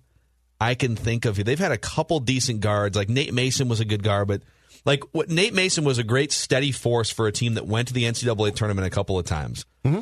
I 0.60 0.74
can 0.74 0.96
think 0.96 1.24
of. 1.24 1.36
They've 1.36 1.58
had 1.58 1.72
a 1.72 1.78
couple 1.78 2.20
decent 2.20 2.60
guards. 2.60 2.96
Like 2.96 3.08
Nate 3.08 3.32
Mason 3.32 3.68
was 3.68 3.80
a 3.80 3.84
good 3.84 4.02
guard, 4.02 4.28
but 4.28 4.42
like 4.84 5.02
what 5.12 5.28
Nate 5.28 5.54
Mason 5.54 5.84
was 5.84 5.98
a 5.98 6.04
great 6.04 6.32
steady 6.32 6.72
force 6.72 7.10
for 7.10 7.26
a 7.26 7.32
team 7.32 7.54
that 7.54 7.66
went 7.66 7.88
to 7.88 7.94
the 7.94 8.04
NCAA 8.04 8.54
tournament 8.54 8.86
a 8.86 8.90
couple 8.90 9.18
of 9.18 9.24
times. 9.24 9.64
Mm-hmm. 9.84 10.00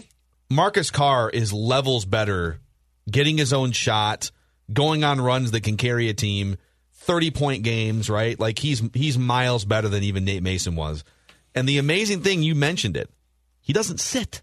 Marcus 0.51 0.91
Carr 0.91 1.31
is 1.31 1.53
levels 1.53 2.05
better, 2.05 2.59
getting 3.11 3.37
his 3.39 3.53
own 3.53 3.73
shot, 3.73 4.31
going 4.73 5.05
on 5.05 5.21
runs 5.21 5.51
that 5.51 5.63
can 5.63 5.77
carry 5.77 6.09
a 6.09 6.15
team, 6.15 6.57
thirty 6.93 7.31
point 7.31 7.63
games, 7.63 8.09
right? 8.09 8.39
Like 8.39 8.59
he's 8.59 8.83
he's 8.95 9.19
miles 9.19 9.65
better 9.65 9.89
than 9.89 10.03
even 10.03 10.25
Nate 10.25 10.43
Mason 10.43 10.75
was. 10.75 11.05
And 11.55 11.69
the 11.69 11.79
amazing 11.79 12.23
thing, 12.23 12.43
you 12.43 12.55
mentioned 12.55 12.97
it, 12.97 13.11
he 13.61 13.73
doesn't 13.73 14.01
sit. 14.01 14.43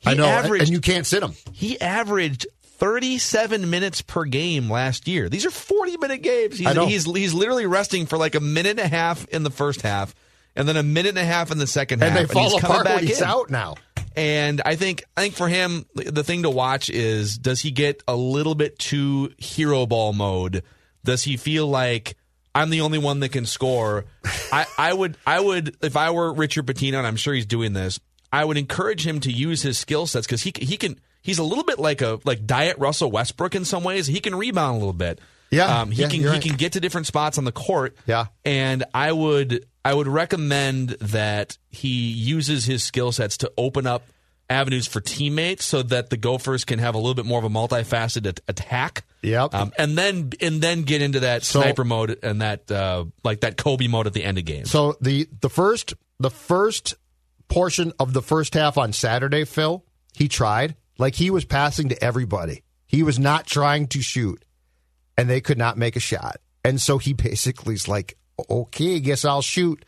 He 0.00 0.10
I 0.10 0.14
know, 0.14 0.24
and- 0.24 0.44
averaged- 0.46 0.62
and 0.64 0.72
you 0.72 0.80
can't 0.80 1.06
sit 1.06 1.22
him. 1.22 1.34
He 1.52 1.80
averaged 1.80 2.46
37 2.78 3.68
minutes 3.70 4.00
per 4.02 4.24
game 4.24 4.70
last 4.70 5.06
year. 5.06 5.28
These 5.28 5.44
are 5.46 5.50
40 5.50 5.96
minute 5.98 6.22
games. 6.22 6.58
He's, 6.58 6.72
he's 6.72 7.04
he's 7.04 7.34
literally 7.34 7.66
resting 7.66 8.06
for 8.06 8.16
like 8.16 8.34
a 8.34 8.40
minute 8.40 8.70
and 8.70 8.80
a 8.80 8.88
half 8.88 9.26
in 9.28 9.42
the 9.42 9.50
first 9.50 9.82
half, 9.82 10.14
and 10.56 10.66
then 10.66 10.76
a 10.76 10.82
minute 10.82 11.10
and 11.10 11.18
a 11.18 11.24
half 11.24 11.50
in 11.50 11.58
the 11.58 11.66
second 11.66 12.02
And 12.02 12.12
half. 12.16 12.28
they 12.28 12.32
fall 12.32 12.44
he's 12.50 12.60
coming 12.60 12.64
apart 12.64 12.84
back 12.86 12.96
when 12.96 13.06
he's 13.06 13.20
in. 13.20 13.26
out 13.28 13.50
now. 13.50 13.74
And 14.16 14.60
I 14.64 14.74
think 14.76 15.04
I 15.16 15.20
think 15.22 15.34
for 15.34 15.46
him, 15.48 15.84
the 15.94 16.24
thing 16.24 16.42
to 16.42 16.50
watch 16.50 16.90
is 16.90 17.38
does 17.38 17.60
he 17.60 17.70
get 17.70 18.02
a 18.08 18.16
little 18.16 18.54
bit 18.54 18.78
too 18.78 19.32
hero 19.38 19.86
ball 19.86 20.12
mode? 20.12 20.62
Does 21.04 21.22
he 21.22 21.36
feel 21.36 21.66
like 21.68 22.16
I'm 22.54 22.70
the 22.70 22.80
only 22.80 22.98
one 22.98 23.20
that 23.20 23.28
can 23.28 23.46
score? 23.46 24.06
I, 24.52 24.66
I 24.76 24.92
would 24.92 25.16
I 25.26 25.38
would 25.38 25.76
if 25.82 25.96
I 25.96 26.10
were 26.10 26.32
Richard 26.32 26.66
Pitino, 26.66 26.98
and 26.98 27.06
I'm 27.06 27.16
sure 27.16 27.32
he's 27.34 27.46
doing 27.46 27.72
this, 27.72 28.00
I 28.32 28.44
would 28.44 28.56
encourage 28.56 29.06
him 29.06 29.20
to 29.20 29.32
use 29.32 29.62
his 29.62 29.78
skill 29.78 30.06
sets 30.06 30.26
because 30.26 30.42
he 30.42 30.52
he 30.58 30.76
can 30.76 31.00
he's 31.22 31.38
a 31.38 31.44
little 31.44 31.64
bit 31.64 31.78
like 31.78 32.00
a 32.02 32.20
like 32.24 32.46
Diet 32.46 32.78
Russell 32.78 33.10
Westbrook 33.10 33.54
in 33.54 33.64
some 33.64 33.84
ways. 33.84 34.06
He 34.06 34.20
can 34.20 34.34
rebound 34.34 34.76
a 34.76 34.78
little 34.78 34.92
bit. 34.92 35.20
Yeah, 35.50 35.80
um, 35.80 35.90
he 35.90 36.02
yeah, 36.02 36.08
can 36.08 36.20
he 36.20 36.26
right. 36.26 36.40
can 36.42 36.56
get 36.56 36.72
to 36.74 36.80
different 36.80 37.06
spots 37.08 37.36
on 37.38 37.44
the 37.44 37.52
court. 37.52 37.96
Yeah. 38.06 38.26
And 38.44 38.84
I 38.94 39.10
would 39.10 39.66
I 39.84 39.94
would 39.94 40.06
recommend 40.06 40.90
that 41.00 41.58
he 41.68 42.12
uses 42.12 42.66
his 42.66 42.82
skill 42.84 43.10
sets 43.12 43.36
to 43.38 43.52
open 43.58 43.86
up 43.86 44.04
avenues 44.48 44.86
for 44.86 45.00
teammates 45.00 45.64
so 45.64 45.82
that 45.82 46.10
the 46.10 46.16
Gophers 46.16 46.64
can 46.64 46.78
have 46.80 46.94
a 46.94 46.98
little 46.98 47.14
bit 47.14 47.24
more 47.24 47.38
of 47.38 47.44
a 47.44 47.48
multifaceted 47.48 48.26
at- 48.26 48.40
attack. 48.48 49.04
Yep. 49.22 49.54
Um, 49.54 49.72
and 49.78 49.96
then 49.98 50.30
and 50.40 50.60
then 50.60 50.82
get 50.82 51.02
into 51.02 51.20
that 51.20 51.42
So- 51.44 51.62
sniper 51.62 51.84
mode 51.84 52.18
and 52.22 52.42
that 52.42 52.70
uh, 52.70 53.06
like 53.24 53.40
that 53.40 53.56
Kobe 53.56 53.86
mode 53.88 54.06
at 54.06 54.12
the 54.12 54.22
end 54.24 54.38
of 54.38 54.44
games. 54.44 54.70
So 54.70 54.96
the 55.00 55.28
the 55.40 55.50
first 55.50 55.94
the 56.20 56.30
first 56.30 56.94
portion 57.50 57.92
of 57.98 58.12
the 58.12 58.22
first 58.22 58.54
half 58.54 58.78
on 58.78 58.92
Saturday, 58.92 59.44
Phil, 59.44 59.84
he 60.14 60.28
tried. 60.28 60.76
Like 60.98 61.14
he 61.14 61.30
was 61.30 61.44
passing 61.44 61.88
to 61.90 62.02
everybody. 62.02 62.62
He 62.86 63.02
was 63.02 63.18
not 63.18 63.46
trying 63.46 63.88
to 63.88 64.02
shoot, 64.02 64.44
and 65.16 65.28
they 65.28 65.40
could 65.40 65.58
not 65.58 65.78
make 65.78 65.96
a 65.96 66.00
shot. 66.00 66.36
And 66.64 66.80
so 66.80 66.98
he 66.98 67.12
basically 67.28 67.74
is 67.74 67.88
like, 67.88 68.16
"Okay, 68.48 69.00
guess 69.00 69.24
I'll 69.24 69.42
shoot." 69.42 69.84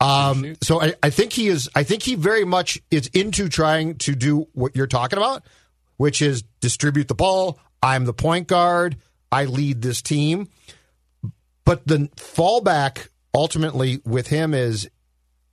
Um, 0.00 0.56
so 0.62 0.80
I, 0.80 0.94
I 1.02 1.10
think 1.10 1.32
he 1.32 1.48
is. 1.48 1.68
I 1.74 1.82
think 1.82 2.02
he 2.02 2.14
very 2.14 2.44
much 2.44 2.80
is 2.90 3.08
into 3.08 3.48
trying 3.48 3.96
to 3.98 4.14
do 4.14 4.48
what 4.52 4.74
you're 4.74 4.86
talking 4.86 5.18
about, 5.18 5.44
which 5.96 6.22
is 6.22 6.42
distribute 6.60 7.08
the 7.08 7.14
ball. 7.14 7.58
I'm 7.82 8.04
the 8.04 8.14
point 8.14 8.46
guard. 8.46 8.96
I 9.32 9.44
lead 9.44 9.82
this 9.82 10.02
team. 10.02 10.48
But 11.64 11.86
the 11.86 12.10
fallback 12.16 13.08
ultimately 13.34 14.00
with 14.04 14.26
him 14.26 14.54
is 14.54 14.90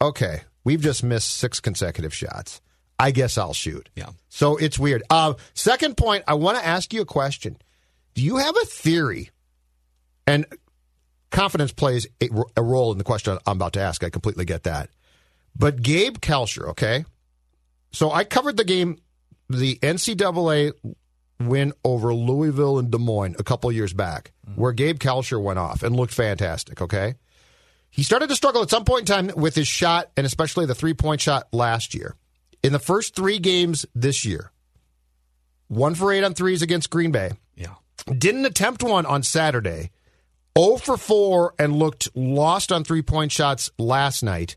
okay, 0.02 0.42
we've 0.68 0.82
just 0.82 1.02
missed 1.02 1.30
six 1.30 1.62
consecutive 1.62 2.14
shots. 2.14 2.60
I 3.00 3.12
guess 3.12 3.38
I'll 3.38 3.54
shoot. 3.54 3.88
Yeah. 3.96 4.10
So 4.28 4.58
it's 4.58 4.78
weird. 4.78 5.02
Uh, 5.10 5.36
second 5.54 5.96
point, 5.96 6.26
I 6.28 6.34
want 6.34 6.58
to 6.58 6.66
ask 6.66 6.94
you 6.94 7.00
a 7.00 7.06
question. 7.06 7.56
Do 8.16 8.22
you 8.22 8.36
have 8.36 8.54
a 8.58 8.66
theory? 8.66 9.30
And 10.26 10.46
confidence 11.32 11.72
plays 11.72 12.06
a, 12.22 12.28
a 12.58 12.62
role 12.62 12.92
in 12.92 12.98
the 12.98 13.06
question 13.06 13.38
I'm 13.48 13.56
about 13.56 13.74
to 13.74 13.80
ask. 13.80 14.04
I 14.04 14.10
completely 14.10 14.44
get 14.44 14.64
that. 14.64 14.90
But 15.56 15.82
Gabe 15.82 16.18
Kalscheur, 16.18 16.68
okay? 16.72 17.06
So 17.94 18.12
I 18.12 18.26
covered 18.26 18.58
the 18.58 18.66
game, 18.66 18.98
the 19.50 19.76
NCAA 19.78 20.74
win 21.40 21.72
over 21.86 22.14
Louisville 22.14 22.78
and 22.78 22.92
Des 22.92 22.98
Moines 22.98 23.38
a 23.40 23.44
couple 23.44 23.72
years 23.72 23.94
back, 23.94 24.34
where 24.56 24.74
Gabe 24.74 25.00
Kalscheur 25.00 25.42
went 25.42 25.60
off 25.60 25.82
and 25.82 25.96
looked 25.96 26.14
fantastic, 26.14 26.82
okay? 26.82 27.16
He 27.90 28.04
started 28.04 28.30
to 28.30 28.36
struggle 28.36 28.62
at 28.62 28.70
some 28.70 28.86
point 28.86 29.02
in 29.02 29.06
time 29.06 29.32
with 29.36 29.56
his 29.56 29.68
shot, 29.68 30.12
and 30.16 30.26
especially 30.26 30.66
the 30.66 30.76
three 30.76 30.94
point 30.94 31.22
shot 31.22 31.48
last 31.52 31.96
year. 31.96 32.16
In 32.64 32.74
the 32.74 32.80
first 32.80 33.16
three 33.16 33.40
games 33.40 33.86
this 33.96 34.26
year, 34.26 34.52
one 35.68 35.96
for 35.96 36.12
eight 36.12 36.24
on 36.24 36.34
threes 36.34 36.62
against 36.62 36.90
Green 36.90 37.12
Bay. 37.12 37.32
Yeah. 37.56 37.76
Didn't 38.18 38.46
attempt 38.46 38.84
one 38.84 39.06
on 39.06 39.24
Saturday. 39.24 39.92
0 40.58 40.78
for 40.78 40.98
4 40.98 41.54
and 41.60 41.76
looked 41.76 42.10
lost 42.16 42.72
on 42.72 42.84
three 42.84 43.04
point 43.04 43.32
shots 43.32 43.70
last 43.78 44.24
night. 44.24 44.56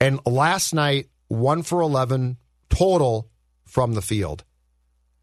And 0.00 0.20
last 0.26 0.74
night, 0.74 1.08
1 1.28 1.62
for 1.62 1.80
11 1.80 2.36
total 2.68 3.30
from 3.64 3.94
the 3.94 4.02
field. 4.02 4.44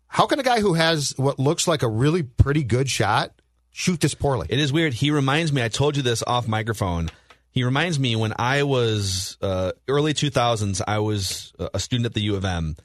How 0.07 0.25
can 0.25 0.39
a 0.39 0.43
guy 0.43 0.59
who 0.59 0.73
has 0.73 1.13
what 1.17 1.37
looks 1.37 1.67
like 1.67 1.83
a 1.83 1.87
really 1.87 2.23
pretty 2.23 2.63
good 2.63 2.89
shot 2.89 3.39
shoot 3.71 3.99
this 3.99 4.15
poorly? 4.15 4.47
It 4.49 4.59
is 4.59 4.73
weird. 4.73 4.93
He 4.93 5.11
reminds 5.11 5.53
me. 5.53 5.63
I 5.63 5.67
told 5.67 5.95
you 5.95 6.01
this 6.01 6.23
off 6.25 6.47
microphone. 6.47 7.11
He 7.51 7.63
reminds 7.63 7.99
me 7.99 8.15
when 8.15 8.33
I 8.37 8.63
was 8.63 9.37
uh, 9.41 9.71
early 9.87 10.13
2000s. 10.13 10.81
I 10.87 10.99
was 10.99 11.53
a 11.73 11.79
student 11.79 12.05
at 12.05 12.13
the 12.13 12.21
U 12.21 12.35
of 12.35 12.45
M, 12.45 12.75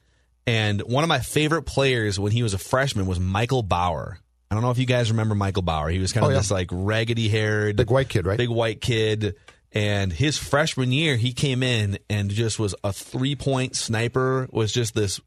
and 0.46 0.80
one 0.82 1.04
of 1.04 1.08
my 1.08 1.20
favorite 1.20 1.62
players 1.62 2.18
when 2.18 2.32
he 2.32 2.42
was 2.42 2.54
a 2.54 2.58
freshman 2.58 3.06
was 3.06 3.20
Michael 3.20 3.62
Bauer. 3.62 4.18
I 4.50 4.54
don't 4.54 4.62
know 4.62 4.70
if 4.70 4.78
you 4.78 4.86
guys 4.86 5.10
remember 5.10 5.34
Michael 5.34 5.62
Bauer. 5.62 5.88
He 5.88 5.98
was 5.98 6.12
kind 6.12 6.24
of 6.24 6.28
Oh, 6.30 6.32
yeah. 6.32 6.38
this 6.38 6.50
like 6.50 6.68
raggedy 6.70 7.28
haired, 7.28 7.76
Big 7.76 7.90
white 7.90 8.08
kid, 8.08 8.26
right? 8.26 8.38
big 8.38 8.48
white 8.50 8.80
kid. 8.80 9.36
And 9.72 10.12
his 10.12 10.38
freshman 10.38 10.92
year, 10.92 11.16
he 11.16 11.32
came 11.32 11.62
in 11.64 11.98
and 12.08 12.30
just 12.30 12.58
was 12.60 12.74
a 12.84 12.92
three 12.92 13.34
point 13.34 13.74
sniper. 13.74 14.48
Was 14.52 14.72
just 14.72 14.94
this 14.94 15.20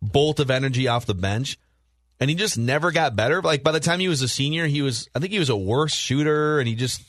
bolt 0.00 0.40
of 0.40 0.50
energy 0.50 0.88
off 0.88 1.04
the 1.04 1.14
bench 1.14 1.58
and 2.18 2.30
he 2.30 2.36
just 2.36 2.56
never 2.56 2.90
got 2.90 3.14
better. 3.16 3.42
Like 3.42 3.62
by 3.62 3.72
the 3.72 3.80
time 3.80 4.00
he 4.00 4.08
was 4.08 4.22
a 4.22 4.28
senior, 4.28 4.66
he 4.66 4.80
was 4.82 5.08
I 5.14 5.18
think 5.18 5.32
he 5.32 5.38
was 5.38 5.50
a 5.50 5.56
worse 5.56 5.94
shooter, 5.94 6.58
and 6.58 6.66
he 6.66 6.74
just 6.74 7.02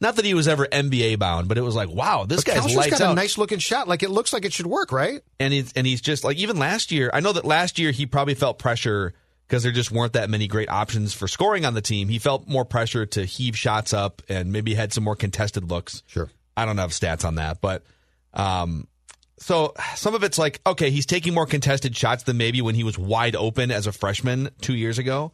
not 0.00 0.16
that 0.16 0.24
he 0.24 0.34
was 0.34 0.48
ever 0.48 0.66
NBA 0.66 1.18
bound, 1.18 1.48
but 1.48 1.56
it 1.56 1.62
was 1.62 1.74
like, 1.74 1.88
wow, 1.88 2.24
this 2.24 2.44
But 2.44 2.54
guy's 2.54 2.62
Kalscheur's 2.64 2.76
lights 2.76 2.90
got 2.98 3.00
out. 3.02 3.12
a 3.12 3.14
nice 3.14 3.38
looking 3.38 3.58
shot. 3.58 3.88
Like 3.88 4.02
it 4.02 4.10
looks 4.10 4.32
like 4.32 4.44
it 4.44 4.52
should 4.52 4.66
work, 4.66 4.92
right? 4.92 5.20
and 5.40 5.52
he's 5.52 5.72
and 5.74 5.86
he's 5.86 6.00
just 6.00 6.24
like 6.24 6.36
even 6.38 6.58
last 6.58 6.90
year. 6.92 7.10
I 7.12 7.20
know 7.20 7.32
that 7.32 7.44
last 7.44 7.78
year 7.78 7.90
he 7.90 8.06
probably 8.06 8.34
felt 8.34 8.58
pressure 8.58 9.14
because 9.46 9.62
there 9.62 9.72
just 9.72 9.90
weren't 9.90 10.14
that 10.14 10.30
many 10.30 10.46
great 10.48 10.68
options 10.70 11.12
for 11.14 11.28
scoring 11.28 11.64
on 11.64 11.74
the 11.74 11.80
team. 11.82 12.08
He 12.08 12.18
felt 12.18 12.48
more 12.48 12.64
pressure 12.64 13.06
to 13.06 13.24
heave 13.24 13.56
shots 13.56 13.92
up 13.92 14.22
and 14.28 14.52
maybe 14.52 14.74
had 14.74 14.92
some 14.92 15.04
more 15.04 15.16
contested 15.16 15.70
looks. 15.70 16.02
Sure. 16.06 16.30
I 16.56 16.64
don't 16.64 16.78
have 16.78 16.90
stats 16.90 17.24
on 17.24 17.34
that, 17.36 17.60
but 17.60 17.82
um, 18.32 18.86
so 19.38 19.74
some 19.96 20.14
of 20.14 20.22
it's 20.24 20.38
like 20.38 20.60
okay, 20.66 20.90
he's 20.90 21.06
taking 21.06 21.34
more 21.34 21.46
contested 21.46 21.96
shots 21.96 22.24
than 22.24 22.36
maybe 22.36 22.60
when 22.62 22.74
he 22.74 22.84
was 22.84 22.98
wide 22.98 23.36
open 23.36 23.70
as 23.70 23.86
a 23.86 23.92
freshman 23.92 24.50
two 24.60 24.74
years 24.74 24.98
ago. 24.98 25.32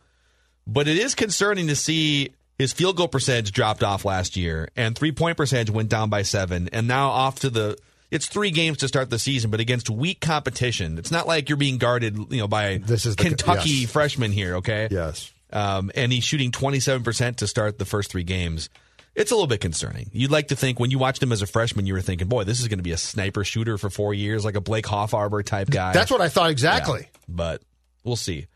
But 0.66 0.86
it 0.88 0.98
is 0.98 1.14
concerning 1.14 1.66
to 1.68 1.76
see 1.76 2.30
his 2.60 2.72
field 2.72 2.96
goal 2.96 3.08
percentage 3.08 3.52
dropped 3.52 3.82
off 3.82 4.04
last 4.04 4.36
year, 4.36 4.68
and 4.76 4.96
three 4.96 5.12
point 5.12 5.36
percentage 5.36 5.70
went 5.70 5.88
down 5.88 6.10
by 6.10 6.22
seven, 6.22 6.68
and 6.72 6.86
now 6.86 7.08
off 7.08 7.40
to 7.40 7.50
the. 7.50 7.78
It's 8.10 8.26
three 8.26 8.50
games 8.50 8.78
to 8.78 8.88
start 8.88 9.08
the 9.08 9.20
season, 9.20 9.50
but 9.52 9.60
against 9.60 9.88
weak 9.88 10.20
competition. 10.20 10.98
It's 10.98 11.12
not 11.12 11.28
like 11.28 11.48
you're 11.48 11.56
being 11.56 11.78
guarded, 11.78 12.16
you 12.30 12.38
know, 12.38 12.48
by 12.48 12.78
This 12.78 13.06
is 13.06 13.14
the- 13.14 13.22
Kentucky 13.22 13.70
yes. 13.70 13.90
freshmen 13.92 14.32
here. 14.32 14.56
Okay. 14.56 14.88
Yes. 14.90 15.32
Um, 15.52 15.92
and 15.94 16.12
he's 16.12 16.24
shooting 16.24 16.50
27 16.50 17.02
percent 17.04 17.38
to 17.38 17.46
start 17.46 17.78
the 17.78 17.84
first 17.84 18.10
three 18.10 18.24
games. 18.24 18.68
It's 19.14 19.30
a 19.30 19.34
little 19.34 19.46
bit 19.48 19.60
concerning. 19.60 20.10
You'd 20.12 20.30
like 20.30 20.48
to 20.48 20.56
think 20.56 20.78
when 20.78 20.90
you 20.90 20.98
watched 20.98 21.22
him 21.22 21.32
as 21.32 21.40
a 21.42 21.46
freshman, 21.46 21.86
you 21.86 21.94
were 21.94 22.00
thinking, 22.00 22.28
"Boy, 22.28 22.44
this 22.44 22.60
is 22.60 22.68
going 22.68 22.78
to 22.78 22.82
be 22.84 22.92
a 22.92 22.96
sniper 22.96 23.44
shooter 23.44 23.78
for 23.78 23.90
four 23.90 24.12
years, 24.12 24.44
like 24.44 24.54
a 24.54 24.60
Blake 24.60 24.86
Hoffarber 24.86 25.44
type 25.44 25.70
guy." 25.70 25.92
That's 25.92 26.10
what 26.10 26.20
I 26.20 26.28
thought 26.28 26.50
exactly. 26.50 27.00
Yeah, 27.02 27.18
but 27.28 27.62
we'll 28.04 28.16
see. 28.16 28.46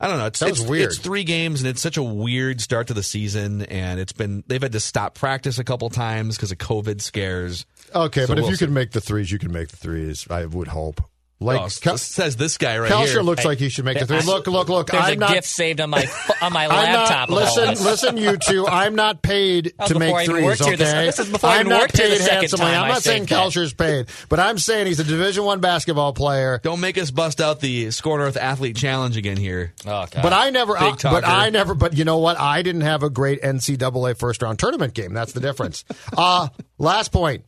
I 0.00 0.08
don't 0.08 0.18
know. 0.18 0.26
It's, 0.26 0.38
Sounds 0.38 0.60
it's, 0.60 0.68
weird. 0.68 0.86
It's 0.86 0.98
three 0.98 1.24
games, 1.24 1.60
and 1.60 1.68
it's 1.70 1.80
such 1.80 1.96
a 1.96 2.02
weird 2.02 2.60
start 2.60 2.88
to 2.88 2.94
the 2.94 3.02
season. 3.02 3.62
And 3.62 4.00
it's 4.00 4.12
been 4.12 4.42
they've 4.46 4.60
had 4.60 4.72
to 4.72 4.80
stop 4.80 5.14
practice 5.14 5.58
a 5.58 5.64
couple 5.64 5.88
times 5.90 6.36
because 6.36 6.52
of 6.52 6.58
COVID 6.58 7.00
scares. 7.00 7.64
Okay, 7.94 8.22
So 8.22 8.28
but 8.28 8.38
if 8.38 8.42
we'll 8.42 8.50
you 8.50 8.56
see. 8.56 8.64
can 8.66 8.74
make 8.74 8.90
the 8.90 9.00
threes, 9.00 9.30
you 9.30 9.38
can 9.38 9.52
make 9.52 9.68
the 9.68 9.76
threes. 9.76 10.26
I 10.28 10.46
would 10.46 10.68
hope. 10.68 11.00
Like 11.40 11.60
oh, 11.60 11.68
Kel- 11.80 11.98
says 11.98 12.36
this 12.36 12.56
guy 12.58 12.78
right 12.78 12.90
Kalscheur 12.90 13.06
here. 13.08 13.22
looks 13.22 13.44
like 13.44 13.58
he 13.58 13.68
should 13.68 13.84
make 13.84 13.98
the 13.98 14.06
three. 14.06 14.18
I- 14.18 14.20
Look, 14.20 14.46
look, 14.46 14.68
look. 14.68 14.86
There's 14.86 15.04
I'm 15.04 15.12
a 15.14 15.16
not. 15.16 15.30
gift 15.34 15.46
saved 15.48 15.80
on 15.80 15.90
my 15.90 16.06
on 16.40 16.52
my 16.52 16.64
I'm 16.68 16.70
laptop. 16.70 17.28
not, 17.28 17.36
listen, 17.36 17.84
listen, 17.84 18.16
you 18.16 18.36
two. 18.38 18.66
I'm 18.66 18.94
not 18.94 19.20
paid 19.20 19.74
to 19.86 19.94
before 19.94 19.96
I 19.96 19.98
make 19.98 20.14
even 20.22 20.26
threes. 20.36 20.44
worked 20.44 20.64
here 20.64 20.76
this- 20.76 20.88
Okay, 20.88 21.04
this 21.06 21.18
is 21.18 21.28
before 21.28 21.50
I 21.50 21.54
I'm 21.54 21.60
even 21.62 21.70
not 21.70 21.80
worked 21.82 21.96
here 21.98 22.08
paid 22.08 22.20
the 22.20 22.30
handsomely. 22.30 22.66
time 22.66 22.74
I'm 22.78 22.84
I 22.84 22.88
not 22.88 23.02
saying 23.02 23.22
saved 23.26 23.30
that. 23.32 23.46
Kalscheur's 23.48 23.74
paid, 23.74 24.06
but 24.28 24.38
I'm 24.40 24.58
saying 24.58 24.86
he's 24.86 25.00
a 25.00 25.04
Division 25.04 25.44
One 25.44 25.60
basketball 25.60 26.12
player. 26.14 26.60
Don't 26.62 26.80
make 26.80 26.96
us 26.96 27.10
bust 27.10 27.40
out 27.40 27.60
the 27.60 27.90
Score 27.90 28.16
North 28.18 28.36
Athlete 28.36 28.76
Challenge 28.76 29.16
again 29.16 29.36
here. 29.36 29.74
Oh, 29.84 30.06
God. 30.10 30.22
But 30.22 30.32
I 30.32 30.50
never, 30.50 30.74
Big 30.74 31.04
uh, 31.04 31.10
but. 31.10 31.26
I 31.26 31.50
never, 31.50 31.74
but 31.74 31.94
you 31.98 32.04
know 32.04 32.18
what? 32.18 32.38
I 32.38 32.62
didn't 32.62 32.82
have 32.82 33.02
a 33.02 33.10
great 33.10 33.42
NCAA 33.42 34.16
first 34.16 34.40
round 34.40 34.60
tournament 34.60 34.94
game. 34.94 35.12
That's 35.12 35.32
the 35.32 35.40
difference. 35.40 35.84
uh, 36.16 36.48
last 36.78 37.10
point. 37.12 37.44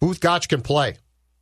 Both 0.00 0.20
Gach 0.20 0.46
can 0.48 0.60
play. 0.60 0.96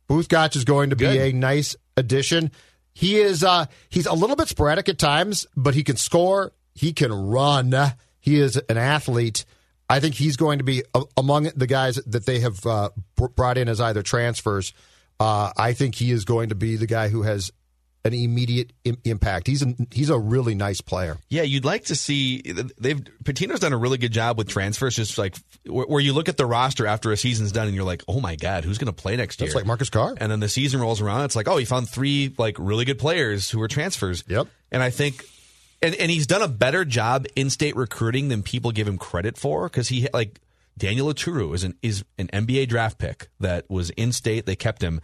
Both 0.07 0.29
Gach 0.29 0.55
is 0.55 0.63
going 0.65 0.91
to 0.91 0.95
be 0.95 1.05
a 1.19 1.31
nice 1.33 1.75
addition. 1.97 2.51
He 2.93 3.17
is, 3.17 3.43
uh, 3.43 3.65
he's 3.89 4.05
a 4.05 4.13
little 4.13 4.35
bit 4.35 4.47
sporadic 4.47 4.87
at 4.89 4.97
times, 4.99 5.45
but 5.57 5.73
he 5.73 5.83
can 5.83 5.97
score. 5.97 6.53
He 6.73 6.93
can 6.93 7.11
run. 7.11 7.73
He 8.19 8.39
is 8.39 8.57
an 8.69 8.77
athlete. 8.77 9.45
I 9.89 9.99
think 9.99 10.15
he's 10.15 10.35
going 10.37 10.57
to 10.59 10.63
be 10.63 10.83
a- 10.93 11.03
among 11.17 11.43
the 11.55 11.67
guys 11.67 11.95
that 12.07 12.25
they 12.25 12.39
have 12.39 12.65
uh, 12.65 12.89
br- 13.15 13.27
brought 13.27 13.57
in 13.57 13.67
as 13.69 13.79
either 13.81 14.01
transfers. 14.01 14.73
Uh, 15.19 15.51
I 15.55 15.73
think 15.73 15.95
he 15.95 16.11
is 16.11 16.25
going 16.25 16.49
to 16.49 16.55
be 16.55 16.75
the 16.75 16.87
guy 16.87 17.09
who 17.09 17.21
has 17.23 17.51
an 18.05 18.13
immediate 18.13 18.71
Im- 18.83 18.99
impact. 19.03 19.47
He's 19.47 19.63
a, 19.63 19.75
he's 19.91 20.11
a 20.11 20.17
really 20.17 20.53
nice 20.53 20.79
player. 20.79 21.17
Yeah, 21.27 21.41
you'd 21.41 21.65
like 21.65 21.85
to 21.85 21.95
see 21.95 22.41
they've 22.77 23.01
Pitino's 23.23 23.59
done 23.59 23.73
a 23.73 23.77
really 23.77 23.97
good 23.97 24.11
job 24.11 24.37
with 24.37 24.47
transfers. 24.47 24.95
Just 24.95 25.17
like 25.17 25.35
where, 25.65 25.87
where 25.87 25.99
you 25.99 26.13
look 26.13 26.29
at 26.29 26.37
the 26.37 26.45
roster 26.45 26.85
after 26.85 27.11
a 27.11 27.17
season's 27.17 27.51
done, 27.51 27.65
and 27.67 27.75
you're 27.75 27.83
like, 27.83 28.03
oh 28.07 28.21
my 28.21 28.35
god, 28.35 28.63
who's 28.63 28.77
going 28.77 28.93
to 28.93 28.93
play 28.93 29.17
next 29.17 29.41
year? 29.41 29.47
It's 29.47 29.55
like 29.55 29.65
Marcus 29.65 29.89
Carr. 29.89 30.13
And 30.17 30.31
then 30.31 30.39
the 30.39 30.47
season 30.47 30.79
rolls 30.79 31.01
around, 31.01 31.25
it's 31.25 31.35
like, 31.35 31.47
oh, 31.47 31.57
he 31.57 31.65
found 31.65 31.89
three 31.89 32.33
like 32.37 32.55
really 32.59 32.85
good 32.85 32.99
players 32.99 33.49
who 33.49 33.59
were 33.59 33.67
transfers. 33.67 34.23
Yep. 34.27 34.47
And 34.71 34.83
I 34.83 34.91
think, 34.91 35.25
and 35.81 35.95
and 35.95 36.11
he's 36.11 36.27
done 36.27 36.43
a 36.43 36.47
better 36.47 36.85
job 36.85 37.25
in 37.35 37.49
state 37.49 37.75
recruiting 37.75 38.27
than 38.27 38.43
people 38.43 38.71
give 38.71 38.87
him 38.87 38.99
credit 38.99 39.35
for 39.35 39.67
because 39.67 39.89
he 39.89 40.07
like 40.13 40.39
Daniel 40.77 41.11
Oturu 41.11 41.55
is 41.55 41.63
an 41.63 41.75
is 41.81 42.03
an 42.19 42.27
NBA 42.27 42.67
draft 42.67 42.99
pick 42.99 43.29
that 43.39 43.67
was 43.67 43.89
in 43.91 44.11
state. 44.11 44.45
They 44.45 44.55
kept 44.55 44.83
him. 44.83 45.01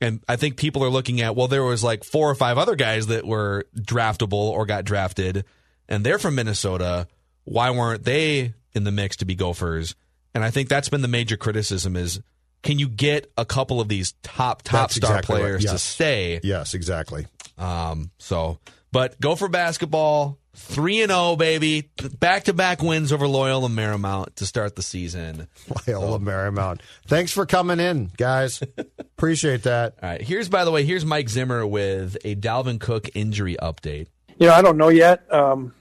And 0.00 0.22
I 0.28 0.36
think 0.36 0.56
people 0.56 0.82
are 0.82 0.88
looking 0.88 1.20
at, 1.20 1.36
well, 1.36 1.48
there 1.48 1.62
was 1.62 1.84
like 1.84 2.04
four 2.04 2.30
or 2.30 2.34
five 2.34 2.56
other 2.56 2.74
guys 2.74 3.08
that 3.08 3.26
were 3.26 3.66
draftable 3.76 4.32
or 4.32 4.64
got 4.64 4.84
drafted, 4.84 5.44
and 5.88 6.04
they're 6.04 6.18
from 6.18 6.36
Minnesota. 6.36 7.06
Why 7.44 7.70
weren't 7.70 8.04
they 8.04 8.54
in 8.74 8.84
the 8.84 8.92
mix 8.92 9.16
to 9.16 9.24
be 9.24 9.34
Gophers? 9.34 9.94
And 10.34 10.44
I 10.44 10.50
think 10.50 10.68
that's 10.68 10.88
been 10.88 11.02
the 11.02 11.08
major 11.08 11.36
criticism 11.36 11.96
is 11.96 12.20
can 12.62 12.78
you 12.78 12.88
get 12.88 13.30
a 13.36 13.44
couple 13.44 13.80
of 13.80 13.88
these 13.88 14.12
top 14.22 14.62
top 14.62 14.90
That's 14.90 14.96
star 14.96 15.12
exactly 15.12 15.34
right. 15.36 15.40
players 15.40 15.64
to 15.64 15.78
stay? 15.78 16.40
Yes, 16.42 16.74
exactly. 16.74 17.26
Um, 17.58 18.10
so, 18.18 18.58
but 18.92 19.20
Gopher 19.20 19.48
basketball. 19.48 20.38
Three 20.52 21.00
and 21.00 21.10
zero, 21.10 21.36
baby. 21.36 21.90
Back 22.18 22.44
to 22.44 22.52
back 22.52 22.82
wins 22.82 23.12
over 23.12 23.28
Loyola 23.28 23.68
Marymount 23.68 24.34
to 24.36 24.46
start 24.46 24.74
the 24.74 24.82
season. 24.82 25.46
Loyola 25.86 26.18
Marymount. 26.18 26.80
Thanks 27.06 27.32
for 27.32 27.46
coming 27.46 27.78
in, 27.78 28.10
guys. 28.16 28.60
Appreciate 28.98 29.62
that. 29.62 29.94
All 30.02 30.08
right. 30.08 30.20
Here's, 30.20 30.48
by 30.48 30.64
the 30.64 30.72
way, 30.72 30.84
here's 30.84 31.04
Mike 31.04 31.28
Zimmer 31.28 31.64
with 31.64 32.16
a 32.24 32.34
Dalvin 32.34 32.80
Cook 32.80 33.10
injury 33.14 33.56
update. 33.62 34.08
You 34.38 34.48
know, 34.48 34.54
I 34.54 34.62
don't 34.62 34.76
know 34.76 34.88
yet. 34.88 35.32
Um, 35.32 35.72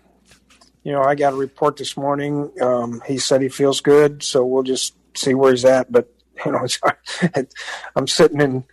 you 0.84 0.92
know, 0.92 1.02
I 1.02 1.16
got 1.16 1.34
a 1.34 1.38
report 1.38 1.78
this 1.78 1.98
morning. 1.98 2.52
Um, 2.62 3.02
he 3.08 3.18
said 3.18 3.42
he 3.42 3.50
feels 3.50 3.82
good, 3.82 4.22
so 4.22 4.46
we'll 4.46 4.64
just 4.64 4.94
see 5.16 5.34
where 5.34 5.52
he's 5.52 5.66
at. 5.66 5.92
But 5.92 6.14
you 6.46 6.52
know, 6.52 6.66
it's. 7.22 7.56
I'm 7.96 8.08
sitting 8.08 8.40
in 8.40 8.64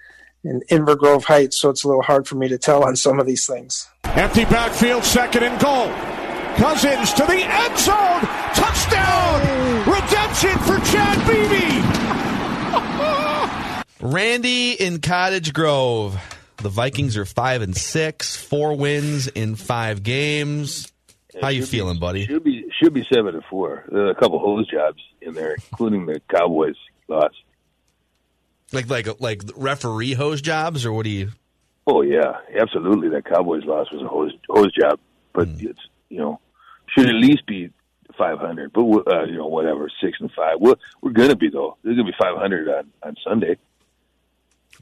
in 0.44 0.62
Inver 0.70 0.97
Grove 0.97 1.24
Heights, 1.24 1.61
so 1.61 1.70
it's 1.70 1.84
a 1.84 1.88
little 1.88 2.03
hard 2.03 2.28
for 2.28 2.36
me 2.36 2.49
to 2.49 2.59
tell 2.59 2.84
on 2.84 2.97
some 2.97 3.18
of 3.18 3.26
these 3.26 3.47
things. 3.47 3.88
Empty 4.16 4.46
backfield, 4.46 5.04
second 5.04 5.42
and 5.42 5.60
goal. 5.60 5.88
Cousins 6.56 7.12
to 7.12 7.26
the 7.26 7.34
end 7.34 7.78
zone. 7.78 8.20
Touchdown! 8.54 9.40
Redemption 9.86 10.58
for 10.60 10.78
Chad 10.90 11.18
Beebe. 11.28 11.82
Randy 14.00 14.72
in 14.72 15.02
Cottage 15.02 15.52
Grove. 15.52 16.18
The 16.56 16.70
Vikings 16.70 17.18
are 17.18 17.26
five 17.26 17.60
and 17.60 17.76
six, 17.76 18.34
four 18.34 18.74
wins 18.74 19.28
in 19.28 19.54
five 19.54 20.02
games. 20.02 20.90
How 21.42 21.48
you 21.48 21.66
feeling, 21.66 21.98
buddy? 21.98 22.24
Should 22.24 22.44
be 22.44 22.64
should 22.80 22.94
be 22.94 23.04
seven 23.04 23.34
and 23.34 23.44
four. 23.44 23.84
There 23.92 24.06
are 24.06 24.10
a 24.10 24.14
couple 24.14 24.38
hose 24.38 24.66
jobs 24.66 25.02
in 25.20 25.34
there, 25.34 25.56
including 25.70 26.06
the 26.06 26.22
Cowboys 26.30 26.76
loss. 27.06 27.32
Like 28.72 28.88
like 28.88 29.20
like 29.20 29.42
referee 29.54 30.14
hose 30.14 30.40
jobs, 30.40 30.86
or 30.86 30.92
what 30.94 31.04
do 31.04 31.10
you? 31.10 31.32
Oh 31.87 32.03
yeah, 32.03 32.39
absolutely. 32.61 33.09
That 33.11 33.24
Cowboys 33.24 33.64
loss 33.64 33.91
was 33.93 34.03
a 34.03 34.09
hose 34.09 34.32
hose 34.49 34.72
job, 34.72 34.99
but 35.32 35.49
Hmm. 35.49 35.68
it's 35.68 35.80
you 36.09 36.18
know 36.18 36.41
should 36.95 37.09
at 37.09 37.14
least 37.14 37.47
be 37.47 37.70
five 38.18 38.39
hundred. 38.39 38.72
But 38.72 38.82
uh, 39.07 39.24
you 39.24 39.37
know 39.37 39.47
whatever 39.47 39.89
six 40.01 40.18
and 40.20 40.30
five. 40.32 40.57
We're 40.61 40.74
we're 41.03 41.12
gonna 41.12 41.37
be 41.37 41.49
though. 41.49 41.76
There's 41.82 41.97
gonna 41.97 42.11
be 42.11 42.16
five 42.20 42.37
hundred 42.37 42.68
on 42.68 42.89
on 43.03 43.14
Sunday. 43.22 43.57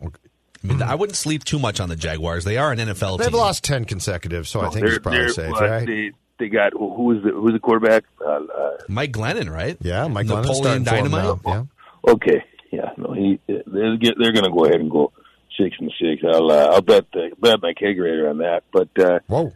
I 0.03 0.67
mean, 0.67 0.81
I 0.83 0.95
wouldn't 0.95 1.17
sleep 1.17 1.45
too 1.45 1.59
much 1.59 1.79
on 1.79 1.91
the 1.91 1.97
Jaguars. 1.97 2.45
They 2.45 2.57
are 2.57 2.73
an 2.73 2.79
NFL 2.79 3.19
They've 3.19 3.29
team. 3.29 3.37
lost 3.39 3.65
10 3.65 3.85
consecutive, 3.85 4.49
so 4.49 4.61
I 4.63 4.71
think 4.71 4.87
it's 4.87 4.93
they're- 4.95 5.01
probably 5.01 5.29
safe, 5.29 5.53
right? 5.61 5.87
They 5.87 6.13
they 6.39 6.49
got 6.49 6.73
who 6.73 6.95
who 6.95 7.13
is 7.13 7.23
the 7.23 7.31
who's 7.33 7.53
the 7.53 7.59
quarterback? 7.61 8.05
Uh, 8.21 8.31
uh, 8.31 8.71
Mike 8.89 9.13
Glennon, 9.13 9.51
right? 9.51 9.77
Yeah, 9.83 10.09
Mike 10.09 10.27
Glennon's 10.27 10.59
Napoleon 10.59 10.85
starting 10.87 11.11
for 11.11 11.17
'em 11.19 11.25
Dynamite. 11.43 11.67
Yeah. 12.07 12.13
Okay, 12.13 12.45
yeah, 12.73 12.91
no, 12.97 13.13
he 13.13 13.39
they're 13.47 13.63
they're 13.67 14.33
going 14.33 14.45
to 14.45 14.51
go 14.51 14.65
ahead 14.65 14.81
and 14.81 14.91
go 14.91 15.13
six 15.59 15.77
and 15.79 15.93
six. 16.01 16.23
I'll 16.25 16.51
uh, 16.51 16.67
I'll 16.73 16.83
bet 16.83 17.07
the, 17.13 17.31
bet 17.39 17.63
my 17.63 17.73
kegerator 17.73 18.29
on 18.31 18.39
that. 18.39 18.63
But 18.73 18.89
uh, 18.99 19.19
whoa, 19.27 19.53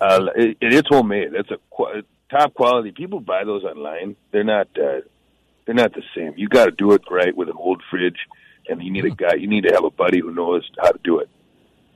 uh, 0.00 0.26
it, 0.36 0.58
it's 0.60 0.88
homemade. 0.88 1.34
It's 1.34 1.50
a 1.50 1.58
qu- 1.74 2.02
top 2.30 2.54
quality. 2.54 2.92
People 2.92 3.20
buy 3.20 3.44
those 3.44 3.64
online. 3.64 4.16
They're 4.30 4.44
not 4.44 4.68
uh, 4.76 5.00
they're 5.66 5.74
not 5.74 5.92
the 5.94 6.02
same. 6.16 6.34
You 6.36 6.48
got 6.48 6.66
to 6.66 6.70
do 6.72 6.92
it 6.92 7.02
right 7.10 7.36
with 7.36 7.48
an 7.48 7.56
old 7.56 7.82
fridge, 7.90 8.18
and 8.68 8.82
you 8.82 8.90
need 8.92 9.04
a 9.04 9.10
guy. 9.10 9.34
You 9.38 9.48
need 9.48 9.64
to 9.64 9.74
have 9.74 9.84
a 9.84 9.90
buddy 9.90 10.20
who 10.20 10.32
knows 10.34 10.68
how 10.80 10.90
to 10.90 10.98
do 11.04 11.18
it, 11.20 11.28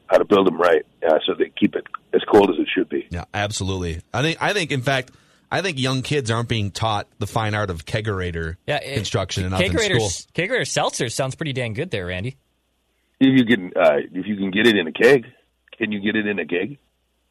how 0.07 0.18
to 0.18 0.24
build 0.24 0.47
them 0.47 0.61
right, 0.61 0.84
uh, 1.07 1.18
so 1.26 1.34
they 1.39 1.51
keep 1.59 1.74
it 1.74 1.84
as 2.12 2.22
cold 2.30 2.51
as 2.51 2.57
it 2.59 2.68
should 2.74 2.89
be. 2.89 3.07
Yeah, 3.11 3.24
absolutely. 3.34 4.01
I 4.12 4.22
think 4.22 4.43
I 4.43 4.53
think 4.53 4.72
in 4.72 4.82
fact 4.82 5.11
I 5.51 5.62
think 5.62 5.78
young 5.78 6.03
kids 6.03 6.30
aren't 6.30 6.49
being 6.49 6.70
taught 6.70 7.07
the 7.18 7.26
fine 7.26 7.55
art 7.55 7.70
of 7.70 7.84
kegerator 7.84 8.57
Yeah, 8.66 8.76
it- 8.76 8.95
construction 8.95 9.45
enough 9.45 9.61
in 9.61 9.72
Kegerator, 9.72 10.01
school. 10.01 10.11
Kegerator 10.34 10.66
Seltzer 10.66 11.09
sounds 11.09 11.34
pretty 11.34 11.53
dang 11.53 11.72
good 11.72 11.91
there, 11.91 12.07
Randy. 12.07 12.37
If 13.18 13.38
you 13.38 13.44
can, 13.46 13.72
uh, 13.76 13.96
if 14.12 14.26
you 14.26 14.36
can 14.36 14.50
get 14.50 14.66
it 14.66 14.76
in 14.76 14.86
a 14.86 14.92
keg, 14.92 15.26
can 15.78 15.92
you 15.92 16.00
get 16.00 16.16
it 16.16 16.26
in 16.26 16.38
a 16.38 16.46
keg? 16.46 16.78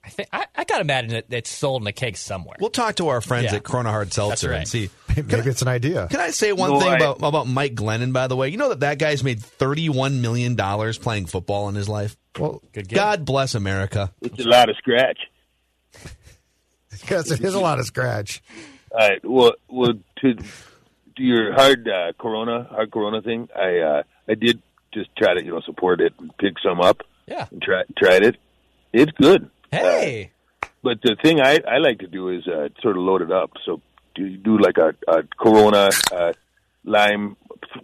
I 0.04 0.10
think 0.10 0.30
I, 0.32 0.46
I 0.56 0.64
got 0.66 0.76
to 0.76 0.82
imagine 0.82 1.10
that 1.12 1.26
it's 1.32 1.50
sold 1.50 1.82
in 1.82 1.88
a 1.88 1.92
keg 1.92 2.16
somewhere. 2.16 2.58
We'll 2.60 2.70
talk 2.70 2.96
to 2.98 3.08
our 3.08 3.22
friends 3.22 3.46
Yeah. 3.52 3.56
at 3.56 3.64
Corona 3.64 3.90
Hard 3.90 4.14
Seltzer 4.14 4.50
right. 4.52 4.58
and 4.60 4.68
see. 4.68 4.90
Maybe 5.16 5.50
it's 5.50 5.64
an 5.64 5.68
idea. 5.68 6.08
Can 6.12 6.20
I 6.20 6.30
say 6.30 6.52
one 6.54 6.72
No, 6.72 6.80
thing 6.80 6.90
I- 6.94 6.96
about 6.98 7.18
about 7.24 7.48
Mike 7.48 7.74
Glennon? 7.76 8.14
By 8.14 8.28
the 8.28 8.36
way, 8.36 8.50
you 8.50 8.58
know 8.58 8.70
that 8.70 8.82
that 8.82 9.00
guy's 9.00 9.24
made 9.24 9.40
thirty 9.42 9.90
one 9.90 10.22
million 10.22 10.56
dollars 10.56 10.98
playing 11.00 11.26
football 11.26 11.70
in 11.70 11.76
his 11.76 11.90
life. 11.90 12.16
Well, 12.38 12.62
Good. 12.74 12.90
God 12.90 13.26
bless 13.26 13.56
America. 13.56 14.12
It's 14.22 14.44
a 14.46 14.48
lot 14.48 14.70
of 14.70 14.76
scratch. 14.78 15.18
because 16.92 17.32
it 17.32 17.42
is 17.42 17.54
a 17.54 17.60
lot 17.60 17.80
of 17.80 17.86
scratch. 17.86 18.42
All 18.92 19.00
right. 19.00 19.20
Well, 19.24 19.54
well, 19.70 19.94
to 20.22 20.36
your 21.18 21.54
hard 21.54 21.88
uh, 21.88 22.12
Corona, 22.20 22.64
hard 22.70 22.92
Corona 22.92 23.22
thing, 23.22 23.50
I 23.56 23.78
uh, 23.80 24.04
I 24.28 24.36
did 24.36 24.62
just 24.96 25.16
try 25.16 25.36
to 25.36 25.44
you 25.46 25.52
know 25.52 25.62
support 25.62 26.02
it 26.02 26.14
and 26.20 26.36
pick 26.38 26.56
some 26.64 26.82
up. 26.82 27.04
Yeah. 27.28 27.46
And 27.52 27.62
try 27.62 27.84
tried 27.98 28.24
it. 28.24 28.38
It's 28.94 29.12
good. 29.12 29.50
Hey. 29.72 30.32
Uh, 30.64 30.68
but 30.82 31.02
the 31.04 31.16
thing 31.22 31.42
I 31.42 31.60
I 31.68 31.78
like 31.78 32.00
to 32.00 32.08
do 32.08 32.30
is 32.30 32.48
uh, 32.48 32.70
sort 32.82 32.98
of 32.98 33.04
load 33.04 33.22
it 33.22 33.32
up. 33.32 33.52
So 33.66 33.82
do 34.16 34.26
you 34.26 34.38
do 34.38 34.58
like 34.58 34.78
a, 34.78 34.94
a 35.08 35.24
Corona 35.38 35.90
uh, 36.12 36.34
lime, 36.84 37.36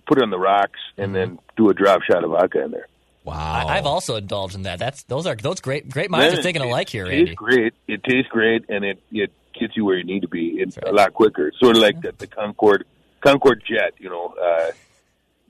put 0.08 0.18
it 0.18 0.24
on 0.24 0.30
the 0.30 0.40
rocks, 0.40 0.80
and 0.98 1.14
then 1.16 1.40
do 1.58 1.70
a 1.70 1.74
drop 1.74 2.02
shot 2.04 2.24
of 2.24 2.32
vodka 2.32 2.64
in 2.64 2.72
there. 2.72 2.88
Wow. 3.24 3.36
I, 3.68 3.78
I've 3.78 3.86
also 3.86 4.16
indulged 4.16 4.56
in 4.56 4.64
that. 4.64 4.80
That's 4.80 5.04
those 5.04 5.28
are 5.28 5.36
those 5.36 5.60
great 5.60 5.90
great 5.90 6.10
minds 6.10 6.32
Man, 6.34 6.40
are 6.40 6.44
thinking 6.44 6.64
it- 6.64 6.68
alike 6.68 6.90
here, 6.90 7.06
it 7.06 7.10
Randy. 7.10 7.26
tastes 7.26 7.36
great. 7.38 7.74
It 7.88 8.04
tastes 8.04 8.32
great, 8.32 8.66
and 8.70 8.84
it 8.86 9.00
it 9.12 9.32
gets 9.60 9.76
you 9.76 9.86
where 9.86 9.98
you 9.98 10.04
need 10.04 10.22
to 10.22 10.28
be. 10.28 10.56
It's 10.60 10.78
a 10.78 10.92
lot 10.92 11.14
quicker. 11.14 11.48
It's 11.50 11.60
sort 11.60 11.76
of 11.76 11.82
like 11.82 12.02
the, 12.02 12.14
the 12.18 12.28
Concorde 12.28 12.86
Concorde 13.22 13.64
jet. 13.68 13.94
You 14.00 14.10
know, 14.10 14.34
uh, 14.42 14.72
a 14.72 14.74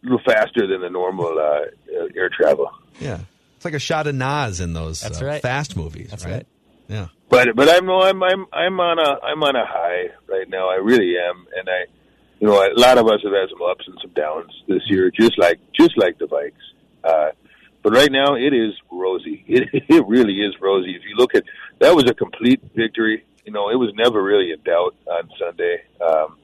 little 0.04 0.22
faster 0.26 0.68
than 0.68 0.82
the 0.82 0.90
normal 0.90 1.28
uh, 1.38 1.42
uh, 1.96 2.08
air 2.16 2.30
travel. 2.30 2.72
Yeah. 3.00 3.20
It's 3.56 3.66
like 3.66 3.74
a 3.74 3.80
shot 3.80 4.08
of 4.08 4.16
NOS 4.16 4.60
in 4.60 4.74
those 4.74 5.02
That's 5.02 5.22
uh, 5.22 5.26
right. 5.26 5.42
fast 5.42 5.78
movies. 5.78 6.10
That's 6.10 6.26
right. 6.26 6.32
right. 6.34 6.48
Yeah. 6.88 7.08
But 7.30 7.56
but 7.56 7.70
I'm 7.70 7.90
I'm 7.90 8.22
I'm 8.22 8.46
I'm 8.52 8.80
on 8.80 9.00
a 9.00 9.20
I'm 9.24 9.42
on 9.44 9.56
a 9.56 9.66
high 9.66 10.10
right 10.28 10.50
now. 10.50 10.70
I 10.70 10.76
really 10.76 11.16
am, 11.18 11.48
and 11.58 11.70
I, 11.70 11.86
you 12.40 12.48
know, 12.48 12.56
a 12.56 12.76
lot 12.78 12.98
of 12.98 13.08
us 13.08 13.22
have 13.24 13.32
had 13.32 13.48
some 13.50 13.62
ups 13.62 13.88
and 13.88 13.98
some 14.02 14.12
downs 14.12 14.52
this 14.68 14.82
year, 14.88 15.10
just 15.12 15.38
like 15.38 15.60
just 15.80 15.98
like 15.98 16.18
the 16.18 16.26
Vikes. 16.26 16.52
Uh, 17.04 17.32
but 17.84 17.94
right 17.94 18.12
now, 18.12 18.36
it 18.36 18.54
is 18.54 18.74
rosy. 18.92 19.46
It 19.48 19.70
it 19.88 20.06
really 20.08 20.42
is 20.42 20.54
rosy. 20.60 20.96
If 20.96 21.04
you 21.08 21.16
look 21.16 21.34
at 21.34 21.44
that, 21.80 21.96
was 21.96 22.10
a 22.10 22.14
complete 22.14 22.62
victory. 22.76 23.24
You 23.46 23.54
know, 23.54 23.70
it 23.70 23.76
was 23.76 23.94
never 23.96 24.22
really 24.22 24.52
in 24.52 24.62
doubt 24.64 24.96
on 25.08 25.30
Sunday. 25.40 25.84
Um, 26.02 26.38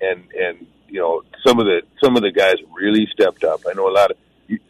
and 0.00 0.24
and 0.32 0.66
you 0.94 1.00
know, 1.00 1.22
some 1.44 1.58
of 1.58 1.66
the 1.66 1.82
some 2.00 2.16
of 2.16 2.22
the 2.22 2.30
guys 2.30 2.54
really 2.72 3.08
stepped 3.12 3.42
up. 3.42 3.62
I 3.68 3.72
know 3.72 3.88
a 3.88 3.90
lot 3.90 4.12
of 4.12 4.16
you, 4.46 4.60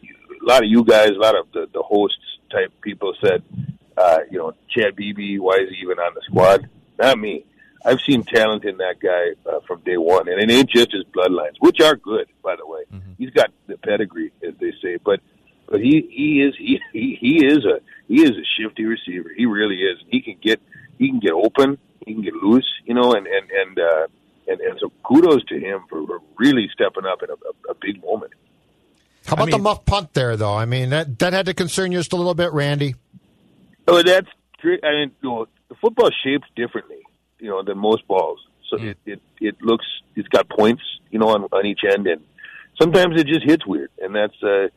a 0.41 0.45
lot 0.45 0.63
of 0.63 0.69
you 0.69 0.83
guys, 0.83 1.09
a 1.09 1.19
lot 1.19 1.37
of 1.37 1.51
the, 1.53 1.69
the 1.71 1.83
hosts 1.83 2.17
type 2.51 2.73
people 2.81 3.13
said, 3.23 3.43
uh, 3.95 4.19
you 4.31 4.39
know, 4.39 4.53
Chad 4.67 4.95
Beebe, 4.95 5.37
why 5.37 5.57
is 5.57 5.69
he 5.69 5.75
even 5.83 5.99
on 5.99 6.15
the 6.15 6.21
squad? 6.25 6.67
Not 6.97 7.19
me. 7.19 7.45
I've 7.85 8.01
seen 8.01 8.23
talent 8.23 8.65
in 8.65 8.77
that 8.77 8.95
guy 8.99 9.33
uh, 9.47 9.59
from 9.67 9.81
day 9.81 9.97
one, 9.97 10.27
and 10.27 10.41
it 10.41 10.51
ain't 10.51 10.67
just 10.71 10.91
his 10.91 11.03
bloodlines, 11.15 11.57
which 11.59 11.79
are 11.79 11.95
good, 11.95 12.27
by 12.41 12.55
the 12.55 12.65
way. 12.65 12.81
He's 13.19 13.29
got 13.29 13.51
the 13.67 13.77
pedigree, 13.77 14.31
as 14.43 14.55
they 14.59 14.73
say, 14.81 14.97
but 14.97 15.19
but 15.67 15.79
he 15.79 16.09
he 16.09 16.41
is 16.41 16.55
he, 16.57 16.79
he 16.91 17.17
he 17.21 17.45
is 17.45 17.63
a 17.65 17.81
he 18.07 18.23
is 18.23 18.31
a 18.31 18.45
shifty 18.57 18.85
receiver. 18.85 19.29
He 19.37 19.45
really 19.45 19.77
is. 19.77 19.99
He 20.07 20.21
can 20.21 20.37
get 20.41 20.59
he 20.97 21.09
can 21.09 21.19
get 21.19 21.33
open, 21.33 21.77
he 22.03 22.13
can 22.15 22.23
get 22.23 22.33
loose, 22.33 22.67
you 22.83 22.95
know, 22.95 23.13
and 23.13 23.27
and 23.27 23.51
and 23.51 23.79
uh, 23.79 24.07
and, 24.47 24.59
and 24.61 24.79
so 24.79 24.91
kudos 25.03 25.43
to 25.45 25.59
him 25.59 25.81
for 25.89 26.05
for 26.05 26.19
really 26.37 26.69
stepping 26.73 27.05
up 27.05 27.23
in 27.23 27.29
a, 27.29 27.33
a, 27.33 27.71
a 27.71 27.75
big 27.81 28.03
moment. 28.03 28.33
How 29.25 29.33
about 29.33 29.49
the 29.49 29.57
muff 29.57 29.85
punt 29.85 30.13
there, 30.13 30.37
though? 30.37 30.53
I 30.53 30.65
mean, 30.65 30.91
that 30.91 31.17
that 31.19 31.33
had 31.33 31.47
to 31.47 31.53
concern 31.53 31.91
you 31.91 31.97
just 31.97 32.13
a 32.13 32.15
little 32.15 32.35
bit, 32.35 32.53
Randy. 32.53 32.95
Oh, 33.87 34.01
that's 34.03 34.27
true. 34.59 34.77
I 34.83 34.91
mean, 34.91 35.11
you 35.21 35.29
know, 35.29 35.47
the 35.69 35.75
football 35.75 36.11
shaped 36.23 36.45
differently, 36.55 37.01
you 37.39 37.49
know, 37.49 37.63
than 37.63 37.77
most 37.77 38.07
balls. 38.07 38.39
So 38.69 38.77
it, 38.77 38.97
it 39.05 39.21
it 39.39 39.61
looks 39.61 39.85
it's 40.15 40.27
got 40.27 40.49
points, 40.49 40.83
you 41.09 41.19
know, 41.19 41.29
on 41.29 41.43
on 41.51 41.65
each 41.65 41.81
end, 41.89 42.07
and 42.07 42.21
sometimes 42.79 43.19
it 43.19 43.27
just 43.27 43.43
hits 43.43 43.65
weird, 43.65 43.89
and 43.99 44.15
that's 44.15 44.41
uh, 44.43 44.67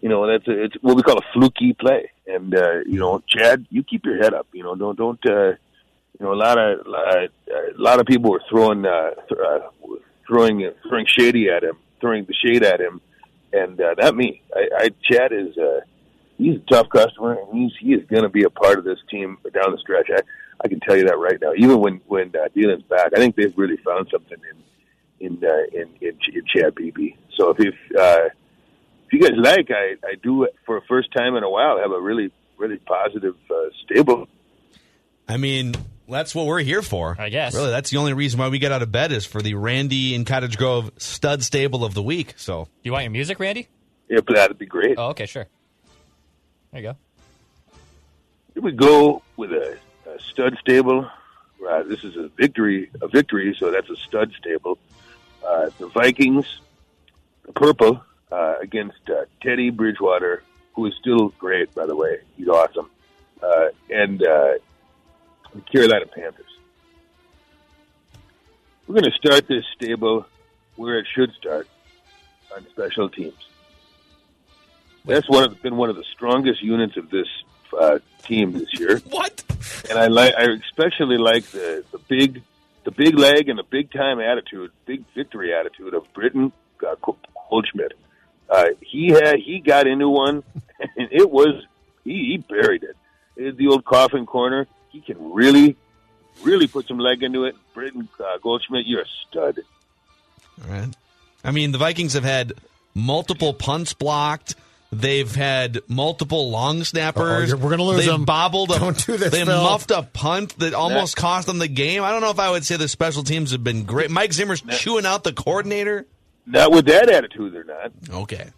you 0.00 0.08
know, 0.08 0.26
that's 0.26 0.46
a, 0.46 0.64
it's 0.64 0.74
what 0.82 0.96
we 0.96 1.02
call 1.02 1.18
a 1.18 1.32
fluky 1.32 1.72
play. 1.72 2.10
And 2.26 2.54
uh, 2.54 2.80
you 2.86 2.98
know, 2.98 3.22
Chad, 3.28 3.66
you 3.70 3.82
keep 3.82 4.04
your 4.04 4.16
head 4.18 4.34
up. 4.34 4.46
You 4.52 4.62
know, 4.62 4.74
don't 4.74 4.96
don't. 4.96 5.26
Uh, 5.26 5.52
you 6.18 6.24
know, 6.24 6.32
a 6.32 6.34
lot 6.34 6.58
of 6.58 6.86
a 6.86 7.28
lot 7.76 8.00
of 8.00 8.06
people 8.06 8.30
were 8.30 8.42
throwing 8.48 8.86
uh, 8.86 9.10
th- 9.28 9.40
uh, 9.40 9.60
throwing 10.26 10.70
throwing 10.88 11.06
shady 11.06 11.50
at 11.50 11.62
him, 11.62 11.76
throwing 12.00 12.24
the 12.24 12.34
shade 12.34 12.62
at 12.62 12.80
him, 12.80 13.00
and 13.52 13.80
uh, 13.80 13.94
not 13.98 14.16
me. 14.16 14.42
I, 14.54 14.68
I 14.78 14.88
Chad 15.02 15.32
is 15.32 15.56
uh, 15.58 15.80
he's 16.38 16.56
a 16.56 16.70
tough 16.70 16.88
customer, 16.88 17.34
and 17.34 17.58
he's 17.58 17.72
he 17.78 17.92
is 17.92 18.06
going 18.08 18.22
to 18.22 18.30
be 18.30 18.44
a 18.44 18.50
part 18.50 18.78
of 18.78 18.84
this 18.84 18.98
team 19.10 19.36
down 19.52 19.72
the 19.72 19.78
stretch. 19.78 20.08
I 20.10 20.20
I 20.64 20.68
can 20.68 20.80
tell 20.80 20.96
you 20.96 21.04
that 21.04 21.18
right 21.18 21.38
now. 21.40 21.52
Even 21.54 21.80
when 21.80 22.00
when 22.06 22.28
uh, 22.28 22.48
Dylan's 22.54 22.84
back, 22.84 23.12
I 23.14 23.18
think 23.18 23.36
they've 23.36 23.56
really 23.56 23.76
found 23.78 24.08
something 24.10 24.38
in 24.50 25.26
in 25.26 25.44
uh, 25.44 25.78
in, 25.78 25.88
in, 26.00 26.18
in 26.32 26.42
Chad 26.46 26.74
Beebe. 26.74 27.14
So 27.36 27.50
if 27.50 27.60
if, 27.60 27.74
uh, 27.98 28.28
if 29.06 29.12
you 29.12 29.20
guys 29.20 29.36
like, 29.36 29.70
I 29.70 29.96
I 30.02 30.14
do 30.22 30.48
for 30.64 30.78
a 30.78 30.82
first 30.82 31.12
time 31.12 31.36
in 31.36 31.42
a 31.42 31.50
while 31.50 31.78
have 31.78 31.92
a 31.92 32.00
really 32.00 32.32
really 32.56 32.78
positive 32.78 33.36
uh, 33.50 33.68
stable. 33.84 34.28
I 35.28 35.36
mean, 35.36 35.74
that's 36.08 36.34
what 36.34 36.46
we're 36.46 36.60
here 36.60 36.82
for. 36.82 37.16
I 37.18 37.28
guess. 37.28 37.54
Really, 37.54 37.70
that's 37.70 37.90
the 37.90 37.96
only 37.98 38.12
reason 38.12 38.38
why 38.38 38.48
we 38.48 38.58
get 38.58 38.72
out 38.72 38.82
of 38.82 38.92
bed 38.92 39.12
is 39.12 39.26
for 39.26 39.42
the 39.42 39.54
Randy 39.54 40.14
in 40.14 40.24
Cottage 40.24 40.56
Grove 40.56 40.90
stud 40.98 41.42
stable 41.42 41.84
of 41.84 41.94
the 41.94 42.02
week. 42.02 42.34
So, 42.36 42.64
Do 42.64 42.70
you 42.82 42.92
want 42.92 43.04
your 43.04 43.10
music, 43.12 43.38
Randy? 43.40 43.68
Yeah, 44.08 44.20
but 44.26 44.36
that'd 44.36 44.58
be 44.58 44.66
great. 44.66 44.96
Oh, 44.98 45.08
okay, 45.08 45.26
sure. 45.26 45.46
There 46.72 46.80
you 46.80 46.88
go. 46.88 46.96
Here 48.54 48.62
we 48.62 48.72
go 48.72 49.22
with 49.36 49.52
a, 49.52 49.76
a 50.06 50.20
stud 50.20 50.56
stable. 50.60 51.10
Uh, 51.68 51.82
this 51.82 52.04
is 52.04 52.16
a 52.16 52.28
victory, 52.28 52.90
a 53.02 53.08
victory. 53.08 53.56
So 53.58 53.70
that's 53.70 53.90
a 53.90 53.96
stud 53.96 54.32
stable. 54.38 54.78
Uh, 55.46 55.70
the 55.78 55.88
Vikings, 55.88 56.60
the 57.44 57.52
purple 57.52 58.02
uh, 58.30 58.54
against 58.60 58.98
uh, 59.08 59.24
Teddy 59.42 59.70
Bridgewater, 59.70 60.42
who 60.74 60.86
is 60.86 60.94
still 61.00 61.28
great, 61.38 61.74
by 61.74 61.86
the 61.86 61.96
way. 61.96 62.20
He's 62.36 62.48
awesome. 62.48 62.90
Uh, 63.42 63.66
and 63.90 64.22
uh, 64.26 64.54
the 65.56 65.62
Carolina 65.62 66.06
Panthers. 66.06 66.44
We're 68.86 69.00
going 69.00 69.10
to 69.10 69.16
start 69.16 69.48
this 69.48 69.64
stable 69.74 70.26
where 70.76 70.98
it 70.98 71.06
should 71.12 71.32
start 71.32 71.66
on 72.54 72.66
special 72.70 73.08
teams. 73.08 73.34
That's 75.04 75.28
one 75.28 75.44
of 75.44 75.60
been 75.62 75.76
one 75.76 75.90
of 75.90 75.96
the 75.96 76.04
strongest 76.12 76.62
units 76.62 76.96
of 76.96 77.10
this 77.10 77.28
uh, 77.78 77.98
team 78.24 78.52
this 78.52 78.78
year. 78.78 79.00
What? 79.10 79.42
And 79.88 79.98
I 79.98 80.06
like, 80.06 80.34
I 80.36 80.44
especially 80.44 81.18
like 81.18 81.44
the 81.46 81.84
the 81.90 81.98
big, 81.98 82.42
the 82.84 82.90
big 82.90 83.18
leg 83.18 83.48
and 83.48 83.58
the 83.58 83.64
big 83.64 83.90
time 83.92 84.20
attitude, 84.20 84.70
big 84.84 85.04
victory 85.14 85.54
attitude 85.54 85.94
of 85.94 86.12
Britton 86.12 86.52
uh, 86.86 86.94
Goldschmidt. 87.50 87.92
Uh, 88.48 88.66
he 88.80 89.08
had 89.08 89.36
he 89.38 89.60
got 89.60 89.86
into 89.86 90.08
one, 90.08 90.42
and 90.96 91.08
it 91.10 91.30
was 91.30 91.64
he, 92.04 92.12
he 92.12 92.36
buried 92.38 92.82
it. 92.82 92.96
It's 93.36 93.56
the 93.58 93.68
old 93.68 93.84
coffin 93.84 94.26
corner. 94.26 94.66
He 94.96 95.02
can 95.02 95.32
really, 95.32 95.76
really 96.42 96.66
put 96.66 96.88
some 96.88 96.98
leg 96.98 97.22
into 97.22 97.44
it. 97.44 97.54
Britton 97.74 98.08
uh, 98.18 98.38
Goldschmidt, 98.42 98.86
you're 98.86 99.02
a 99.02 99.06
stud. 99.28 99.58
all 100.64 100.70
right. 100.72 100.88
I 101.44 101.50
mean, 101.50 101.72
the 101.72 101.78
Vikings 101.78 102.14
have 102.14 102.24
had 102.24 102.54
multiple 102.94 103.52
punts 103.52 103.92
blocked. 103.92 104.54
They've 104.90 105.32
had 105.34 105.80
multiple 105.88 106.50
long 106.50 106.82
snappers. 106.84 107.52
Uh-oh, 107.52 107.58
we're 107.58 107.70
gonna 107.70 107.82
lose 107.82 108.04
They 108.06 108.10
them. 108.10 108.24
bobbled. 108.24 108.70
A, 108.70 108.78
Don't 108.78 109.04
do 109.06 109.16
this, 109.18 109.30
They 109.32 109.44
Phil. 109.44 109.62
muffed 109.62 109.90
a 109.90 110.02
punt 110.02 110.58
that 110.60 110.72
almost 110.74 111.16
cost 111.16 111.46
them 111.48 111.58
the 111.58 111.68
game. 111.68 112.02
I 112.02 112.10
don't 112.10 112.20
know 112.22 112.30
if 112.30 112.38
I 112.38 112.50
would 112.50 112.64
say 112.64 112.76
the 112.76 112.88
special 112.88 113.22
teams 113.22 113.50
have 113.50 113.62
been 113.62 113.84
great. 113.84 114.10
Mike 114.10 114.32
Zimmer's 114.32 114.62
chewing 114.62 115.04
out 115.04 115.24
the 115.24 115.32
coordinator. 115.32 116.06
Not 116.46 116.72
with 116.72 116.86
that 116.86 117.10
attitude, 117.10 117.52
they're 117.52 117.64
not. 117.64 117.92
Okay. 118.08 118.48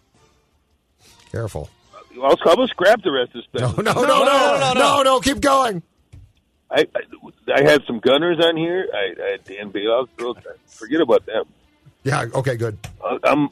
Careful. 1.31 1.69
I'll, 2.21 2.37
I'll 2.45 2.67
scrap 2.67 3.01
the 3.03 3.11
rest 3.11 3.35
of 3.35 3.43
the 3.51 3.59
No, 3.59 3.67
special. 3.69 3.83
no, 3.83 3.93
no, 3.93 4.23
no, 4.25 4.73
no, 4.73 5.01
no, 5.03 5.19
keep 5.19 5.41
going. 5.41 5.83
I, 6.71 6.81
I 6.95 7.53
I 7.55 7.61
had 7.63 7.83
some 7.85 7.99
gunners 7.99 8.37
on 8.43 8.55
here. 8.57 8.87
I, 8.93 9.15
I 9.21 9.29
had 9.31 9.43
Dan 9.43 9.71
Bailoff. 9.71 10.07
Forget 10.67 11.01
about 11.01 11.25
them. 11.25 11.45
Yeah, 12.03 12.25
okay, 12.33 12.55
good. 12.57 12.77
I- 13.03 13.19
I'm 13.23 13.49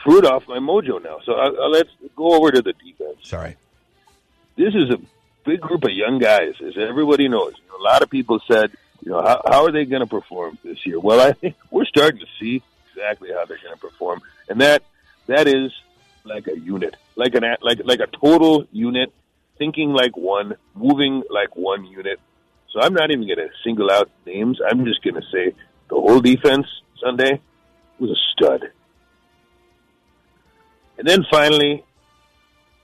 screwed 0.00 0.24
off 0.24 0.48
my 0.48 0.58
mojo 0.58 1.02
now. 1.02 1.18
So 1.24 1.32
I, 1.34 1.46
I, 1.48 1.66
let's 1.68 1.90
go 2.16 2.34
over 2.34 2.50
to 2.50 2.62
the 2.62 2.72
defense. 2.72 3.18
Sorry. 3.22 3.56
This 4.56 4.74
is 4.74 4.90
a 4.90 4.98
big 5.44 5.60
group 5.60 5.84
of 5.84 5.90
young 5.92 6.18
guys, 6.18 6.54
as 6.66 6.74
everybody 6.78 7.28
knows. 7.28 7.54
A 7.78 7.82
lot 7.82 8.02
of 8.02 8.10
people 8.10 8.40
said, 8.50 8.72
you 9.02 9.10
know, 9.12 9.22
how, 9.22 9.42
how 9.46 9.64
are 9.64 9.72
they 9.72 9.84
going 9.84 10.00
to 10.00 10.06
perform 10.06 10.58
this 10.64 10.84
year? 10.86 10.98
Well, 10.98 11.20
I 11.20 11.32
think 11.32 11.56
we're 11.70 11.84
starting 11.86 12.20
to 12.20 12.26
see 12.38 12.62
exactly 12.92 13.30
how 13.32 13.44
they're 13.46 13.58
going 13.62 13.74
to 13.74 13.80
perform, 13.80 14.20
and 14.48 14.60
that 14.60 14.82
that 15.26 15.46
is 15.46 15.72
like 16.24 16.46
a 16.48 16.58
unit, 16.58 16.96
like 17.16 17.34
an 17.34 17.44
like 17.62 17.80
like 17.84 18.00
a 18.00 18.06
total 18.08 18.66
unit, 18.72 19.12
thinking 19.56 19.92
like 19.92 20.16
one, 20.16 20.56
moving 20.74 21.22
like 21.30 21.56
one 21.56 21.84
unit. 21.86 22.20
So 22.72 22.80
I'm 22.80 22.94
not 22.94 23.10
even 23.10 23.26
going 23.26 23.38
to 23.38 23.48
single 23.64 23.90
out 23.90 24.10
names. 24.26 24.58
I'm 24.64 24.84
just 24.84 25.02
going 25.02 25.14
to 25.14 25.26
say 25.32 25.54
the 25.88 25.96
whole 25.96 26.20
defense 26.20 26.66
Sunday 27.02 27.40
was 27.98 28.10
a 28.10 28.20
stud. 28.32 28.70
And 30.98 31.08
then 31.08 31.24
finally, 31.30 31.84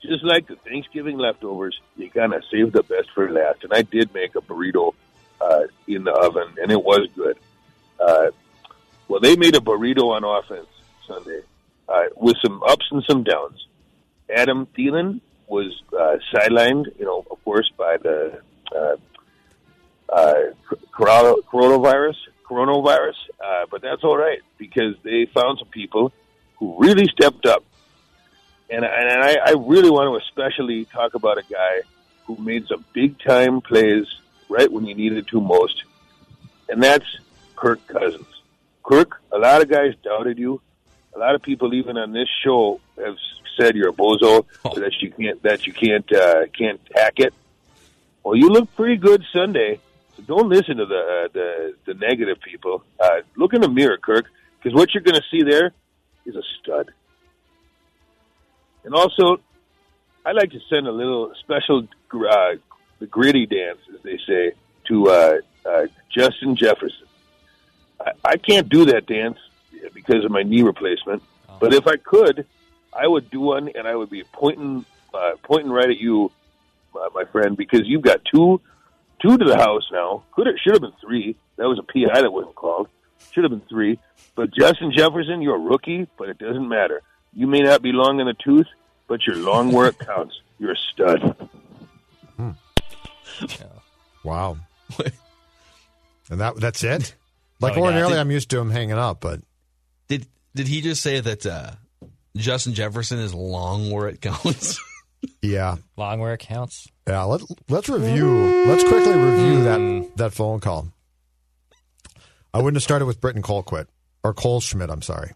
just 0.02 0.24
like 0.24 0.48
the 0.48 0.56
Thanksgiving 0.56 1.18
leftovers, 1.18 1.78
you 1.96 2.10
kind 2.10 2.34
of 2.34 2.42
save 2.50 2.72
the 2.72 2.82
best 2.82 3.10
for 3.14 3.30
last. 3.30 3.62
And 3.62 3.72
I 3.72 3.82
did 3.82 4.12
make 4.14 4.34
a 4.34 4.40
burrito 4.40 4.94
uh, 5.40 5.64
in 5.86 6.04
the 6.04 6.12
oven, 6.12 6.54
and 6.60 6.72
it 6.72 6.82
was 6.82 7.08
good. 7.14 7.38
Uh, 8.00 8.30
well, 9.08 9.20
they 9.20 9.36
made 9.36 9.54
a 9.54 9.60
burrito 9.60 10.14
on 10.14 10.24
offense 10.24 10.68
Sunday 11.06 11.42
uh, 11.88 12.04
with 12.16 12.36
some 12.44 12.62
ups 12.62 12.86
and 12.90 13.04
some 13.08 13.22
downs. 13.22 13.66
Adam 14.34 14.66
Thielen 14.76 15.20
was 15.46 15.80
uh, 15.92 16.16
sidelined, 16.34 16.98
you 16.98 17.04
know, 17.04 17.24
of 17.30 17.42
course, 17.44 17.70
by 17.76 17.96
the 17.98 18.40
uh, 20.08 20.34
corona- 20.92 21.40
coronavirus. 21.52 22.16
Coronavirus. 22.48 23.14
uh, 23.44 23.66
but 23.70 23.82
that's 23.82 24.04
all 24.04 24.16
right 24.16 24.40
because 24.56 24.94
they 25.02 25.26
found 25.26 25.58
some 25.58 25.68
people 25.68 26.12
who 26.58 26.76
really 26.78 27.06
stepped 27.08 27.44
up. 27.44 27.64
And, 28.70 28.84
and 28.84 29.22
I, 29.22 29.36
I 29.46 29.50
really 29.58 29.90
want 29.90 30.08
to 30.12 30.26
especially 30.28 30.84
talk 30.86 31.14
about 31.14 31.38
a 31.38 31.42
guy 31.42 31.82
who 32.24 32.36
made 32.36 32.66
some 32.66 32.84
big 32.92 33.18
time 33.20 33.60
plays 33.60 34.06
right 34.48 34.70
when 34.70 34.86
you 34.86 34.94
needed 34.94 35.26
to 35.28 35.40
most, 35.40 35.84
and 36.68 36.82
that's 36.82 37.06
Kirk 37.56 37.84
Cousins. 37.86 38.26
Kirk, 38.84 39.20
a 39.32 39.38
lot 39.38 39.62
of 39.62 39.68
guys 39.68 39.94
doubted 40.02 40.38
you. 40.38 40.60
A 41.14 41.18
lot 41.18 41.34
of 41.34 41.42
people, 41.42 41.74
even 41.74 41.96
on 41.96 42.12
this 42.12 42.28
show, 42.44 42.80
have 43.04 43.16
said 43.56 43.74
you're 43.76 43.88
a 43.90 43.92
bozo, 43.92 44.44
Oh. 44.64 44.74
that 44.80 45.00
you 45.00 45.10
can't 45.10 45.42
that 45.42 45.66
you 45.66 45.72
can't 45.72 46.12
uh, 46.12 46.46
can't 46.56 46.80
hack 46.94 47.14
it. 47.18 47.34
Well, 48.22 48.36
you 48.36 48.48
look 48.50 48.74
pretty 48.76 48.96
good 48.96 49.24
Sunday. 49.32 49.80
Don't 50.24 50.48
listen 50.48 50.78
to 50.78 50.86
the 50.86 50.96
uh, 50.96 51.28
the, 51.32 51.74
the 51.84 51.94
negative 51.94 52.38
people. 52.40 52.82
Uh, 52.98 53.20
look 53.36 53.52
in 53.52 53.60
the 53.60 53.68
mirror, 53.68 53.98
Kirk, 53.98 54.26
because 54.58 54.74
what 54.74 54.94
you're 54.94 55.02
going 55.02 55.20
to 55.20 55.24
see 55.30 55.42
there 55.42 55.72
is 56.24 56.34
a 56.34 56.42
stud. 56.58 56.90
And 58.84 58.94
also, 58.94 59.40
I 60.24 60.32
like 60.32 60.50
to 60.52 60.60
send 60.70 60.86
a 60.86 60.92
little 60.92 61.32
special 61.40 61.86
uh, 62.14 62.54
the 62.98 63.06
Griddy 63.06 63.46
dance, 63.46 63.78
as 63.94 64.00
they 64.02 64.18
say, 64.26 64.52
to 64.88 65.08
uh, 65.08 65.34
uh, 65.66 65.86
Justin 66.10 66.56
Jefferson. 66.56 67.06
I, 68.00 68.12
I 68.24 68.36
can't 68.36 68.68
do 68.68 68.86
that 68.86 69.06
dance 69.06 69.38
because 69.92 70.24
of 70.24 70.30
my 70.30 70.42
knee 70.42 70.62
replacement, 70.62 71.22
but 71.60 71.74
if 71.74 71.86
I 71.86 71.96
could, 71.96 72.46
I 72.92 73.06
would 73.06 73.30
do 73.30 73.40
one, 73.40 73.68
and 73.74 73.86
I 73.86 73.94
would 73.94 74.10
be 74.10 74.24
pointing 74.32 74.86
uh, 75.12 75.32
pointing 75.42 75.70
right 75.70 75.90
at 75.90 75.98
you, 75.98 76.30
uh, 76.94 77.08
my 77.14 77.24
friend, 77.24 77.56
because 77.56 77.82
you've 77.84 78.02
got 78.02 78.20
two 78.24 78.60
two 79.20 79.36
to 79.38 79.44
the 79.44 79.56
house 79.56 79.88
now. 79.92 80.24
Could 80.32 80.46
it 80.46 80.56
should 80.62 80.74
have 80.74 80.82
been 80.82 80.92
three. 81.00 81.36
That 81.56 81.68
was 81.68 81.78
a 81.78 81.82
PI 81.82 82.20
that 82.22 82.32
wasn't 82.32 82.54
called. 82.54 82.88
Should 83.32 83.44
have 83.44 83.50
been 83.50 83.62
three. 83.68 83.98
But 84.34 84.54
Justin 84.54 84.92
Jefferson, 84.94 85.40
you're 85.42 85.56
a 85.56 85.58
rookie, 85.58 86.06
but 86.18 86.28
it 86.28 86.38
doesn't 86.38 86.68
matter. 86.68 87.02
You 87.32 87.46
may 87.46 87.60
not 87.60 87.82
be 87.82 87.92
long 87.92 88.20
in 88.20 88.26
the 88.26 88.34
tooth, 88.34 88.66
but 89.08 89.26
you're 89.26 89.36
long 89.36 89.72
where 89.72 89.88
it 89.88 89.98
counts. 89.98 90.34
You're 90.58 90.72
a 90.72 90.76
stud. 90.76 91.48
Wow. 94.24 94.56
and 96.30 96.40
that 96.40 96.56
that's 96.56 96.82
it. 96.82 97.14
Like 97.60 97.74
Oh, 97.74 97.76
yeah. 97.76 97.82
ordinarily, 97.84 98.12
Did- 98.14 98.20
I'm 98.20 98.30
used 98.30 98.50
to 98.50 98.58
him 98.58 98.70
hanging 98.70 98.92
up, 98.98 99.20
but 99.20 99.40
Did 100.08 100.26
did 100.54 100.66
he 100.68 100.80
just 100.80 101.02
say 101.02 101.20
that 101.20 101.44
uh, 101.46 101.70
Justin 102.36 102.74
Jefferson 102.74 103.18
is 103.18 103.34
long 103.34 103.90
where 103.90 104.08
it 104.08 104.20
counts? 104.20 104.80
yeah, 105.42 105.76
Long 105.96 106.20
where 106.20 106.34
it 106.34 106.40
counts. 106.40 106.88
yeah. 107.06 107.22
Let 107.24 107.42
let's 107.68 107.88
review. 107.88 108.64
Let's 108.66 108.82
quickly 108.84 109.14
review 109.14 109.64
that 109.64 110.10
that 110.16 110.32
phone 110.32 110.60
call. 110.60 110.88
I 112.54 112.58
wouldn't 112.58 112.76
have 112.76 112.82
started 112.82 113.06
with 113.06 113.20
Britton 113.20 113.42
Colquitt 113.42 113.86
or 114.24 114.32
Cole 114.32 114.60
Schmidt. 114.60 114.90
I'm 114.90 115.02
sorry. 115.02 115.32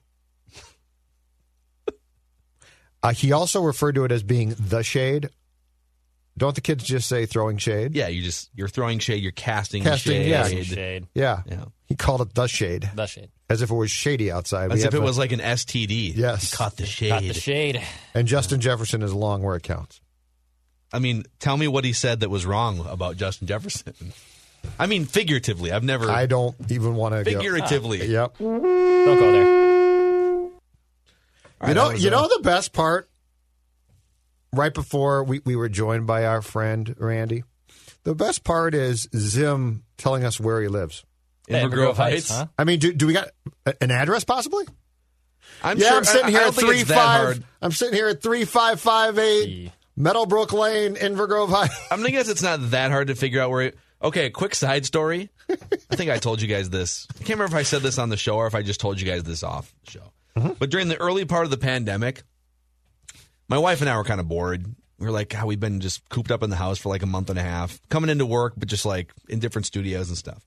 Uh, 3.03 3.13
he 3.15 3.33
also 3.33 3.63
referred 3.63 3.95
to 3.95 4.05
it 4.05 4.13
as 4.13 4.23
being 4.23 4.55
the 4.59 4.83
shade. 4.83 5.31
Don't 6.41 6.55
the 6.55 6.63
kids 6.63 6.83
just 6.85 7.07
say 7.07 7.27
throwing 7.27 7.59
shade? 7.59 7.95
yeah, 7.95 8.09
you 8.09 8.23
just 8.23 8.49
you're 8.55 8.67
throwing 8.67 8.99
shade, 8.99 9.23
you're 9.23 9.31
casting, 9.31 9.83
Casting, 9.83 10.23
shade. 10.23 10.29
yeah. 10.29 10.49
Shade. 10.49 11.07
Yeah. 11.15 11.43
Yeah. 11.47 11.65
He 11.85 11.95
called 11.97 12.23
it 12.23 12.35
the 12.35 12.47
shade, 12.47 12.91
The 12.95 13.05
shade. 13.07 13.29
as 13.51 13.61
if 13.61 13.71
it 13.71 13.75
was 13.75 13.91
shady 13.91 14.33
outside. 14.33 14.73
As 14.73 14.79
We 14.81 14.87
if 14.89 14.95
it 14.95 14.99
a- 14.99 15.01
was 15.03 15.19
like 15.19 15.33
an 15.33 15.41
STD. 15.41 16.15
Yes. 16.17 16.51
You 16.53 16.57
caught 16.57 16.77
the 16.79 16.87
shade. 16.87 17.11
Got 17.11 17.23
the 17.25 17.35
shade. 17.35 17.83
And 18.15 18.27
Justin 18.27 18.61
Jefferson 18.63 19.03
is 19.03 19.13
long 19.13 19.43
where 19.43 19.55
it 19.57 19.63
counts. 19.63 20.01
I 20.95 20.99
mean, 20.99 21.25
tell 21.41 21.59
me 21.59 21.69
what 21.69 21.85
he 21.85 21.93
said 21.93 22.21
that 22.21 22.31
was 22.31 22.47
wrong 22.47 22.87
about 22.89 23.17
Justin 23.19 23.47
Jefferson. 23.47 23.93
I 24.79 24.87
mean, 24.87 25.05
figuratively. 25.05 25.73
I've 25.73 25.85
never. 25.85 26.09
I 26.11 26.25
don't 26.25 26.57
even 26.71 26.95
want 26.95 27.15
to. 27.15 27.23
Figuratively. 27.25 28.07
Yep. 28.07 28.39
Don't 28.39 28.63
go 28.63 29.33
there. 29.33 29.45
you 29.45 30.53
right, 31.61 31.75
know, 31.77 31.91
you 31.91 32.09
uh, 32.09 32.13
know 32.13 32.29
the 32.35 32.43
best 32.43 32.73
part. 32.73 33.10
Right 34.53 34.75
before 34.75 35.23
we, 35.23 35.41
we 35.45 35.55
were 35.55 35.69
joined 35.69 36.07
by 36.07 36.25
our 36.27 36.43
friend 36.43 36.95
Randy, 36.99 37.45
the 38.03 38.15
best 38.15 38.43
part 38.43 38.75
is 38.75 39.09
Zim 39.15 39.85
telling 39.97 40.25
us 40.25 40.41
where 40.41 40.61
he 40.61 40.69
lives. 40.69 41.05
Inver 41.49 41.57
Inver 41.57 41.61
Grove 41.61 41.71
Grove 41.71 41.97
Heights, 41.97 42.29
Heights. 42.29 42.41
huh? 42.41 42.47
I 42.59 42.65
mean, 42.65 42.79
do, 42.81 42.93
do 42.93 43.07
we 43.07 43.13
got 43.13 43.29
an 43.81 43.91
address 43.91 44.25
possibly? 44.25 44.65
I'm 45.63 45.79
yeah, 45.79 45.89
sure, 45.89 45.99
I'm 45.99 46.05
sitting 46.05 46.29
here 46.31 46.41
I 46.41 46.49
at 46.49 46.55
three 46.55 46.85
five. 46.85 46.97
hard. 46.97 47.45
I'm 47.63 47.73
sitting 47.73 47.95
here 47.95 48.09
at 48.09 48.23
three 48.23 48.45
five 48.45 48.81
five 48.81 49.19
eight 49.19 49.71
Meadowbrook 49.97 50.53
Lane, 50.53 50.95
Inver 50.97 51.29
Grove 51.29 51.51
Heights. 51.51 51.75
I'm 51.91 52.03
thinking 52.03 52.21
it's 52.21 52.43
not 52.43 52.71
that 52.71 52.91
hard 52.91 53.09
to 53.09 53.15
figure 53.15 53.41
out 53.41 53.51
where. 53.51 53.63
It, 53.63 53.79
okay, 54.03 54.31
quick 54.31 54.55
side 54.55 54.87
story. 54.87 55.29
I 55.51 55.97
think 55.97 56.11
I 56.11 56.19
told 56.19 56.41
you 56.41 56.49
guys 56.49 56.71
this. 56.71 57.07
I 57.11 57.19
can't 57.19 57.31
remember 57.39 57.57
if 57.57 57.61
I 57.61 57.65
said 57.65 57.83
this 57.83 57.99
on 57.99 58.09
the 58.09 58.17
show 58.17 58.37
or 58.37 58.47
if 58.47 58.55
I 58.55 58.63
just 58.63 58.81
told 58.81 59.01
you 59.01 59.07
guys 59.07 59.25
this 59.25 59.43
off 59.43 59.75
the 59.85 59.91
show. 59.91 60.13
Mm-hmm. 60.37 60.53
But 60.59 60.71
during 60.71 60.89
the 60.89 60.97
early 60.97 61.25
part 61.25 61.45
of 61.45 61.51
the 61.51 61.59
pandemic, 61.59 62.23
my 63.51 63.59
wife 63.59 63.81
and 63.83 63.91
I 63.91 63.97
were 63.97 64.05
kind 64.05 64.21
of 64.21 64.29
bored. 64.29 64.65
We 64.99 65.07
were 65.07 65.13
like, 65.13 65.33
how 65.33 65.47
we've 65.47 65.61
been 65.61 65.81
just 65.81 66.09
cooped 66.09 66.31
up 66.31 66.43
in 66.43 66.51
the 66.51 66.57
house 66.57 66.79
for 66.79 66.89
like 66.89 67.03
a 67.03 67.07
month 67.07 67.31
and 67.31 67.39
a 67.39 67.43
half, 67.43 67.81
coming 67.89 68.11
into 68.11 68.25
work, 68.27 68.55
but 68.57 68.69
just 68.69 68.87
like 68.87 69.13
in 69.29 69.39
different 69.41 69.67
studios 69.67 70.09
and 70.09 70.17
stuff. 70.17 70.43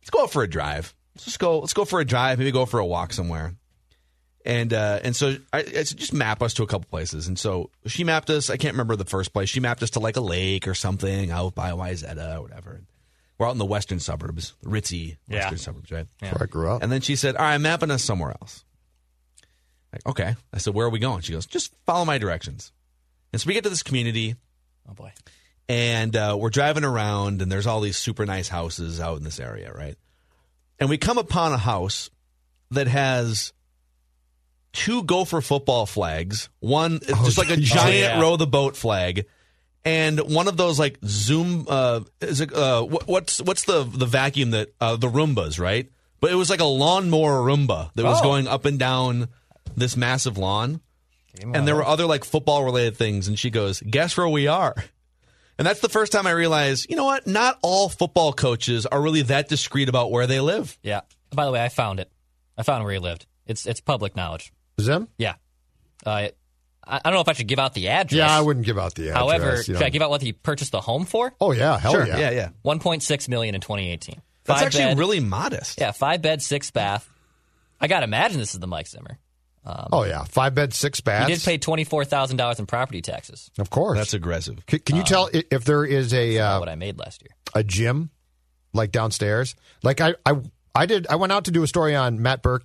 Let's 0.00 0.10
go 0.10 0.22
out 0.22 0.30
for 0.32 0.42
a 0.42 0.48
drive. 0.48 0.94
Let's 1.14 1.24
just 1.24 1.38
go. 1.38 1.58
Let's 1.58 1.74
go 1.74 1.84
for 1.84 2.00
a 2.00 2.04
drive. 2.04 2.38
Maybe 2.38 2.50
go 2.52 2.64
for 2.66 2.78
a 2.78 2.86
walk 2.86 3.12
somewhere. 3.12 3.54
And 4.44 4.72
uh, 4.72 5.00
and 5.04 5.14
so 5.14 5.36
I, 5.52 5.58
I 5.58 5.82
said, 5.82 5.98
just 5.98 6.14
map 6.14 6.42
us 6.42 6.54
to 6.54 6.62
a 6.62 6.66
couple 6.66 6.88
places. 6.88 7.28
And 7.28 7.38
so 7.38 7.70
she 7.86 8.04
mapped 8.04 8.30
us. 8.30 8.48
I 8.48 8.56
can't 8.56 8.72
remember 8.74 8.96
the 8.96 9.04
first 9.04 9.32
place. 9.34 9.48
She 9.50 9.60
mapped 9.60 9.82
us 9.82 9.90
to 9.90 10.00
like 10.00 10.16
a 10.16 10.22
lake 10.22 10.66
or 10.68 10.74
something 10.74 11.30
out 11.30 11.54
by 11.54 11.72
Wayzata 11.72 12.38
or 12.38 12.42
whatever. 12.42 12.80
We're 13.38 13.48
out 13.48 13.52
in 13.52 13.58
the 13.58 13.64
western 13.66 14.00
suburbs, 14.00 14.54
ritzy 14.64 15.16
western 15.28 15.52
Yeah. 15.52 15.56
suburbs, 15.56 15.90
right? 15.90 16.06
Yeah. 16.22 16.32
Where 16.32 16.42
I 16.44 16.46
grew 16.46 16.70
up. 16.70 16.82
And 16.82 16.90
then 16.92 17.00
she 17.02 17.16
said, 17.16 17.36
"All 17.36 17.42
right, 17.44 17.54
I'm 17.54 17.62
mapping 17.62 17.90
us 17.90 18.02
somewhere 18.04 18.30
else." 18.40 18.64
Like, 19.92 20.06
okay. 20.06 20.36
I 20.52 20.58
said, 20.58 20.74
"Where 20.74 20.86
are 20.86 20.90
we 20.90 20.98
going?" 20.98 21.20
She 21.22 21.32
goes, 21.32 21.46
"Just 21.46 21.74
follow 21.86 22.04
my 22.04 22.18
directions." 22.18 22.72
And 23.32 23.40
so 23.40 23.46
we 23.48 23.54
get 23.54 23.64
to 23.64 23.70
this 23.70 23.82
community, 23.82 24.36
Oh 24.88 24.94
boy. 24.94 25.12
and 25.68 26.14
uh, 26.16 26.36
we're 26.38 26.50
driving 26.50 26.84
around, 26.84 27.42
and 27.42 27.50
there's 27.50 27.66
all 27.66 27.80
these 27.80 27.96
super 27.96 28.26
nice 28.26 28.48
houses 28.48 29.00
out 29.00 29.18
in 29.18 29.24
this 29.24 29.38
area, 29.40 29.72
right? 29.72 29.96
And 30.78 30.88
we 30.88 30.96
come 30.98 31.18
upon 31.18 31.52
a 31.52 31.58
house 31.58 32.10
that 32.70 32.86
has 32.88 33.52
two 34.72 35.02
Gopher 35.02 35.40
football 35.40 35.86
flags, 35.86 36.48
one 36.60 37.00
Oh, 37.08 37.24
just 37.24 37.38
like 37.38 37.50
a 37.50 37.56
giant 37.56 37.96
yeah. 38.16 38.20
row 38.20 38.36
the 38.36 38.46
boat 38.46 38.76
flag, 38.76 39.26
and 39.84 40.20
one 40.20 40.48
of 40.48 40.56
those 40.56 40.78
like 40.78 40.98
Zoom. 41.04 41.66
Uh, 41.68 42.00
is 42.20 42.40
it 42.40 42.52
uh, 42.54 42.82
what's 42.82 43.40
what's 43.42 43.64
the 43.64 43.82
the 43.84 44.06
vacuum 44.06 44.50
that 44.52 44.72
uh, 44.80 44.96
the 44.96 45.08
Roombas, 45.08 45.58
right? 45.58 45.90
But 46.20 46.30
it 46.30 46.34
was 46.36 46.50
like 46.50 46.60
a 46.60 46.64
lawnmower 46.64 47.40
Roomba 47.40 47.90
that 47.94 48.04
was 48.04 48.20
Oh. 48.20 48.22
going 48.24 48.46
up 48.46 48.64
and 48.66 48.78
down 48.78 49.28
this 49.80 49.96
massive 49.96 50.38
lawn 50.38 50.80
and 51.42 51.66
there 51.66 51.74
were 51.76 51.84
other 51.84 52.06
like 52.06 52.24
football 52.24 52.64
related 52.64 52.96
things 52.96 53.28
and 53.28 53.38
she 53.38 53.50
goes 53.50 53.80
guess 53.80 54.16
where 54.16 54.28
we 54.28 54.46
are 54.46 54.74
and 55.58 55.66
that's 55.66 55.80
the 55.80 55.88
first 55.88 56.12
time 56.12 56.26
i 56.26 56.30
realized 56.30 56.86
you 56.90 56.96
know 56.96 57.04
what 57.04 57.26
not 57.26 57.58
all 57.62 57.88
football 57.88 58.32
coaches 58.32 58.84
are 58.86 59.00
really 59.00 59.22
that 59.22 59.48
discreet 59.48 59.88
about 59.88 60.10
where 60.10 60.26
they 60.26 60.40
live 60.40 60.78
Yeah. 60.82 61.00
By 61.32 61.44
the 61.44 61.52
way, 61.52 61.62
I 61.62 61.68
found 61.68 62.00
it. 62.00 62.10
I 62.58 62.64
found 62.64 62.82
where 62.82 62.92
he 62.92 62.98
lived. 62.98 63.24
It's 63.46 63.64
it's 63.64 63.80
public 63.80 64.16
knowledge. 64.16 64.52
Zim? 64.80 65.06
Yeah. 65.16 65.34
Uh, 66.04 66.10
I, 66.10 66.32
I 66.84 66.98
don't 67.04 67.12
know 67.14 67.20
if 67.20 67.28
I 67.28 67.34
should 67.34 67.46
give 67.46 67.60
out 67.60 67.72
the 67.74 67.86
address. 67.86 68.18
Yeah, 68.18 68.36
I 68.36 68.40
wouldn't 68.40 68.66
give 68.66 68.76
out 68.80 68.96
the 68.96 69.10
address. 69.10 69.16
However, 69.16 69.56
you 69.58 69.62
should 69.62 69.74
know. 69.78 69.86
I 69.86 69.90
give 69.90 70.02
out 70.02 70.10
what 70.10 70.22
he 70.22 70.32
purchased 70.32 70.72
the 70.72 70.80
home 70.80 71.04
for? 71.04 71.32
Oh 71.40 71.52
yeah, 71.52 71.78
hell 71.78 71.92
sure 71.92 72.04
yeah. 72.04 72.18
yeah 72.18 72.30
yeah 72.30 72.48
1.6 72.64 73.28
million 73.28 73.54
in 73.54 73.60
2018. 73.60 74.20
that's 74.42 74.62
actually 74.62 74.84
bed, 74.86 74.98
really 74.98 75.20
modest 75.20 75.80
Yeah, 75.80 75.92
five 75.92 76.20
bed, 76.20 76.42
six 76.42 76.72
bath. 76.72 77.08
I 77.80 77.86
got 77.86 78.00
to 78.00 78.04
imagine 78.04 78.40
this 78.40 78.52
is 78.54 78.58
the 78.58 78.66
Mike 78.66 78.88
Zimmer. 78.88 79.20
Oh 79.64 80.04
yeah, 80.04 80.24
five 80.24 80.54
bed, 80.54 80.72
six 80.72 81.00
baths. 81.00 81.28
He 81.28 81.34
did 81.34 81.44
pay 81.44 81.58
twenty 81.58 81.84
four 81.84 82.04
thousand 82.04 82.38
dollars 82.38 82.58
in 82.58 82.66
property 82.66 83.02
taxes. 83.02 83.50
of 83.58 83.70
course. 83.70 83.98
that's 83.98 84.14
aggressive 84.14 84.64
can, 84.66 84.78
can 84.80 84.96
you 84.96 85.02
tell 85.04 85.28
i- 85.32 85.44
if 85.50 85.64
there 85.64 85.84
is 85.84 86.12
a 86.14 86.38
uh, 86.38 86.58
what 86.60 86.68
I 86.68 86.74
made 86.76 86.98
last 86.98 87.22
year. 87.22 87.30
a 87.54 87.62
gym 87.62 88.10
like 88.72 88.90
downstairs? 88.90 89.54
Like 89.82 90.00
I, 90.00 90.14
I 90.24 90.40
I 90.74 90.86
did. 90.86 91.06
I 91.08 91.16
went 91.16 91.32
out 91.32 91.44
to 91.44 91.50
do 91.50 91.62
a 91.62 91.66
story 91.66 91.94
on 91.94 92.22
Matt 92.22 92.42
Burke 92.42 92.64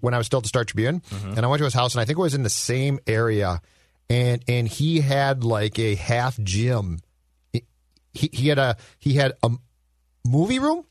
when 0.00 0.12
I 0.14 0.18
was 0.18 0.26
still 0.26 0.38
at 0.38 0.42
the 0.42 0.48
Star 0.48 0.64
Tribune, 0.64 1.00
Mm-hmm. 1.00 1.32
and 1.36 1.40
I 1.40 1.48
went 1.48 1.58
to 1.60 1.64
his 1.64 1.74
house, 1.74 1.94
and 1.94 2.00
I 2.00 2.04
think 2.04 2.18
it 2.18 2.22
was 2.22 2.34
in 2.34 2.42
the 2.42 2.50
same 2.50 2.98
area, 3.06 3.60
and 4.08 4.42
and 4.48 4.66
he 4.68 5.00
had 5.00 5.44
like 5.44 5.78
a 5.78 5.94
half 5.94 6.38
gym. 6.40 6.98
He 7.52 8.28
he 8.32 8.48
had 8.48 8.58
a 8.58 8.76
he 8.98 9.14
had 9.14 9.32
a 9.42 9.50
movie 10.26 10.58
room 10.58 10.84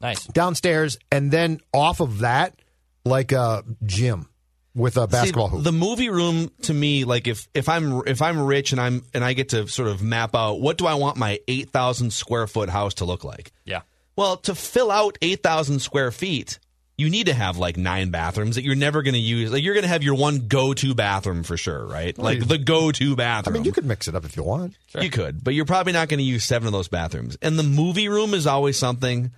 Nice. 0.00 0.24
downstairs, 0.26 0.98
and 1.12 1.30
then 1.30 1.60
off 1.72 2.00
of 2.00 2.18
that, 2.20 2.60
like 3.04 3.32
a 3.32 3.62
gym 3.84 4.28
with 4.74 4.96
a 4.96 5.06
basketball 5.06 5.48
See, 5.50 5.54
hoop. 5.56 5.64
the 5.64 5.72
movie 5.72 6.08
room 6.10 6.50
to 6.62 6.74
me 6.74 7.04
like 7.04 7.28
if 7.28 7.46
if 7.54 7.68
i'm 7.68 8.02
if 8.06 8.20
i'm 8.20 8.40
rich 8.40 8.72
and 8.72 8.80
i'm 8.80 9.04
and 9.14 9.22
i 9.24 9.32
get 9.32 9.50
to 9.50 9.68
sort 9.68 9.88
of 9.88 10.02
map 10.02 10.34
out 10.34 10.60
what 10.60 10.78
do 10.78 10.86
i 10.86 10.94
want 10.94 11.16
my 11.16 11.38
8000 11.46 12.12
square 12.12 12.46
foot 12.48 12.68
house 12.68 12.94
to 12.94 13.04
look 13.04 13.22
like 13.24 13.52
Yeah. 13.64 13.82
Well, 14.16 14.36
to 14.38 14.54
fill 14.54 14.90
out 14.92 15.18
8,000 15.22 15.80
square 15.80 16.12
feet, 16.12 16.60
you 16.96 17.10
need 17.10 17.26
to 17.26 17.34
have 17.34 17.56
like 17.58 17.76
nine 17.76 18.10
bathrooms 18.10 18.54
that 18.54 18.62
you're 18.62 18.76
never 18.76 19.02
going 19.02 19.14
to 19.14 19.18
use. 19.20 19.50
Like 19.52 19.64
you're 19.64 19.74
going 19.74 19.82
to 19.82 19.88
have 19.88 20.04
your 20.04 20.14
one 20.14 20.46
go-to 20.46 20.94
bathroom 20.94 21.42
for 21.42 21.56
sure, 21.56 21.84
right? 21.84 22.16
Like 22.16 22.38
you- 22.38 22.44
the 22.44 22.58
go-to 22.58 23.16
bathroom. 23.16 23.56
I 23.56 23.58
mean, 23.58 23.64
you 23.64 23.72
could 23.72 23.84
mix 23.84 24.06
it 24.06 24.14
up 24.14 24.24
if 24.24 24.36
you 24.36 24.44
want. 24.44 24.76
You 25.00 25.10
could, 25.10 25.42
but 25.42 25.52
you're 25.54 25.64
probably 25.64 25.92
not 25.92 26.08
going 26.08 26.18
to 26.18 26.24
use 26.24 26.44
seven 26.44 26.68
of 26.68 26.72
those 26.72 26.86
bathrooms. 26.86 27.36
And 27.42 27.58
the 27.58 27.64
movie 27.64 28.08
room 28.08 28.34
is 28.34 28.46
always 28.46 28.78
something 28.78 29.32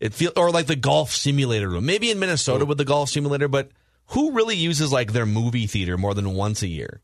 It 0.00 0.12
feel 0.12 0.32
or 0.36 0.50
like 0.50 0.66
the 0.66 0.74
golf 0.74 1.12
simulator 1.12 1.68
room. 1.68 1.86
Maybe 1.86 2.10
in 2.10 2.18
Minnesota 2.18 2.64
with 2.66 2.78
the 2.78 2.84
golf 2.84 3.08
simulator, 3.10 3.46
but 3.46 3.70
who 4.08 4.32
really 4.32 4.56
uses 4.56 4.92
like 4.92 5.12
their 5.12 5.26
movie 5.26 5.66
theater 5.66 5.96
more 5.98 6.14
than 6.14 6.34
once 6.34 6.62
a 6.62 6.68
year? 6.68 7.00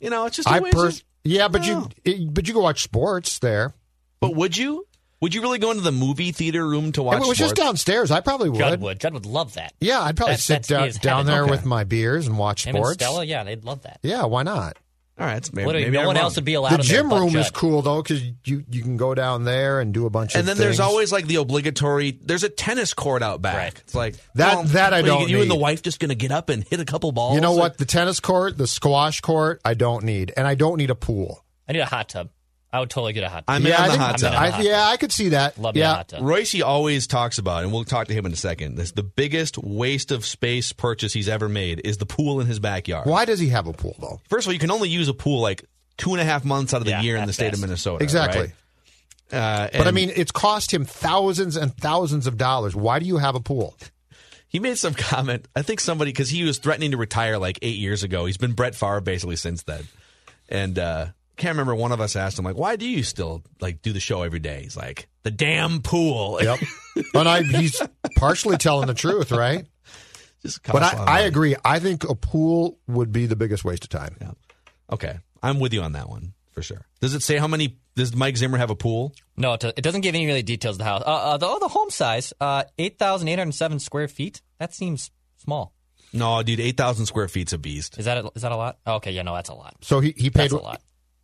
You 0.00 0.10
know, 0.10 0.26
it's 0.26 0.36
just 0.36 0.48
a 0.48 0.52
I 0.52 0.58
waste 0.60 0.76
of- 0.76 1.02
yeah, 1.24 1.48
but 1.48 1.66
you 1.66 1.88
it- 2.04 2.32
but 2.32 2.48
you 2.48 2.54
go 2.54 2.60
watch 2.60 2.82
sports 2.82 3.38
there. 3.38 3.74
But 4.20 4.34
would 4.34 4.56
you? 4.56 4.86
Would 5.20 5.34
you 5.34 5.42
really 5.42 5.58
go 5.58 5.70
into 5.70 5.82
the 5.82 5.92
movie 5.92 6.32
theater 6.32 6.66
room 6.66 6.92
to 6.92 7.02
watch? 7.02 7.18
If 7.18 7.24
it 7.24 7.28
was 7.28 7.36
just 7.38 7.54
downstairs, 7.54 8.10
I 8.10 8.20
probably 8.20 8.48
would. 8.48 8.58
Judd 8.58 8.80
would. 8.80 8.98
Judd 9.00 9.12
would 9.12 9.26
love 9.26 9.52
that. 9.54 9.74
Yeah, 9.78 10.00
I'd 10.00 10.16
probably 10.16 10.36
That- 10.36 10.40
sit 10.40 10.62
down, 10.66 10.90
down 11.02 11.26
there 11.26 11.42
Okay. 11.42 11.50
with 11.50 11.66
my 11.66 11.84
beers 11.84 12.26
and 12.26 12.38
watch 12.38 12.64
Him 12.64 12.74
and 12.76 12.82
sports. 12.82 13.02
Stella, 13.04 13.24
yeah, 13.24 13.44
they'd 13.44 13.62
love 13.62 13.82
that. 13.82 13.98
Yeah, 14.02 14.24
why 14.24 14.42
not? 14.44 14.78
All 15.20 15.26
right, 15.26 15.36
it's 15.36 15.52
maybe, 15.52 15.66
Literally, 15.66 15.84
maybe 15.84 15.94
no 15.96 16.00
I'm 16.00 16.06
one 16.06 16.16
wrong. 16.16 16.24
else 16.24 16.36
would 16.36 16.46
be 16.46 16.54
allowed 16.54 16.70
The 16.70 16.74
in 16.76 16.86
there 16.86 17.02
gym 17.02 17.10
room 17.12 17.36
is 17.36 17.50
cool 17.50 17.82
though 17.82 18.00
because 18.02 18.22
you 18.46 18.64
you 18.70 18.82
can 18.82 18.96
go 18.96 19.14
down 19.14 19.44
there 19.44 19.78
and 19.80 19.92
do 19.92 20.06
a 20.06 20.10
bunch 20.10 20.34
And 20.34 20.40
of. 20.44 20.48
And 20.48 20.48
then 20.48 20.56
there's 20.66 20.80
always 20.80 21.12
like 21.12 21.26
the 21.26 21.36
obligatory. 21.36 22.12
There's 22.22 22.42
a 22.42 22.48
tennis 22.48 22.94
court 22.94 23.22
out 23.22 23.42
back. 23.42 23.80
It's 23.80 23.94
like 23.94 24.14
That- 24.36 24.54
well, 24.54 24.64
that 24.64 24.94
I 24.94 25.02
what, 25.02 25.06
don't 25.06 25.28
You, 25.28 25.42
and 25.42 25.50
the 25.50 25.54
wife 25.56 25.82
just 25.82 26.00
going 26.00 26.08
to 26.08 26.14
get 26.14 26.32
up 26.32 26.48
and 26.48 26.64
hit 26.64 26.80
a 26.80 26.86
couple 26.86 27.12
balls. 27.12 27.34
You 27.34 27.42
know 27.42 27.52
Or- 27.52 27.58
what? 27.58 27.76
The 27.76 27.84
tennis 27.84 28.18
court, 28.18 28.56
the 28.56 28.66
squash 28.66 29.20
court, 29.20 29.60
I 29.62 29.74
don't 29.74 30.04
need, 30.04 30.32
and 30.38 30.46
I 30.46 30.54
don't 30.54 30.78
need 30.78 30.88
a 30.88 30.94
pool. 30.94 31.44
I 31.68 31.72
need 31.74 31.80
a 31.80 31.84
hot 31.84 32.08
tub. 32.08 32.30
I 32.72 32.78
would 32.80 32.90
totally 32.90 33.12
get 33.12 33.24
a 33.24 33.28
hot 33.28 33.46
tub. 33.46 33.56
I'm 33.56 33.66
in 33.66 33.72
on 33.72 33.80
I 33.80 33.88
the 33.88 33.98
hot 33.98 34.18
tub. 34.18 34.32
I'm 34.32 34.32
in 34.32 34.36
on 34.36 34.42
the 34.42 34.46
I, 34.46 34.50
hot 34.50 34.64
yeah, 34.64 34.86
I 34.88 34.96
could 34.96 35.10
see 35.12 35.30
that. 35.30 35.58
Love 35.58 35.74
me 35.74 35.80
a 35.80 35.88
hot 35.88 36.08
tub. 36.08 36.22
Royce 36.22 36.60
always 36.62 37.06
talks 37.08 37.38
about, 37.38 37.64
and 37.64 37.72
we'll 37.72 37.84
talk 37.84 38.06
to 38.08 38.14
him 38.14 38.26
in 38.26 38.32
a 38.32 38.36
second. 38.36 38.76
This 38.76 38.92
the 38.92 39.02
biggest 39.02 39.58
waste 39.58 40.12
of 40.12 40.24
space 40.24 40.72
purchase 40.72 41.12
he's 41.12 41.28
ever 41.28 41.48
made 41.48 41.80
is 41.84 41.96
the 41.96 42.06
pool 42.06 42.40
in 42.40 42.46
his 42.46 42.60
backyard. 42.60 43.06
Why 43.08 43.24
does 43.24 43.40
he 43.40 43.48
have 43.48 43.66
a 43.66 43.72
pool 43.72 43.96
though? 44.00 44.20
First 44.28 44.46
of 44.46 44.50
all, 44.50 44.52
you 44.54 44.60
can 44.60 44.70
only 44.70 44.88
use 44.88 45.08
a 45.08 45.14
pool 45.14 45.40
like 45.40 45.64
two 45.96 46.12
and 46.12 46.20
a 46.20 46.24
half 46.24 46.44
months 46.44 46.72
out 46.72 46.78
of 46.78 46.84
the 46.84 46.90
Yeah, 46.92 47.02
year 47.02 47.16
in 47.16 47.22
at 47.22 47.26
the 47.26 47.32
state 47.32 47.52
of. 47.52 47.60
Minnesota. 47.60 48.02
Exactly. 48.04 48.40
right? 48.40 48.52
Uh, 49.32 49.68
But 49.78 49.86
I 49.86 49.90
mean, 49.92 50.10
it's 50.14 50.32
cost 50.32 50.72
him 50.72 50.84
thousands 50.84 51.56
and 51.56 51.76
thousands 51.76 52.26
of 52.26 52.36
dollars. 52.36 52.74
Why 52.74 52.98
do 52.98 53.06
you 53.06 53.18
have 53.18 53.34
a 53.34 53.40
pool? 53.40 53.76
he 54.48 54.58
made 54.58 54.78
some 54.78 54.94
comment. 55.08 55.46
I 55.54 55.62
think 55.62 55.80
somebody 55.80 56.10
because 56.12 56.30
he 56.30 56.42
was 56.44 56.58
threatening 56.58 56.90
to 56.92 56.96
retire 56.96 57.38
like 57.38 57.58
eight 57.62 57.78
years 57.78 58.02
ago. 58.02 58.26
He's 58.26 58.36
been 58.38 58.52
Brett 58.52 58.74
Favre 58.74 59.00
basically 59.00 59.36
since 59.36 59.62
then, 59.64 59.86
and 60.48 60.78
uh, 60.78 61.06
can't 61.40 61.54
remember. 61.54 61.74
One 61.74 61.90
of 61.92 62.00
us 62.00 62.14
asked 62.16 62.38
him 62.38 62.44
like, 62.44 62.56
"Why 62.56 62.76
do 62.76 62.86
you 62.86 63.02
still 63.02 63.42
like 63.60 63.82
do 63.82 63.92
the 63.92 64.00
show 64.00 64.22
every 64.22 64.38
day?" 64.38 64.62
He's 64.62 64.76
like, 64.76 65.08
"The 65.22 65.30
damn 65.30 65.82
pool." 65.82 66.38
Yep. 66.42 66.58
and 67.14 67.28
I, 67.28 67.42
he's 67.42 67.80
partially 68.16 68.56
telling 68.56 68.86
the 68.86 68.94
truth, 68.94 69.32
right? 69.32 69.66
Just 70.42 70.62
But 70.62 70.80
costs 70.82 70.94
a 70.98 71.00
I, 71.02 71.18
I 71.18 71.20
agree. 71.22 71.56
I 71.64 71.78
think 71.78 72.04
a 72.04 72.14
pool 72.14 72.78
would 72.86 73.12
be 73.12 73.26
the 73.26 73.36
biggest 73.36 73.64
waste 73.64 73.84
of 73.84 73.90
time. 73.90 74.16
yeah. 74.20 74.32
Okay, 74.92 75.18
I'm 75.42 75.60
with 75.60 75.72
you 75.72 75.82
on 75.82 75.92
that 75.92 76.08
one 76.08 76.32
for 76.52 76.62
sure. 76.62 76.86
Does 77.00 77.14
it 77.14 77.22
say 77.22 77.36
how 77.38 77.46
many? 77.48 77.76
Does 77.96 78.14
Mike 78.14 78.36
Zimmer 78.36 78.58
have 78.58 78.70
a 78.70 78.76
pool? 78.76 79.12
No, 79.36 79.54
it, 79.54 79.64
it 79.64 79.82
doesn't 79.82 80.00
give 80.02 80.14
any 80.14 80.26
really 80.26 80.42
details 80.42 80.74
of 80.74 80.78
the 80.78 80.84
house. 80.84 81.02
Uh, 81.04 81.10
uh, 81.10 81.36
the, 81.36 81.46
oh, 81.46 81.58
the 81.58 81.68
home 81.68 81.90
size, 81.90 82.32
uh, 82.40 82.64
8,807 82.78 83.78
square 83.80 84.06
feet. 84.08 84.42
That 84.58 84.74
seems 84.74 85.10
small. 85.38 85.72
No, 86.12 86.42
dude, 86.42 86.58
eight 86.60 86.76
thousand 86.76 87.06
square 87.06 87.28
feet's 87.28 87.52
a 87.52 87.58
beast. 87.58 87.98
Is 87.98 88.04
that 88.06 88.18
a, 88.24 88.30
is 88.34 88.42
that 88.42 88.50
a 88.52 88.56
lot? 88.56 88.78
Oh, 88.86 88.94
okay, 88.94 89.12
yeah, 89.12 89.22
no, 89.22 89.34
that's 89.34 89.48
a 89.48 89.54
lot. 89.54 89.76
So 89.82 90.00
he, 90.00 90.12
he 90.16 90.30
paid. 90.30 90.50
That's 90.50 90.52
a 90.54 90.58
lot. 90.58 90.80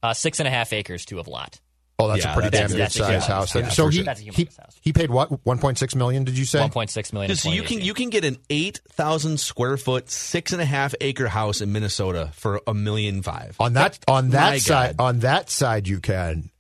Uh, 0.07 0.15
six 0.15 0.39
and 0.41 0.47
a 0.47 0.51
half 0.51 0.73
acres 0.73 1.05
to 1.07 1.19
a 1.19 1.23
lot. 1.23 1.61
Oh, 1.99 2.09
that's 2.09 2.25
Yeah, 2.25 2.33
a 2.33 2.35
pretty 2.35 2.51
that's- 2.51 2.71
damn 2.73 2.79
that's 2.79 2.95
good 2.95 3.03
a 3.05 3.07
size 3.07 3.27
house. 3.27 3.53
house. 3.53 3.53
so 3.53 3.59
Yeah, 3.59 3.91
he 3.91 3.99
for 3.99 4.05
That's 4.05 4.21
a 4.21 4.25
he, 4.25 4.45
house. 4.45 4.77
he 4.83 4.93
paid 4.93 5.11
what? 5.11 5.47
One 5.47 5.59
point 5.59 5.79
six 5.79 5.95
million? 5.95 6.25
Did 6.25 6.37
you 6.37 6.45
say? 6.45 6.59
1.6 6.61 7.13
million. 7.15 7.35
So 7.37 7.51
you 7.51 7.63
can 7.63 7.81
you 7.81 7.95
can 7.95 8.11
get 8.11 8.25
an 8.25 8.37
eight 8.51 8.81
thousand 8.93 9.41
square 9.41 9.79
foot, 9.79 10.11
six 10.11 10.53
and 10.53 10.61
a 10.61 10.67
half 10.67 10.95
acre 11.01 11.27
house 11.29 11.63
in 11.63 11.73
Minnesota 11.73 12.31
for 12.35 12.61
a 12.67 12.75
million 12.75 13.23
five. 13.23 13.57
On 13.59 13.73
that 13.73 13.99
on 14.07 14.29
that 14.31 14.51
My 14.51 14.59
side 14.59 14.97
God. 14.99 15.05
on 15.05 15.19
that 15.21 15.49
side 15.49 15.89
you 15.89 16.01
can. 16.01 16.51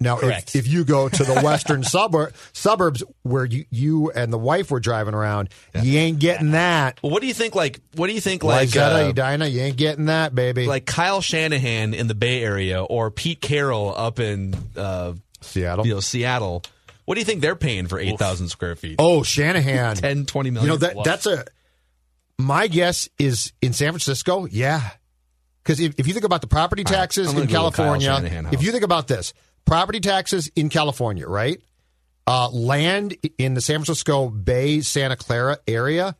Now, 0.00 0.18
if, 0.18 0.56
if 0.56 0.66
you 0.66 0.84
go 0.84 1.08
to 1.08 1.24
the 1.24 1.40
western 1.44 1.84
suburb 1.84 2.34
suburbs 2.52 3.04
where 3.22 3.44
you, 3.44 3.64
you 3.70 4.10
and 4.10 4.32
the 4.32 4.38
wife 4.38 4.70
were 4.72 4.80
driving 4.80 5.14
around, 5.14 5.50
you 5.80 5.98
ain't 5.98 6.18
getting 6.18 6.50
that. 6.50 6.98
Well, 7.02 7.12
what 7.12 7.20
do 7.20 7.28
you 7.28 7.34
think? 7.34 7.54
Like, 7.54 7.80
what 7.94 8.08
do 8.08 8.12
you 8.12 8.20
think? 8.20 8.42
Like, 8.42 8.70
Wayzata, 8.70 9.06
uh, 9.06 9.10
Edina, 9.10 9.46
you 9.46 9.60
ain't 9.60 9.76
getting 9.76 10.06
that, 10.06 10.34
baby. 10.34 10.66
like 10.66 10.84
Kyle 10.84 11.20
Shanahan 11.20 11.94
in 11.94 12.08
the 12.08 12.14
Bay 12.14 12.42
Area 12.42 12.82
or 12.82 13.10
Pete 13.12 13.40
Carroll 13.40 13.94
up 13.96 14.18
in 14.18 14.54
uh, 14.76 15.14
Seattle. 15.40 15.86
you 15.86 15.94
know, 15.94 16.00
Seattle. 16.00 16.64
What 17.04 17.14
do 17.14 17.20
you 17.20 17.24
think 17.24 17.40
they're 17.40 17.56
paying 17.56 17.86
for 17.86 17.98
eight 17.98 18.18
thousand 18.18 18.48
square 18.48 18.74
feet? 18.74 18.96
Oh, 18.98 19.22
Shanahan. 19.22 19.96
10, 19.96 20.26
20 20.26 20.50
You 20.50 20.66
know 20.66 20.76
that 20.76 20.96
that's 21.04 21.26
a. 21.26 21.44
My 22.38 22.66
guess 22.66 23.08
is 23.18 23.52
in 23.60 23.72
San 23.72 23.92
Francisco. 23.92 24.46
Yeah, 24.46 24.90
because 25.62 25.78
if, 25.80 25.94
if 25.98 26.06
you 26.08 26.12
think 26.12 26.24
about 26.24 26.40
the 26.40 26.46
property 26.46 26.82
taxes 26.84 27.28
I'm 27.28 27.38
in 27.38 27.46
go 27.46 27.66
with 27.66 27.74
Kyle 27.76 27.98
California, 27.98 28.48
if 28.52 28.62
you 28.62 28.72
think 28.72 28.84
about 28.84 29.06
this, 29.06 29.32
property 29.64 30.00
taxes 30.00 30.50
in 30.56 30.68
California, 30.68 31.26
right? 31.26 31.60
Uh, 32.26 32.48
land 32.50 33.16
in 33.38 33.54
the 33.54 33.60
San 33.60 33.78
Francisco 33.78 34.28
Bay, 34.28 34.80
Santa 34.80 35.16
Clara 35.16 35.58
area. 35.66 36.16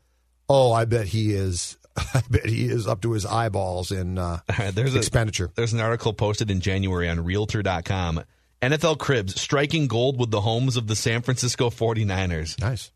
Oh, 0.48 0.72
I 0.72 0.84
bet 0.84 1.06
he 1.06 1.32
is. 1.32 1.76
I 1.96 2.22
bet 2.28 2.46
he 2.46 2.66
is 2.66 2.86
up 2.86 3.02
to 3.02 3.12
his 3.12 3.24
eyeballs 3.24 3.92
in 3.92 4.18
uh, 4.18 4.40
there's 4.72 4.94
a, 4.94 4.98
expenditure. 4.98 5.50
There's 5.54 5.72
an 5.72 5.80
article 5.80 6.12
posted 6.12 6.50
in 6.50 6.60
January 6.60 7.08
on 7.08 7.24
Realtor.com. 7.24 8.24
NFL 8.60 8.98
Cribs 8.98 9.40
striking 9.40 9.88
gold 9.88 10.18
with 10.18 10.30
the 10.30 10.40
homes 10.40 10.76
of 10.76 10.86
the 10.86 10.94
San 10.94 11.22
Francisco 11.22 11.68
49ers. 11.68 12.60
Nice. 12.60 12.92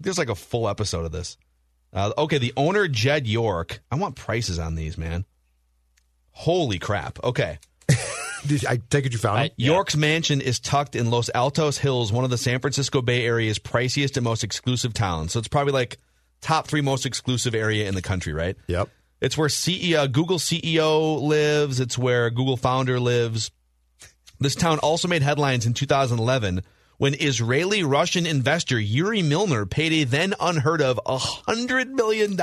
There's 0.00 0.18
like 0.18 0.30
a 0.30 0.34
full 0.34 0.68
episode 0.68 1.04
of 1.04 1.12
this. 1.12 1.36
Uh, 1.92 2.12
okay, 2.18 2.38
the 2.38 2.52
owner, 2.56 2.88
Jed 2.88 3.26
York. 3.26 3.80
I 3.90 3.96
want 3.96 4.16
prices 4.16 4.58
on 4.58 4.74
these, 4.74 4.98
man. 4.98 5.24
Holy 6.32 6.78
crap. 6.78 7.22
Okay. 7.24 7.58
Did, 8.46 8.66
I 8.66 8.78
take 8.90 9.06
it 9.06 9.12
you 9.12 9.18
found 9.18 9.40
him. 9.40 9.50
York's 9.56 9.96
mansion 9.96 10.40
is 10.40 10.58
tucked 10.60 10.96
in 10.96 11.10
Los 11.10 11.30
Altos 11.34 11.78
Hills, 11.78 12.12
one 12.12 12.24
of 12.24 12.30
the 12.30 12.38
San 12.38 12.60
Francisco 12.60 13.02
Bay 13.02 13.24
Area's 13.26 13.58
priciest 13.58 14.16
and 14.16 14.24
most 14.24 14.44
exclusive 14.44 14.94
towns. 14.94 15.32
So 15.32 15.38
it's 15.38 15.48
probably 15.48 15.72
like 15.72 15.98
top 16.40 16.66
three 16.68 16.80
most 16.80 17.06
exclusive 17.06 17.54
area 17.54 17.88
in 17.88 17.94
the 17.94 18.02
country, 18.02 18.32
right? 18.32 18.56
Yep. 18.66 18.88
It's 19.20 19.36
where 19.36 19.48
CEO, 19.48 20.10
Google 20.10 20.38
CEO 20.38 21.20
lives. 21.20 21.80
It's 21.80 21.96
where 21.96 22.30
Google 22.30 22.56
founder 22.56 23.00
lives. 23.00 23.50
This 24.38 24.54
town 24.54 24.78
also 24.78 25.08
made 25.08 25.22
headlines 25.22 25.66
in 25.66 25.72
2011 25.72 26.62
when 26.98 27.14
Israeli 27.14 27.82
Russian 27.82 28.26
investor 28.26 28.78
Yuri 28.78 29.22
Milner 29.22 29.66
paid 29.66 29.92
a 29.92 30.04
then 30.04 30.34
unheard 30.40 30.82
of 30.82 31.00
$100 31.06 31.88
million 31.88 32.36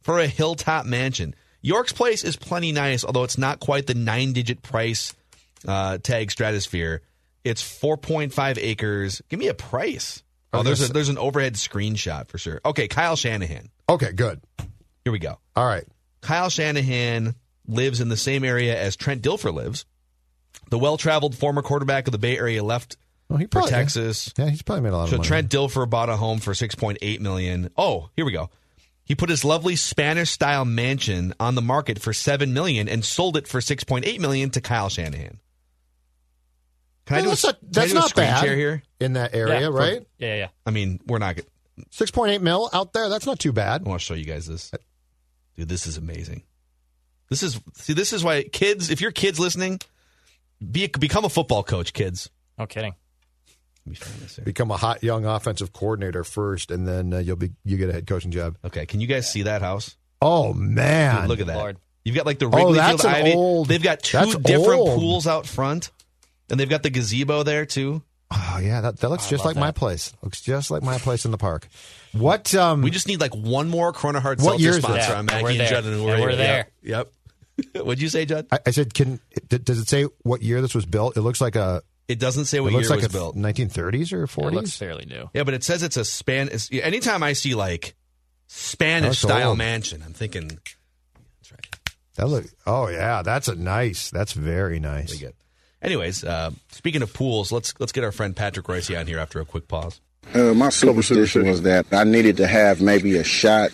for 0.00 0.18
a 0.18 0.26
hilltop 0.26 0.86
mansion. 0.86 1.34
York's 1.68 1.92
place 1.92 2.24
is 2.24 2.36
plenty 2.36 2.72
nice, 2.72 3.04
although 3.04 3.24
it's 3.24 3.38
not 3.38 3.60
quite 3.60 3.86
the 3.86 3.94
nine 3.94 4.32
digit 4.32 4.62
price 4.62 5.14
uh, 5.66 5.98
tag 5.98 6.30
stratosphere. 6.30 7.02
It's 7.44 7.62
4.5 7.62 8.58
acres. 8.58 9.22
Give 9.28 9.38
me 9.38 9.48
a 9.48 9.54
price. 9.54 10.22
Oh, 10.52 10.62
there's 10.62 10.88
a, 10.88 10.92
there's 10.92 11.10
an 11.10 11.18
overhead 11.18 11.54
screenshot 11.54 12.28
for 12.28 12.38
sure. 12.38 12.60
Okay, 12.64 12.88
Kyle 12.88 13.16
Shanahan. 13.16 13.68
Okay, 13.88 14.12
good. 14.12 14.40
Here 15.04 15.12
we 15.12 15.18
go. 15.18 15.38
All 15.54 15.66
right. 15.66 15.84
Kyle 16.22 16.48
Shanahan 16.48 17.34
lives 17.66 18.00
in 18.00 18.08
the 18.08 18.16
same 18.16 18.44
area 18.44 18.80
as 18.80 18.96
Trent 18.96 19.22
Dilfer 19.22 19.52
lives. 19.52 19.84
The 20.70 20.78
well-traveled 20.78 21.36
former 21.36 21.62
quarterback 21.62 22.08
of 22.08 22.12
the 22.12 22.18
Bay 22.18 22.36
Area 22.36 22.62
left 22.62 22.96
Well, 23.28 23.38
he 23.38 23.44
for 23.44 23.50
probably, 23.50 23.70
Texas. 23.70 24.32
Yeah, 24.36 24.48
he's 24.48 24.62
probably 24.62 24.82
made 24.82 24.92
a 24.92 24.96
lot 24.96 25.04
of 25.04 25.12
money. 25.12 25.22
So. 25.22 25.28
Trent 25.28 25.50
Dilfer 25.50 25.88
bought 25.88 26.08
a 26.08 26.16
home 26.16 26.38
for 26.38 26.52
6.8 26.52 27.20
million. 27.20 27.70
Oh, 27.76 28.08
here 28.16 28.24
we 28.24 28.32
go. 28.32 28.50
He 29.08 29.14
put 29.14 29.30
his 29.30 29.42
lovely 29.42 29.74
Spanish-style 29.74 30.66
mansion 30.66 31.32
on 31.40 31.54
the 31.54 31.62
market 31.62 31.98
for 31.98 32.12
7 32.12 32.52
million 32.52 32.88
and 32.88 33.02
sold 33.02 33.38
it 33.38 33.48
for 33.48 33.58
6.8 33.60 34.20
million 34.20 34.50
to 34.50 34.60
Kyle 34.60 34.90
Shanahan. 34.90 35.40
Can 37.06 37.16
I 37.16 37.20
Well, 37.22 37.22
do 37.22 37.28
a, 37.28 37.30
that's 37.30 37.44
not, 37.44 37.54
I 37.54 37.58
that's 37.70 37.88
do 37.88 37.94
not 37.94 38.08
screen 38.10 38.26
bad 38.26 38.44
share 38.44 38.54
here? 38.56 38.82
in 39.00 39.14
that 39.14 39.34
area, 39.34 39.60
Yeah, 39.60 39.66
for- 39.68 39.72
right? 39.72 40.06
Yeah, 40.18 40.34
yeah. 40.36 40.48
I 40.66 40.70
mean, 40.70 41.00
we're 41.06 41.18
not. 41.18 41.38
Six 41.90 42.10
point 42.10 42.32
eight 42.32 42.42
mil 42.42 42.68
out 42.74 42.92
there. 42.92 43.08
That's 43.08 43.24
not 43.24 43.38
too 43.38 43.52
bad. 43.52 43.82
I 43.86 43.88
want 43.88 44.00
to 44.00 44.04
show 44.04 44.14
you 44.14 44.24
guys 44.26 44.46
this. 44.46 44.72
Uh, 44.74 44.78
Dude, 45.56 45.68
this 45.68 45.86
is 45.86 45.96
amazing. 45.96 46.42
This 47.30 47.42
is 47.42 47.58
see. 47.74 47.92
This 47.94 48.12
is 48.12 48.22
why 48.24 48.42
kids. 48.42 48.90
If 48.90 49.00
your 49.00 49.10
kids 49.12 49.38
listening, 49.40 49.80
be 50.70 50.88
become 50.88 51.24
a 51.24 51.28
football 51.28 51.62
coach, 51.62 51.92
kids. 51.92 52.28
No 52.58 52.66
kidding. 52.66 52.92
Let 52.92 52.96
me 52.96 52.96
find 52.96 52.96
this 53.46 53.77
here. 53.77 53.77
Become 54.44 54.70
a 54.70 54.76
hot 54.76 55.02
young 55.02 55.24
offensive 55.24 55.72
coordinator 55.72 56.24
first, 56.24 56.70
and 56.70 56.86
then 56.86 57.12
uh, 57.12 57.18
you'll 57.18 57.36
be 57.36 57.50
you 57.64 57.76
get 57.76 57.88
a 57.88 57.92
head 57.92 58.06
coaching 58.06 58.30
job. 58.30 58.56
Okay, 58.64 58.86
can 58.86 59.00
you 59.00 59.06
guys 59.06 59.30
see 59.30 59.42
that 59.42 59.62
house? 59.62 59.96
Oh 60.22 60.52
man, 60.52 61.20
Dude, 61.22 61.28
look 61.28 61.40
at 61.40 61.46
that. 61.46 61.56
Lord. 61.56 61.76
You've 62.04 62.16
got 62.16 62.26
like 62.26 62.38
the 62.38 62.46
Oh, 62.52 62.72
that's 62.72 63.02
Field 63.02 63.14
an 63.14 63.20
Ivy. 63.22 63.34
old- 63.34 63.68
they've 63.68 63.82
got 63.82 64.02
two 64.02 64.18
different 64.40 64.80
old. 64.80 64.98
pools 64.98 65.26
out 65.26 65.46
front, 65.46 65.90
and 66.50 66.58
they've 66.58 66.68
got 66.68 66.82
the 66.82 66.90
gazebo 66.90 67.42
there 67.42 67.66
too. 67.66 68.02
Oh 68.30 68.58
yeah, 68.62 68.80
that, 68.82 68.98
that 69.00 69.08
looks 69.08 69.26
I 69.26 69.30
just 69.30 69.44
love 69.44 69.54
like 69.56 69.60
my 69.60 69.70
place. 69.72 70.12
Looks 70.22 70.40
just 70.42 70.70
like 70.70 70.82
my 70.82 70.98
place 70.98 71.24
in 71.24 71.30
the 71.30 71.38
park. 71.38 71.66
What? 72.12 72.54
Um, 72.54 72.82
We 72.82 72.90
just 72.90 73.08
need 73.08 73.20
like 73.20 73.34
one 73.34 73.68
more 73.68 73.92
Corona 73.92 74.20
Hard 74.20 74.40
what 74.40 74.60
Seltzer 74.60 74.80
sponsor 74.80 74.98
this? 74.98 75.10
on 75.10 75.16
Yeah, 75.26 75.32
Mackey 75.32 75.42
we're 75.44 75.50
and 75.50 75.60
there. 75.60 75.68
Judd, 75.68 75.84
and 75.86 76.04
we're, 76.04 76.20
we're 76.20 76.36
there. 76.36 76.68
Yep. 76.82 77.10
yep. 77.74 77.84
What'd 77.86 78.00
you 78.02 78.08
say, 78.08 78.24
Judd? 78.26 78.46
I, 78.52 78.58
I 78.66 78.70
said, 78.70 78.92
can 78.94 79.18
d- 79.48 79.58
does 79.58 79.78
it 79.78 79.88
say 79.88 80.04
what 80.22 80.42
year 80.42 80.60
this 80.60 80.74
was 80.74 80.84
built? 80.86 81.16
It 81.16 81.22
looks 81.22 81.40
like 81.40 81.56
a. 81.56 81.82
It 82.08 82.18
doesn't 82.18 82.46
say 82.46 82.56
It 82.58 82.60
what 82.62 82.72
year 82.72 82.80
looks 82.80 82.90
it 82.90 82.96
was 83.02 83.12
built. 83.12 83.36
1930s 83.36 84.12
or 84.14 84.24
It 84.24 84.52
looks 84.54 84.70
40s. 84.70 84.78
fairly 84.78 85.04
new. 85.04 85.28
Yeah, 85.34 85.44
but 85.44 85.52
it 85.54 85.62
says 85.62 85.82
it's 85.82 85.96
a 85.98 86.04
span. 86.04 86.48
It's, 86.50 86.70
anytime 86.72 87.22
I 87.22 87.34
see 87.34 87.54
like 87.54 87.94
Spanish 88.46 89.18
style 89.18 89.50
old. 89.50 89.58
mansion, 89.58 90.02
I'm 90.04 90.14
thinking 90.14 90.48
that's 90.48 91.52
right. 91.52 91.66
That 92.16 92.26
look. 92.28 92.46
Oh 92.66 92.88
yeah, 92.88 93.22
that's 93.22 93.48
a 93.48 93.54
nice. 93.54 94.10
That's 94.10 94.32
very 94.32 94.80
nice. 94.80 95.10
Really 95.12 95.26
good. 95.26 95.34
Anyways, 95.82 96.24
uh, 96.24 96.50
speaking 96.72 97.02
of 97.02 97.12
pools, 97.12 97.52
let's 97.52 97.74
let's 97.78 97.92
get 97.92 98.04
our 98.04 98.10
friend 98.12 98.34
Patrick 98.34 98.66
Royce 98.66 98.90
on 98.90 99.06
here 99.06 99.18
after 99.18 99.38
a 99.40 99.44
quick 99.44 99.68
pause. 99.68 100.00
Uh, 100.34 100.54
my 100.54 100.70
superstition 100.70 101.46
was 101.46 101.62
that 101.62 101.86
I 101.92 102.04
needed 102.04 102.38
to 102.38 102.46
have 102.46 102.80
maybe 102.80 103.16
a 103.16 103.24
shot, 103.24 103.70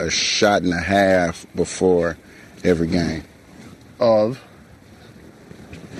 a 0.00 0.10
shot 0.10 0.62
and 0.62 0.72
a 0.72 0.80
half 0.80 1.46
before 1.54 2.18
every 2.64 2.88
game. 2.88 3.22
Of 4.00 4.42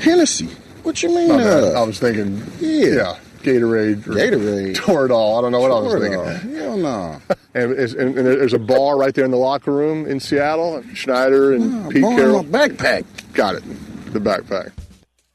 Hennessy. 0.01 0.49
What 0.89 1.03
you 1.03 1.15
mean? 1.15 1.29
My 1.29 1.37
bad. 1.39 1.65
uh? 1.65 1.83
I 1.83 1.85
was 1.85 1.99
thinking, 1.99 2.39
Yeah. 2.59 2.87
yeah, 2.87 3.19
Gatorade, 3.43 4.07
or 4.07 4.13
Gatorade. 4.13 4.75
Toradol. 4.77 5.39
I 5.39 5.43
don't 5.43 5.53
know 5.53 5.61
what 5.61 5.71
I 5.71 5.79
was 5.81 5.93
thinking. 6.01 6.57
Hell 6.57 6.77
no. 6.77 7.21
And, 7.55 7.73
and, 7.73 7.95
and 7.97 8.27
there's 8.27 8.53
a 8.53 8.59
bar 8.59 8.97
right 8.97 9.13
there 9.13 9.25
in 9.25 9.31
the 9.33 9.37
locker 9.39 9.73
room 9.73 10.07
in 10.07 10.21
Seattle. 10.21 10.83
Schneider 10.95 11.55
and 11.55 11.85
No, 11.85 11.89
Pete 11.91 12.03
Carroll. 12.03 12.45
backpack. 12.45 13.05
Got 13.33 13.57
it. 13.57 14.13
The 14.13 14.21
backpack. 14.21 14.73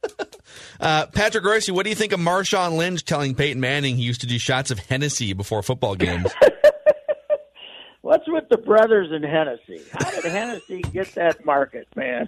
Uh, 0.79 1.05
Patrick 1.07 1.45
Royce, 1.45 1.69
what 1.69 1.83
do 1.83 1.89
you 1.89 1.95
think 1.95 2.11
of 2.11 2.19
Marshawn 2.19 2.75
Lynch 2.75 3.05
telling 3.05 3.35
Peyton 3.35 3.61
Manning 3.61 3.95
he 3.95 4.03
used 4.03 4.19
to 4.21 4.27
do 4.27 4.37
shots 4.37 4.69
of 4.69 4.79
Hennessy 4.79 5.31
before 5.31 5.63
football 5.63 5.95
games? 5.95 6.29
What's 8.01 8.25
with 8.27 8.49
the 8.49 8.57
brothers 8.57 9.09
in 9.13 9.23
Hennessy? 9.23 9.81
How 9.93 10.11
did 10.11 10.25
Hennessy 10.25 10.81
get 10.81 11.13
that 11.15 11.45
market, 11.45 11.87
man? 11.95 12.27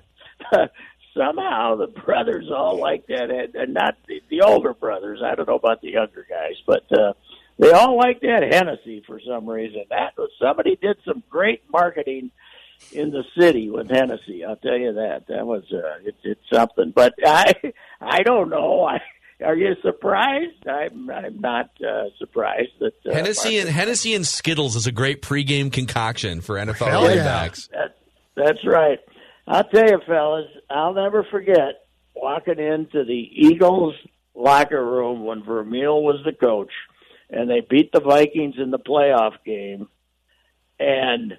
Somehow 1.15 1.75
the 1.75 1.87
brothers 1.87 2.49
all 2.53 2.79
like 2.79 3.07
that, 3.07 3.29
and 3.31 3.55
and 3.55 3.73
not 3.73 3.95
the, 4.07 4.21
the 4.29 4.41
older 4.41 4.73
brothers. 4.73 5.21
I 5.23 5.35
don't 5.35 5.47
know 5.47 5.55
about 5.55 5.81
the 5.81 5.91
younger 5.91 6.25
guys, 6.29 6.61
but 6.65 6.83
uh, 6.91 7.13
they 7.57 7.71
all 7.71 7.97
like 7.97 8.21
that 8.21 8.43
Hennessy 8.51 9.03
for 9.07 9.19
some 9.25 9.49
reason. 9.49 9.83
That 9.89 10.17
was 10.17 10.29
somebody 10.41 10.77
did 10.81 10.97
some 11.05 11.23
great 11.29 11.63
marketing 11.71 12.31
in 12.91 13.11
the 13.11 13.23
city 13.39 13.69
with 13.69 13.89
Hennessy. 13.89 14.43
I'll 14.43 14.57
tell 14.57 14.77
you 14.77 14.93
that. 14.93 15.27
That 15.27 15.45
was 15.45 15.63
uh, 15.71 15.99
it, 16.03 16.15
it's 16.23 16.41
something. 16.51 16.91
But 16.91 17.13
I 17.25 17.53
I 18.01 18.23
don't 18.23 18.49
know. 18.49 18.85
I, 18.85 19.01
are 19.43 19.55
you 19.55 19.75
surprised? 19.81 20.67
I'm 20.67 21.09
I'm 21.09 21.39
not 21.39 21.69
uh, 21.81 22.05
surprised 22.17 22.71
that 22.79 22.93
uh, 23.05 23.13
Hennessy 23.13 23.57
and 23.57 23.69
Hennessy 23.69 24.15
and 24.15 24.25
Skittles 24.25 24.75
is 24.75 24.87
a 24.87 24.91
great 24.91 25.21
pregame 25.21 25.71
concoction 25.71 26.41
for 26.41 26.55
NFL 26.55 26.87
Hell 26.89 27.15
yeah. 27.15 27.23
backs. 27.23 27.69
That's 28.35 28.65
right. 28.65 28.99
I'll 29.47 29.63
tell 29.63 29.87
you, 29.87 29.99
fellas, 30.07 30.47
I'll 30.69 30.93
never 30.93 31.23
forget 31.23 31.85
walking 32.15 32.59
into 32.59 33.03
the 33.03 33.29
Eagles 33.33 33.95
locker 34.33 34.83
room 34.83 35.23
when 35.23 35.43
Vermeil 35.43 36.01
was 36.01 36.21
the 36.25 36.33
coach, 36.33 36.71
and 37.29 37.49
they 37.49 37.61
beat 37.61 37.91
the 37.91 38.01
Vikings 38.01 38.55
in 38.57 38.71
the 38.71 38.79
playoff 38.79 39.33
game. 39.45 39.87
And 40.79 41.37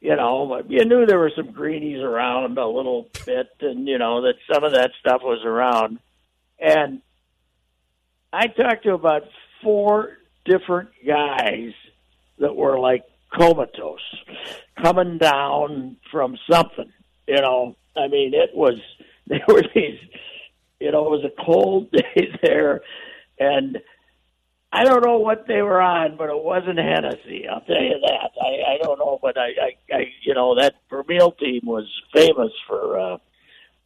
you 0.00 0.14
know, 0.14 0.62
you 0.68 0.84
knew 0.84 1.06
there 1.06 1.18
were 1.18 1.32
some 1.34 1.50
greenies 1.50 2.00
around 2.00 2.56
a 2.56 2.68
little 2.68 3.08
bit, 3.26 3.48
and 3.60 3.88
you 3.88 3.98
know 3.98 4.22
that 4.22 4.34
some 4.52 4.62
of 4.62 4.72
that 4.72 4.92
stuff 5.00 5.22
was 5.24 5.44
around. 5.44 5.98
And 6.60 7.02
I 8.32 8.46
talked 8.46 8.84
to 8.84 8.94
about 8.94 9.22
four 9.62 10.18
different 10.44 10.90
guys 11.04 11.72
that 12.38 12.54
were 12.54 12.78
like 12.78 13.04
comatose, 13.32 14.00
coming 14.80 15.18
down 15.18 15.96
from 16.12 16.38
something. 16.50 16.92
You 17.28 17.40
know, 17.42 17.76
I 17.96 18.08
mean, 18.08 18.32
it 18.34 18.50
was 18.54 18.80
there 19.26 19.44
were 19.48 19.62
these. 19.74 19.98
You 20.80 20.92
know, 20.92 21.06
it 21.06 21.10
was 21.10 21.24
a 21.24 21.44
cold 21.44 21.90
day 21.92 22.38
there, 22.42 22.82
and 23.38 23.78
I 24.72 24.84
don't 24.84 25.04
know 25.04 25.18
what 25.18 25.46
they 25.48 25.60
were 25.62 25.80
on, 25.80 26.16
but 26.16 26.30
it 26.30 26.42
wasn't 26.42 26.78
Hennessy. 26.78 27.48
I'll 27.48 27.62
tell 27.62 27.82
you 27.82 28.00
that. 28.00 28.30
I, 28.40 28.74
I 28.74 28.78
don't 28.82 28.98
know, 28.98 29.18
but 29.20 29.36
I, 29.36 29.48
I, 29.48 29.94
I, 29.96 30.12
you 30.22 30.34
know, 30.34 30.54
that 30.60 30.74
Vermeil 30.90 31.32
team 31.32 31.62
was 31.64 31.86
famous 32.14 32.52
for. 32.66 32.98
uh 32.98 33.18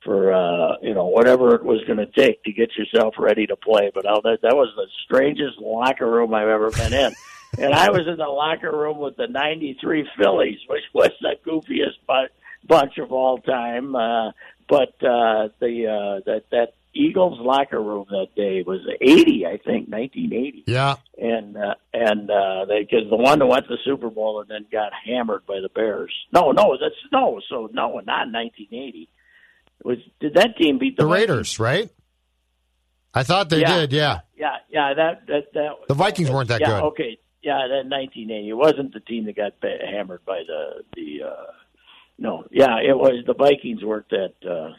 for 0.04 0.32
uh, 0.32 0.78
you 0.82 0.94
know 0.94 1.06
whatever 1.06 1.54
it 1.54 1.64
was 1.64 1.80
going 1.86 1.98
to 1.98 2.06
take 2.06 2.42
to 2.42 2.52
get 2.52 2.70
yourself 2.76 3.14
ready 3.18 3.46
to 3.46 3.54
play. 3.56 3.90
But 3.94 4.04
I'll, 4.04 4.20
that 4.22 4.40
that 4.42 4.56
was 4.56 4.68
the 4.74 4.88
strangest 5.04 5.58
locker 5.60 6.10
room 6.10 6.34
I've 6.34 6.48
ever 6.48 6.70
been 6.72 6.92
in. 6.92 7.12
and 7.58 7.72
I 7.72 7.88
was 7.90 8.06
in 8.08 8.16
the 8.16 8.26
locker 8.26 8.72
room 8.72 8.98
with 8.98 9.16
the 9.16 9.28
'93 9.28 10.08
Phillies, 10.18 10.58
which 10.68 10.82
was 10.92 11.10
the 11.20 11.36
goofiest 11.46 11.98
bu- 12.06 12.34
bunch 12.66 12.98
of 12.98 13.12
all 13.12 13.38
time. 13.38 13.94
Uh, 13.96 14.32
but 14.68 14.94
uh, 15.02 15.48
the 15.60 15.86
uh, 15.86 16.20
that 16.26 16.44
that 16.50 16.74
Eagles 16.94 17.38
locker 17.40 17.80
room 17.82 18.06
that 18.10 18.28
day 18.36 18.62
was 18.66 18.80
'80, 19.00 19.46
I 19.46 19.56
think, 19.58 19.88
1980 19.88 20.64
Yeah. 20.66 20.96
and 21.18 21.56
uh, 21.56 21.74
and 21.94 22.30
uh, 22.30 22.66
because 22.68 23.08
the 23.08 23.16
one 23.16 23.38
that 23.38 23.46
went 23.46 23.66
to 23.68 23.76
the 23.76 23.78
Super 23.84 24.10
Bowl 24.10 24.40
and 24.40 24.48
then 24.50 24.66
got 24.70 24.92
hammered 25.06 25.46
by 25.46 25.60
the 25.60 25.68
Bears. 25.74 26.12
No, 26.32 26.52
no, 26.52 26.76
that's 26.80 26.94
no. 27.12 27.40
So 27.48 27.68
no, 27.72 27.88
not 28.00 28.30
1980. 28.30 29.08
It 29.80 29.86
was 29.86 29.98
did 30.20 30.34
that 30.34 30.56
team 30.58 30.78
beat 30.78 30.96
the, 30.96 31.04
The 31.04 31.08
Raiders, 31.08 31.58
right? 31.58 31.90
I 33.14 33.22
thought 33.24 33.48
they 33.50 33.60
Yeah. 33.60 33.80
did, 33.80 33.92
yeah. 33.92 34.20
Yeah, 34.36 34.56
yeah. 34.70 34.94
That 34.94 35.26
that 35.26 35.52
that. 35.54 35.70
The 35.88 35.94
Vikings 35.94 36.30
weren't 36.30 36.48
that 36.48 36.60
yeah, 36.60 36.66
good. 36.80 36.82
Okay, 36.88 37.18
yeah, 37.42 37.66
that 37.68 37.86
1980. 37.88 38.48
It 38.48 38.52
wasn't 38.54 38.92
the 38.94 39.00
team 39.00 39.24
that 39.26 39.36
got 39.36 39.52
hammered 39.62 40.24
by 40.24 40.42
the 40.46 40.82
the. 40.94 41.24
uh 41.26 41.52
No, 42.22 42.44
yeah, 42.52 42.76
it 42.78 42.96
was 42.96 43.24
the 43.26 43.34
Vikings 43.34 43.82
weren't 43.82 44.08
that. 44.10 44.34
uh 44.48 44.74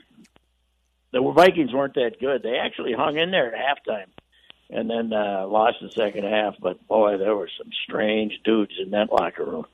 The 1.11 1.21
Vikings 1.35 1.73
weren't 1.73 1.95
that 1.95 2.13
good. 2.19 2.41
They 2.41 2.55
actually 2.57 2.93
hung 2.93 3.17
in 3.17 3.31
there 3.31 3.53
at 3.53 3.61
halftime, 3.61 4.07
and 4.69 4.89
then 4.89 5.11
uh 5.11 5.45
lost 5.47 5.77
the 5.81 5.91
second 5.91 6.23
half. 6.23 6.55
But 6.61 6.87
boy, 6.87 7.17
there 7.17 7.35
were 7.35 7.49
some 7.57 7.69
strange 7.85 8.33
dudes 8.45 8.71
in 8.81 8.91
that 8.91 9.11
locker 9.11 9.43
room. 9.45 9.65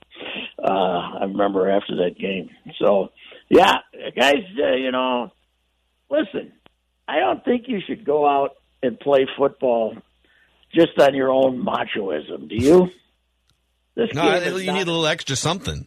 Uh 0.58 1.20
I 1.22 1.24
remember 1.26 1.70
after 1.70 1.96
that 1.98 2.18
game. 2.18 2.50
So, 2.82 3.10
yeah, 3.50 3.78
guys, 4.18 4.44
uh, 4.62 4.74
you 4.76 4.92
know, 4.92 5.32
listen, 6.10 6.52
I 7.08 7.20
don't 7.20 7.46
think 7.46 7.68
you 7.68 7.82
should 7.86 8.04
go 8.04 8.28
out 8.28 8.56
and 8.82 9.00
play 9.00 9.28
football 9.38 9.96
just 10.74 10.98
on 11.00 11.14
your 11.14 11.30
own 11.30 11.64
machoism. 11.64 12.50
Do 12.50 12.56
you? 12.56 12.90
This 13.96 14.10
No, 14.16 14.24
game 14.24 14.32
I- 14.32 14.38
is 14.38 14.62
you 14.62 14.68
not- 14.72 14.74
need 14.78 14.88
a 14.88 14.92
little 14.92 15.06
extra 15.08 15.36
something. 15.36 15.86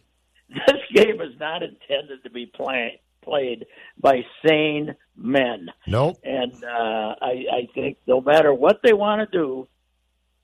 this 0.67 0.82
game 0.93 1.21
is 1.21 1.39
not 1.39 1.63
intended 1.63 2.23
to 2.23 2.29
be 2.29 2.45
play, 2.45 3.01
played 3.21 3.65
by 3.99 4.25
sane 4.45 4.95
men. 5.15 5.69
Nope. 5.87 6.17
And 6.23 6.53
uh, 6.63 7.15
I, 7.21 7.45
I 7.51 7.67
think 7.73 7.97
no 8.07 8.21
matter 8.21 8.53
what 8.53 8.81
they 8.83 8.93
want 8.93 9.29
to 9.29 9.37
do, 9.37 9.67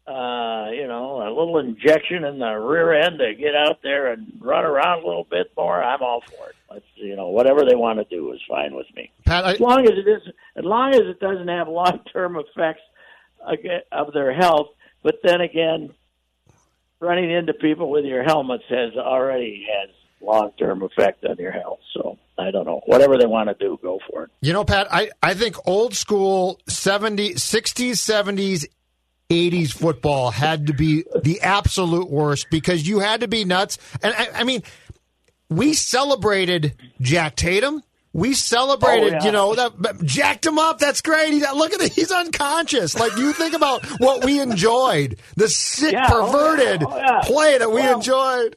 uh, 0.08 0.72
you 0.72 0.88
know, 0.88 1.22
a 1.22 1.30
little 1.30 1.60
injection 1.60 2.24
in 2.24 2.40
the 2.40 2.56
rear 2.56 2.94
end 2.94 3.20
to 3.20 3.36
get 3.36 3.56
out 3.56 3.84
there 3.84 4.12
and 4.12 4.40
run 4.40 4.66
around 4.66 5.04
a 5.04 5.08
little 5.08 5.28
bit 5.30 5.52
more, 5.56 5.84
I'm 5.84 6.02
all 6.02 6.22
for 6.22 6.50
it. 6.50 6.56
Let's, 6.72 6.86
you 6.96 7.16
know, 7.16 7.28
whatever 7.28 7.64
they 7.64 7.76
want 7.76 8.00
to 8.00 8.06
do 8.06 8.32
is 8.34 8.40
fine 8.48 8.74
with 8.74 8.88
me. 8.96 9.12
Pat, 9.26 9.46
I, 9.46 9.54
as 9.54 9.60
long 9.60 9.86
as 9.86 9.92
it 9.92 10.08
is, 10.08 10.22
as 10.56 10.66
long 10.66 10.96
as 10.96 11.02
it 11.02 11.20
doesn't 11.20 11.48
have 11.48 11.68
long 11.68 12.00
term 12.12 12.38
effects 12.38 12.82
of 13.92 14.14
their 14.14 14.34
health. 14.34 14.70
But 15.04 15.20
then 15.24 15.42
again, 15.42 15.94
running 17.00 17.32
into 17.32 17.54
people 17.54 17.90
with 17.90 18.06
your 18.06 18.24
helmets 18.24 18.64
has 18.70 18.96
already 18.96 19.68
has 19.72 19.90
long 20.22 20.52
term 20.58 20.82
effect 20.84 21.24
on 21.26 21.38
your 21.38 21.52
health. 21.52 21.80
So 21.94 22.18
I 22.38 22.52
don't 22.52 22.66
know. 22.66 22.82
Whatever 22.86 23.18
they 23.18 23.26
want 23.26 23.50
to 23.50 23.56
do, 23.56 23.78
go 23.82 24.00
for 24.10 24.24
it. 24.26 24.32
You 24.42 24.54
know, 24.54 24.64
Pat, 24.64 24.88
I, 24.92 25.10
I 25.22 25.34
think 25.34 25.56
old 25.68 25.94
school 25.96 26.60
70, 26.68 27.34
60s, 27.36 27.92
70s, 27.92 28.66
80s 29.30 29.72
football 29.74 30.32
had 30.32 30.68
to 30.68 30.74
be 30.74 31.04
the 31.22 31.42
absolute 31.42 32.10
worst 32.10 32.48
because 32.50 32.88
you 32.88 33.00
had 33.00 33.22
to 33.22 33.28
be 33.28 33.46
nuts. 33.46 33.78
And 34.02 34.14
I, 34.18 34.30
I 34.36 34.44
mean, 34.44 34.64
we 35.50 35.74
celebrated 35.74 36.76
Jack 37.02 37.36
Tatum. 37.36 37.84
We 38.12 38.34
celebrated, 38.34 39.14
Oh, 39.14 39.18
yeah. 39.18 39.26
you 39.26 39.32
know, 39.32 39.54
that 39.54 40.02
jacked 40.04 40.44
him 40.44 40.58
up. 40.58 40.80
That's 40.80 41.02
great. 41.02 41.32
He's, 41.32 41.44
look 41.54 41.74
at 41.74 41.80
it. 41.82 41.94
He's 41.94 42.10
unconscious. 42.12 42.98
Like 43.00 43.16
you 43.18 43.34
think 43.34 43.54
about 43.54 43.86
what 44.00 44.26
we 44.26 44.40
enjoyed, 44.40 45.20
the 45.36 45.48
sick, 45.48 45.92
Yeah, 45.94 46.08
oh, 46.12 46.26
yeah, 46.26 46.32
perverted 46.32 46.84
oh, 46.88 46.98
yeah. 46.98 47.20
play 47.22 47.58
that 47.60 47.70
we 47.70 47.82
Well, 47.82 47.98
enjoyed. 47.98 48.56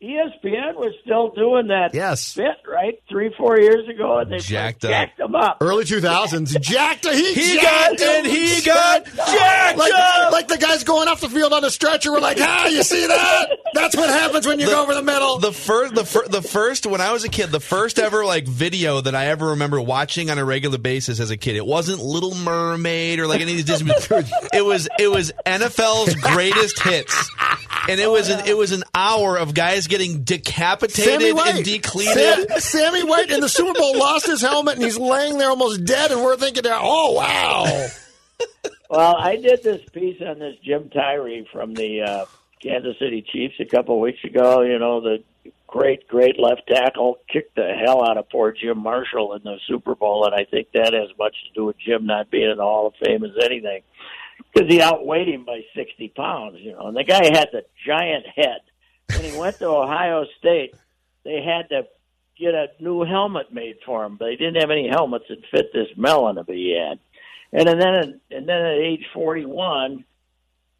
ESPN 0.00 0.76
was 0.76 0.94
still 1.02 1.30
doing 1.30 1.66
that 1.68 1.92
Yes. 1.92 2.34
bit, 2.34 2.46
right? 2.68 2.94
Three, 3.10 3.34
four 3.36 3.58
years 3.58 3.88
ago, 3.88 4.18
and 4.18 4.30
they 4.30 4.38
Jacked 4.38 4.84
up. 4.84 4.90
jacked 4.92 5.18
them 5.18 5.34
up. 5.34 5.56
Early 5.60 5.82
2000s. 5.84 6.60
Jacked. 6.60 7.04
He, 7.08 7.34
He 7.34 7.54
jacked 7.58 7.98
got- 7.98 8.08
and 8.08 8.26
he 8.26 8.62
got 8.62 9.04
jacked 9.06 9.76
like, 9.78 9.92
up. 9.92 10.30
like 10.32 10.46
the 10.46 10.56
guys 10.56 10.84
going 10.84 11.08
off 11.08 11.20
the 11.20 11.28
field 11.28 11.52
on 11.52 11.64
a 11.64 11.70
stretcher. 11.70 12.12
We're 12.12 12.20
like, 12.20 12.38
ah, 12.40 12.68
you 12.68 12.84
see 12.84 13.08
that? 13.08 13.48
That's 13.74 13.96
what 13.96 14.08
happens 14.08 14.46
when 14.46 14.60
you 14.60 14.66
go 14.66 14.80
over 14.84 14.94
the 14.94 15.02
middle. 15.02 15.38
The 15.38 15.50
first, 15.52 15.96
the, 15.96 16.04
fir- 16.04 16.28
the 16.28 16.42
first, 16.42 16.86
when 16.86 17.00
I 17.00 17.12
was 17.12 17.24
a 17.24 17.28
kid, 17.28 17.50
the 17.50 17.58
first 17.60 17.98
ever 17.98 18.24
like 18.24 18.46
video 18.46 19.00
that 19.00 19.16
I 19.16 19.26
ever 19.26 19.48
remember 19.48 19.80
watching 19.80 20.30
on 20.30 20.38
a 20.38 20.44
regular 20.44 20.78
basis 20.78 21.18
as 21.18 21.30
a 21.32 21.36
kid, 21.36 21.56
it 21.56 21.66
wasn't 21.66 22.00
Little 22.00 22.36
Mermaid 22.36 23.18
or 23.18 23.26
like 23.26 23.40
any 23.40 23.50
of 23.50 23.56
these 23.56 23.64
Disney. 23.64 23.92
movies. 23.92 24.32
it 24.52 24.64
was 24.64 24.88
it 24.98 25.08
was 25.10 25.32
NFL's 25.44 26.14
greatest 26.14 26.80
hits, 26.82 27.30
and 27.88 27.98
it 28.00 28.08
was 28.08 28.28
an 28.28 28.46
it 28.46 28.56
was 28.56 28.70
an 28.70 28.84
hour 28.94 29.36
of 29.36 29.54
guys 29.54 29.87
getting 29.88 30.22
decapitated 30.22 31.20
and 31.22 31.36
White. 31.36 31.64
decleated. 31.64 32.14
Sam- 32.50 32.60
Sammy 32.60 33.04
White 33.04 33.30
in 33.30 33.40
the 33.40 33.48
Super 33.48 33.72
Bowl 33.78 33.98
lost 33.98 34.26
his 34.26 34.40
helmet 34.40 34.76
and 34.76 34.84
he's 34.84 34.98
laying 34.98 35.38
there 35.38 35.50
almost 35.50 35.84
dead, 35.84 36.10
and 36.12 36.22
we're 36.22 36.36
thinking, 36.36 36.62
oh, 36.66 37.12
wow. 37.12 37.86
Well, 38.90 39.16
I 39.18 39.36
did 39.36 39.62
this 39.62 39.82
piece 39.92 40.16
on 40.26 40.38
this 40.38 40.54
Jim 40.64 40.88
Tyrer 40.88 41.46
from 41.52 41.74
the 41.74 42.00
uh, 42.02 42.24
Kansas 42.62 42.98
City 42.98 43.20
Chiefs 43.20 43.56
a 43.60 43.66
couple 43.66 43.96
of 43.96 44.00
weeks 44.00 44.24
ago. 44.24 44.62
You 44.62 44.78
know, 44.78 45.02
the 45.02 45.22
great, 45.66 46.08
great 46.08 46.40
left 46.40 46.62
tackle 46.66 47.18
kicked 47.30 47.54
the 47.54 47.70
hell 47.84 48.02
out 48.08 48.16
of 48.16 48.30
poor 48.30 48.50
Jim 48.52 48.78
Marshall 48.78 49.34
in 49.34 49.42
the 49.42 49.58
Super 49.66 49.94
Bowl, 49.94 50.24
and 50.24 50.34
I 50.34 50.44
think 50.50 50.68
that 50.72 50.94
has 50.94 51.10
much 51.18 51.34
to 51.48 51.52
do 51.54 51.66
with 51.66 51.76
Jim 51.78 52.06
not 52.06 52.30
being 52.30 52.50
in 52.50 52.56
the 52.56 52.62
Hall 52.62 52.86
of 52.86 52.94
Fame 53.04 53.24
as 53.24 53.32
anything. 53.44 53.82
because 54.54 54.70
he 54.70 54.80
outweighed 54.80 55.28
him 55.28 55.44
by 55.44 55.60
sixty 55.76 56.08
pounds. 56.08 56.56
You 56.58 56.72
know, 56.72 56.86
and 56.86 56.96
the 56.96 57.04
guy 57.04 57.26
had 57.26 57.48
the 57.52 57.64
giant 57.86 58.24
head. 58.34 58.60
When 59.10 59.24
he 59.24 59.38
went 59.38 59.58
to 59.58 59.66
Ohio 59.66 60.26
State, 60.38 60.74
they 61.24 61.42
had 61.42 61.68
to 61.70 61.86
get 62.38 62.54
a 62.54 62.68
new 62.80 63.04
helmet 63.04 63.52
made 63.52 63.76
for 63.84 64.04
him. 64.04 64.16
They 64.18 64.36
didn't 64.36 64.60
have 64.60 64.70
any 64.70 64.88
helmets 64.88 65.24
that 65.28 65.38
fit 65.50 65.72
this 65.72 65.88
melon 65.96 66.36
that 66.36 66.48
he 66.48 66.76
had. 66.78 66.98
And 67.52 67.66
then, 67.66 68.20
and 68.30 68.48
then 68.48 68.62
at 68.62 68.78
age 68.78 69.06
forty-one, 69.14 70.04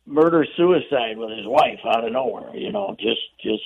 murder 0.07 0.47
suicide 0.57 1.17
with 1.17 1.31
his 1.31 1.47
wife 1.47 1.81
out 1.85 2.05
of 2.05 2.13
nowhere. 2.13 2.55
You 2.55 2.73
know, 2.73 2.95
just 2.99 3.21
just 3.43 3.63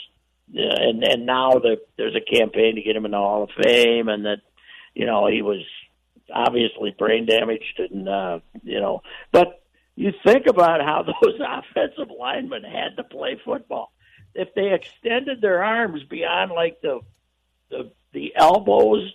yeah, 0.50 0.74
and 0.76 1.02
and 1.02 1.26
now 1.26 1.52
the, 1.52 1.80
there's 1.96 2.14
a 2.14 2.20
campaign 2.20 2.76
to 2.76 2.82
get 2.82 2.96
him 2.96 3.04
in 3.04 3.10
the 3.12 3.16
Hall 3.16 3.44
of 3.44 3.50
Fame, 3.64 4.08
and 4.08 4.24
that 4.26 4.38
you 4.94 5.06
know 5.06 5.26
he 5.26 5.42
was 5.42 5.62
obviously 6.32 6.94
brain 6.96 7.26
damaged, 7.26 7.78
and 7.78 8.08
uh, 8.08 8.38
you 8.62 8.80
know, 8.80 9.02
but 9.32 9.62
you 9.96 10.12
think 10.24 10.46
about 10.46 10.80
how 10.80 11.02
those 11.22 11.40
offensive 11.40 12.14
linemen 12.18 12.64
had 12.64 12.96
to 12.96 13.04
play 13.04 13.40
football. 13.44 13.92
If 14.34 14.54
they 14.54 14.72
extended 14.72 15.40
their 15.40 15.62
arms 15.62 16.02
beyond 16.04 16.52
like 16.52 16.80
the 16.80 17.00
the 17.70 17.90
the 18.12 18.32
elbows, 18.36 19.12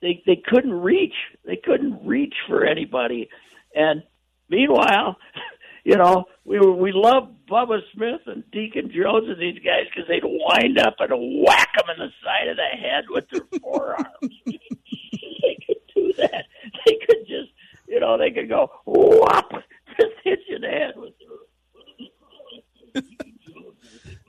they 0.00 0.22
they 0.26 0.36
couldn't 0.36 0.72
reach. 0.72 1.14
They 1.44 1.56
couldn't 1.56 2.06
reach 2.06 2.34
for 2.46 2.64
anybody. 2.64 3.28
And 3.74 4.02
meanwhile, 4.48 5.16
you 5.84 5.96
know, 5.96 6.26
we 6.44 6.58
we 6.58 6.92
loved 6.92 7.46
Bubba 7.48 7.80
Smith 7.94 8.20
and 8.26 8.48
Deacon 8.50 8.90
Jones 8.94 9.28
and 9.28 9.40
these 9.40 9.62
guys 9.64 9.86
because 9.86 10.08
they'd 10.08 10.24
wind 10.24 10.78
up 10.78 10.96
and 11.00 11.44
whack 11.44 11.70
them 11.76 11.96
in 11.96 12.06
the 12.06 12.12
side 12.24 12.48
of 12.48 12.56
the 12.56 12.76
head 12.76 13.04
with 13.08 13.24
their 13.30 13.60
forearms. 13.60 14.06
they 14.46 15.58
could 15.66 15.80
do 15.94 16.12
that. 16.18 16.44
They 16.84 16.98
could 17.06 17.26
just, 17.26 17.50
you 17.86 18.00
know, 18.00 18.18
they 18.18 18.30
could 18.30 18.48
go 18.48 18.70
whop, 18.84 19.50
just 19.98 20.14
hit 20.24 20.40
you 20.48 20.56
in 20.56 20.62
the 20.62 20.68
head 20.68 20.94
with 20.96 21.14
their 21.18 21.28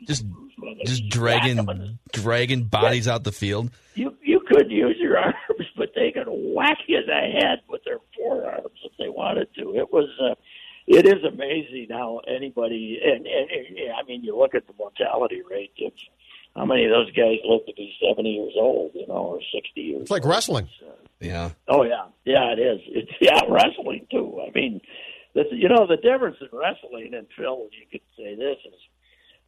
just 0.10 0.26
just 0.84 1.07
dragging 1.10 1.99
dragging 2.12 2.64
bodies 2.64 3.07
out 3.07 3.24
the 3.24 3.32
field. 3.32 3.70
you 3.93 4.16
you 4.24 4.41
could 4.47 4.70
use 4.70 4.97
your 4.99 5.18
arms, 5.26 5.36
but 5.78 5.89
they 5.95 6.12
could 6.12 6.28
whack 6.28 6.78
you 6.88 6.97
in 6.97 7.05
the 7.05 7.39
head 7.39 7.60
with 7.70 7.82
their 7.86 7.99
forearms 8.18 8.80
if 8.84 8.91
they 8.97 9.10
wanted 9.10 9.47
to. 9.55 9.76
It 9.76 9.93
was 9.93 10.10
uh, 10.22 10.36
it 10.88 11.05
is 11.05 11.24
amazing 11.24 11.88
how 11.91 12.22
anybody 12.28 12.99
and, 13.03 13.26
and, 13.26 13.49
and 13.49 13.93
I 13.97 14.03
mean 14.07 14.24
you 14.24 14.38
look 14.38 14.55
at 14.55 14.68
the 14.68 14.74
mortality 14.78 15.41
rate 15.49 15.72
of 15.86 15.93
how 16.55 16.66
many 16.66 16.86
of 16.86 16.91
those 16.91 17.12
guys 17.12 17.38
live 17.45 17.66
to 17.68 17.74
be 17.78 17.93
seventy 18.01 18.32
years 18.32 18.53
old, 18.57 18.91
you 18.95 19.07
know, 19.07 19.38
or 19.38 19.39
sixty 19.53 19.82
years. 19.82 20.01
It's 20.01 20.12
like 20.12 20.26
wrestling. 20.26 20.68
Yeah. 21.20 21.51
Oh 21.68 21.84
yeah, 21.84 22.07
yeah, 22.26 22.53
it 22.53 22.60
is. 22.60 22.82
It's 22.88 23.12
yeah, 23.22 23.41
wrestling 23.47 24.07
too. 24.10 24.41
I 24.41 24.51
mean, 24.57 24.82
this, 25.36 25.45
you 25.51 25.70
know, 25.70 25.86
the 25.86 25.97
difference 25.97 26.38
in 26.41 26.47
wrestling 26.57 27.14
and 27.14 27.28
Phil, 27.38 27.68
you 27.72 27.86
could 27.91 28.01
say 28.18 28.36
this 28.36 28.57
is, 28.66 28.80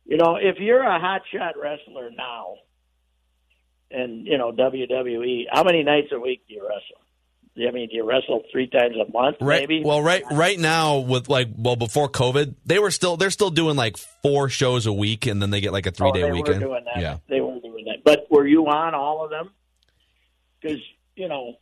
you 0.06 0.18
know, 0.18 0.36
if 0.36 0.58
you're 0.60 0.82
a 0.84 1.00
hot 1.00 1.22
shot 1.34 1.56
wrestler 1.62 2.10
now, 2.16 2.56
and 3.90 4.26
you 4.26 4.38
know 4.38 4.52
WWE, 4.52 5.46
how 5.52 5.64
many 5.64 5.84
nights 5.84 6.08
a 6.12 6.20
week 6.20 6.42
do 6.48 6.54
you 6.56 6.62
wrestle? 6.64 7.02
I 7.58 7.72
mean, 7.72 7.90
do 7.90 7.96
you 7.98 8.08
wrestle 8.08 8.44
three 8.50 8.68
times 8.68 8.96
a 8.96 9.12
month, 9.12 9.38
Right. 9.42 9.68
maybe? 9.68 9.84
Well, 9.84 10.02
right 10.02 10.24
right 10.32 10.58
now 10.58 11.00
with 11.00 11.28
like 11.28 11.50
well 11.58 11.76
before 11.76 12.08
COVID, 12.10 12.56
they 12.66 12.80
were 12.80 12.92
still 12.92 13.18
they're 13.18 13.30
still 13.30 13.50
doing 13.50 13.76
like 13.76 13.98
four 13.98 14.48
shows 14.48 14.86
a 14.86 14.94
week, 14.94 15.26
and 15.28 15.42
then 15.42 15.50
they 15.50 15.60
get 15.60 15.74
like 15.74 15.86
a 15.86 15.92
three 15.92 16.10
oh, 16.10 16.14
day 16.14 16.22
they 16.22 16.32
weekend. 16.32 16.62
were 16.62 16.68
doing 16.68 16.86
that. 16.86 17.02
Yeah. 17.02 17.18
They 17.28 17.42
were 17.42 17.60
doing 17.60 17.86
that. 17.86 18.04
But 18.06 18.28
were 18.32 18.48
you 18.48 18.66
on 18.68 18.96
all 18.96 19.24
of 19.24 19.30
them? 19.30 19.52
Because 20.62 20.80
you 21.16 21.28
know, 21.28 21.56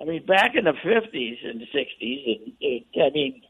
I 0.00 0.04
mean, 0.04 0.24
back 0.24 0.52
in 0.54 0.64
the 0.64 0.72
fifties 0.72 1.38
and 1.44 1.60
sixties, 1.72 2.26
and 2.26 2.52
and 2.94 3.04
I 3.04 3.10
mean, 3.10 3.42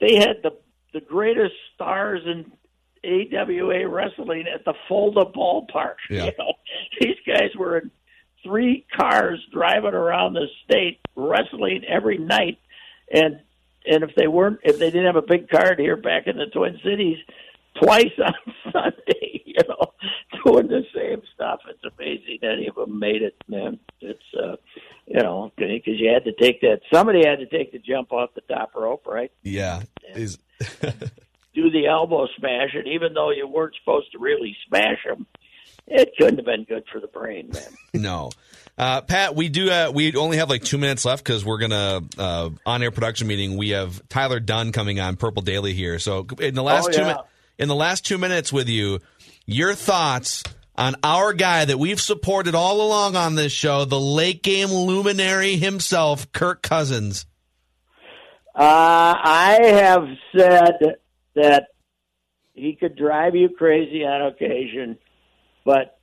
they 0.00 0.16
had 0.16 0.42
the 0.42 0.50
the 0.92 1.00
greatest 1.00 1.54
stars 1.74 2.22
in 2.26 2.50
AWA 3.04 3.88
wrestling 3.88 4.44
at 4.52 4.64
the 4.64 4.74
Fulda 4.88 5.24
ballpark. 5.24 5.96
Yeah. 6.10 6.26
You 6.26 6.32
know, 6.38 6.52
these 7.00 7.16
guys 7.26 7.50
were 7.58 7.78
in 7.78 7.90
three 8.44 8.84
cars 8.94 9.40
driving 9.52 9.94
around 9.94 10.34
the 10.34 10.46
state 10.64 11.00
wrestling 11.16 11.84
every 11.88 12.18
night, 12.18 12.58
and 13.12 13.40
and 13.86 14.04
if 14.04 14.14
they 14.16 14.26
weren't, 14.26 14.60
if 14.62 14.78
they 14.78 14.90
didn't 14.90 15.06
have 15.06 15.16
a 15.16 15.22
big 15.22 15.48
card 15.48 15.78
here 15.78 15.96
back 15.96 16.26
in 16.26 16.36
the 16.36 16.46
Twin 16.46 16.78
Cities, 16.84 17.18
twice 17.82 18.12
on 18.18 18.54
Sunday, 18.72 19.42
you 19.44 19.62
know, 19.68 19.92
doing 20.44 20.68
the 20.68 20.82
same 20.94 21.22
stuff. 21.34 21.60
It's 21.68 21.94
amazing 21.96 22.38
any 22.42 22.68
of 22.68 22.74
them 22.74 22.98
made 22.98 23.22
it, 23.22 23.36
man. 23.48 23.78
It's 24.00 24.22
uh, 24.40 24.56
you 25.06 25.20
know, 25.22 25.52
because 25.56 25.98
you 25.98 26.10
had 26.10 26.24
to 26.24 26.32
take 26.32 26.60
that. 26.60 26.80
Somebody 26.92 27.26
had 27.26 27.38
to 27.38 27.46
take 27.46 27.72
the 27.72 27.78
jump 27.78 28.12
off 28.12 28.30
the 28.34 28.42
top 28.42 28.74
rope, 28.74 29.06
right? 29.06 29.32
Yeah. 29.42 29.82
Is 30.14 30.38
Do 31.54 31.70
the 31.70 31.86
elbow 31.86 32.26
smash, 32.38 32.70
and 32.74 32.86
even 32.88 33.12
though 33.14 33.30
you 33.30 33.46
weren't 33.46 33.74
supposed 33.78 34.12
to 34.12 34.18
really 34.18 34.56
smash 34.68 34.98
them, 35.06 35.26
it 35.86 36.12
couldn't 36.16 36.36
have 36.38 36.46
been 36.46 36.64
good 36.64 36.84
for 36.90 37.00
the 37.00 37.06
brain, 37.08 37.50
man. 37.52 37.62
no. 38.02 38.30
Uh, 38.78 39.02
Pat, 39.02 39.36
we 39.36 39.50
do. 39.50 39.70
Uh, 39.70 39.90
we 39.94 40.14
only 40.16 40.38
have 40.38 40.48
like 40.48 40.62
two 40.62 40.78
minutes 40.78 41.04
left 41.04 41.22
because 41.22 41.44
we're 41.44 41.58
gonna 41.58 42.00
uh, 42.16 42.48
on 42.64 42.82
air 42.82 42.90
production 42.90 43.26
meeting. 43.26 43.58
We 43.58 43.70
have 43.70 44.00
Tyler 44.08 44.40
Dunne 44.40 44.72
coming 44.72 44.98
on 44.98 45.16
Purple 45.16 45.42
Daily 45.42 45.74
here. 45.74 45.98
So 45.98 46.26
in 46.40 46.54
the 46.54 46.62
last 46.62 46.88
Oh, 46.88 46.92
two 46.92 47.00
yeah. 47.02 47.06
min- 47.08 47.16
in 47.58 47.68
the 47.68 47.74
last 47.74 48.06
two 48.06 48.16
minutes 48.16 48.50
with 48.50 48.70
you, 48.70 49.00
your 49.44 49.74
thoughts 49.74 50.42
on 50.74 50.94
our 51.04 51.34
guy 51.34 51.66
that 51.66 51.78
we've 51.78 52.00
supported 52.00 52.54
all 52.54 52.80
along 52.80 53.14
on 53.14 53.34
this 53.34 53.52
show, 53.52 53.84
the 53.84 54.00
late 54.00 54.42
game 54.42 54.68
luminary 54.70 55.56
himself, 55.56 56.32
Kirk 56.32 56.62
Cousins. 56.62 57.26
Uh, 58.54 59.14
I 59.22 59.58
have 59.64 60.06
said 60.36 60.96
that 61.34 61.68
he 62.54 62.76
could 62.78 62.96
drive 62.96 63.34
you 63.34 63.48
crazy 63.50 64.04
on 64.04 64.32
occasion, 64.32 64.98
but 65.64 65.98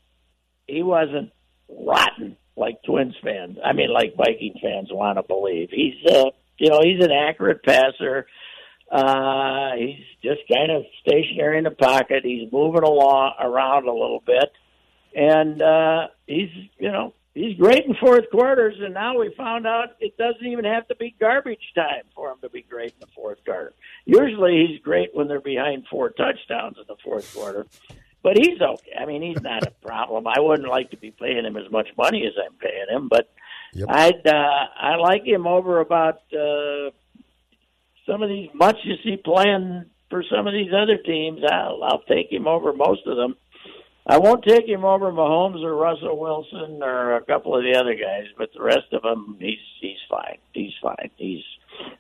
he 0.68 0.84
wasn't 0.84 1.32
rotten 1.70 2.38
like 2.56 2.82
Twins 2.84 3.16
fans. 3.24 3.58
I 3.64 3.74
mean, 3.74 3.92
like 3.92 4.16
Viking 4.18 4.56
fans 4.62 4.90
want 4.92 5.18
to 5.18 5.24
believe. 5.24 5.70
He's, 5.72 5.96
uh, 6.12 6.26
you 6.58 6.70
know, 6.70 6.82
he's 6.84 7.04
an 7.04 7.12
accurate 7.12 7.64
passer. 7.64 8.28
Uh, 8.92 9.72
he's 9.78 10.04
just 10.24 10.42
kind 10.52 10.72
of 10.72 10.84
stationary 11.02 11.60
in 11.60 11.64
the 11.64 11.72
pocket. 11.72 12.24
He's 12.24 12.52
moving 12.52 12.84
along 12.84 13.34
around 13.40 13.88
a 13.88 13.94
little 13.94 14.24
bit, 14.26 14.52
and 15.16 15.62
uh, 15.62 16.08
he's, 16.26 16.50
you 16.80 16.92
know, 16.92 17.14
he's 17.34 17.58
great 17.58 17.86
in 17.86 17.96
fourth 17.96 18.30
quarters. 18.32 18.76
And 18.80 18.94
now 18.94 19.18
we 19.18 19.34
found 19.36 19.68
out 19.68 19.96
it 20.00 20.18
doesn't 20.18 20.46
even 20.46 20.66
have 20.66 20.88
to 20.88 20.96
be 20.96 21.16
garbage 21.20 21.72
time 21.76 22.04
for 22.16 22.32
him 22.32 22.38
to 22.42 22.50
be 22.50 22.62
great 22.62 22.94
in 22.94 23.00
the 23.02 23.08
fourth 23.16 23.44
quarter. 23.46 23.74
Usually, 24.06 24.68
he's 24.68 24.82
great 24.82 25.10
when 25.14 25.28
they're 25.28 25.42
behind 25.42 25.86
four 25.90 26.10
touchdowns 26.10 26.78
in 26.78 26.86
the 26.88 26.98
fourth 27.04 27.34
quarter. 27.34 27.66
But 28.22 28.38
he's 28.38 28.62
okay. 28.62 28.92
I 29.00 29.06
mean, 29.06 29.22
he's 29.22 29.42
not 29.42 29.66
a 29.66 29.72
problem. 29.86 30.28
I 30.28 30.40
wouldn't 30.40 30.68
like 30.68 30.92
to 30.92 30.98
be 30.98 31.12
paying 31.12 31.46
him 31.46 31.58
as 31.58 31.72
much 31.72 31.88
money 31.98 32.26
as 32.26 32.34
I'm 32.44 32.56
paying 32.56 32.88
him, 32.90 33.08
but 33.08 33.30
I'd 33.88 34.28
uh, 34.28 34.66
I 34.76 34.96
like 34.96 35.26
him 35.26 35.48
over 35.48 35.80
about 35.80 36.22
uh, 36.34 36.90
some 38.06 38.24
of 38.24 38.30
these 38.30 38.50
much 38.54 38.78
you 38.84 38.96
see 39.04 39.16
playing 39.18 39.86
for 40.10 40.24
some 40.24 40.48
of 40.48 40.54
these 40.54 40.72
other 40.74 40.98
teams. 40.98 41.42
I'll, 41.50 41.84
I'll 41.84 42.02
take 42.02 42.32
him 42.32 42.48
over 42.48 42.74
most 42.74 43.06
of 43.06 43.16
them. 43.16 43.36
I 44.10 44.18
won't 44.18 44.44
take 44.44 44.68
him 44.68 44.84
over 44.84 45.12
Mahomes 45.12 45.64
or 45.64 45.76
Russell 45.76 46.18
Wilson 46.20 46.82
or 46.82 47.16
a 47.16 47.22
couple 47.22 47.56
of 47.56 47.64
the 47.64 47.78
other 47.80 47.94
guys, 47.94 48.26
but 48.38 48.50
the 48.56 48.62
rest 48.64 48.92
of 48.92 49.04
them, 49.04 49.38
he's 49.40 49.60
he's 49.80 49.98
fine. 50.10 50.40
He's 50.52 50.74
fine. 50.82 51.12
He's 51.16 51.44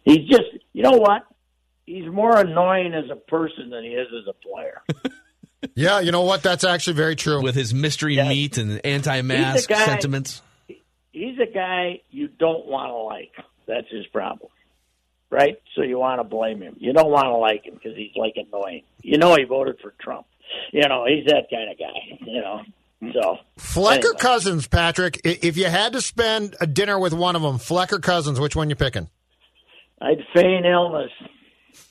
he's 0.03 0.27
just 0.27 0.49
you 0.73 0.81
know 0.81 0.97
what? 0.97 1.23
He's 1.85 2.07
more 2.09 2.35
annoying 2.37 2.93
as 2.93 3.09
a 3.11 3.15
person 3.15 3.69
than 3.69 3.83
he 3.83 3.89
is 3.91 4.07
as 4.21 4.27
a 4.27 4.33
player. 4.33 4.81
Yeah, 5.75 5.99
you 5.99 6.13
know 6.13 6.21
what? 6.21 6.41
That's 6.41 6.63
actually 6.63 6.93
very 6.93 7.17
true. 7.17 7.41
With 7.41 7.53
his 7.53 7.73
mystery 7.73 8.15
meat 8.15 8.57
and 8.57 8.79
anti-mask 8.85 9.55
He's 9.57 9.67
guy- 9.67 9.85
sentiments. 9.85 10.41
he's 11.11 11.37
a 11.37 11.51
guy 11.53 11.99
you 12.09 12.29
don't 12.29 12.65
want 12.65 12.89
to 12.91 12.95
like. 12.95 13.31
That's 13.67 13.89
his 13.91 14.07
problem, 14.07 14.49
right? 15.29 15.61
So 15.75 15.81
you 15.81 15.99
want 15.99 16.21
to 16.21 16.23
blame 16.23 16.61
him. 16.61 16.77
You 16.79 16.93
don't 16.93 17.11
want 17.11 17.25
to 17.25 17.35
like 17.35 17.65
him 17.65 17.73
because 17.73 17.97
he's 17.97 18.15
like 18.15 18.35
annoying. 18.37 18.83
You 19.01 19.17
know 19.17 19.35
he 19.35 19.43
voted 19.43 19.79
for 19.81 19.93
Trump. 19.99 20.27
You 20.71 20.87
know 20.87 21.05
he's 21.05 21.25
that 21.25 21.47
kind 21.51 21.71
of 21.71 21.77
guy. 21.77 22.17
You 22.25 22.41
know, 22.41 22.61
so 23.13 23.37
Fleck 23.57 24.03
or. 24.05 24.13
Cousins, 24.13 24.67
Patrick? 24.67 25.21
If 25.23 25.57
you 25.57 25.65
had 25.65 25.93
to 25.93 26.01
spend 26.01 26.55
a 26.59 26.67
dinner 26.67 26.99
with 26.99 27.13
one 27.13 27.35
of 27.35 27.41
them, 27.41 27.57
Fleck 27.57 27.93
or 27.93 27.99
Cousins, 27.99 28.39
which 28.39 28.55
one 28.55 28.69
you 28.69 28.75
picking? 28.75 29.09
I'd 30.01 30.23
feign 30.33 30.65
illness. 30.65 31.11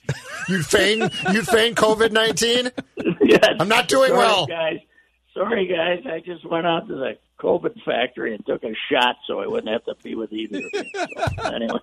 You'd 0.49 0.65
feign 0.65 1.01
you'd 1.33 1.47
feign 1.47 1.75
COVID 1.75 2.11
nineteen. 2.11 2.71
yes. 3.23 3.45
I'm 3.61 3.69
not 3.69 3.87
doing 3.89 4.09
Sorry, 4.09 4.19
well. 4.19 4.47
guys. 4.47 4.79
Sorry, 5.39 5.66
guys. 5.66 6.05
I 6.11 6.20
just 6.20 6.45
went 6.45 6.66
out 6.66 6.89
to 6.89 6.95
the 6.95 7.12
COVID 7.41 7.80
factory 7.84 8.34
and 8.34 8.45
took 8.45 8.64
a 8.64 8.74
shot 8.91 9.14
so 9.26 9.39
I 9.41 9.47
wouldn't 9.47 9.72
have 9.72 9.84
to 9.84 9.95
be 10.03 10.16
with 10.16 10.32
either 10.32 10.59
of 10.59 10.64
you. 10.72 10.82
So, 10.95 11.43
anyway, 11.55 11.78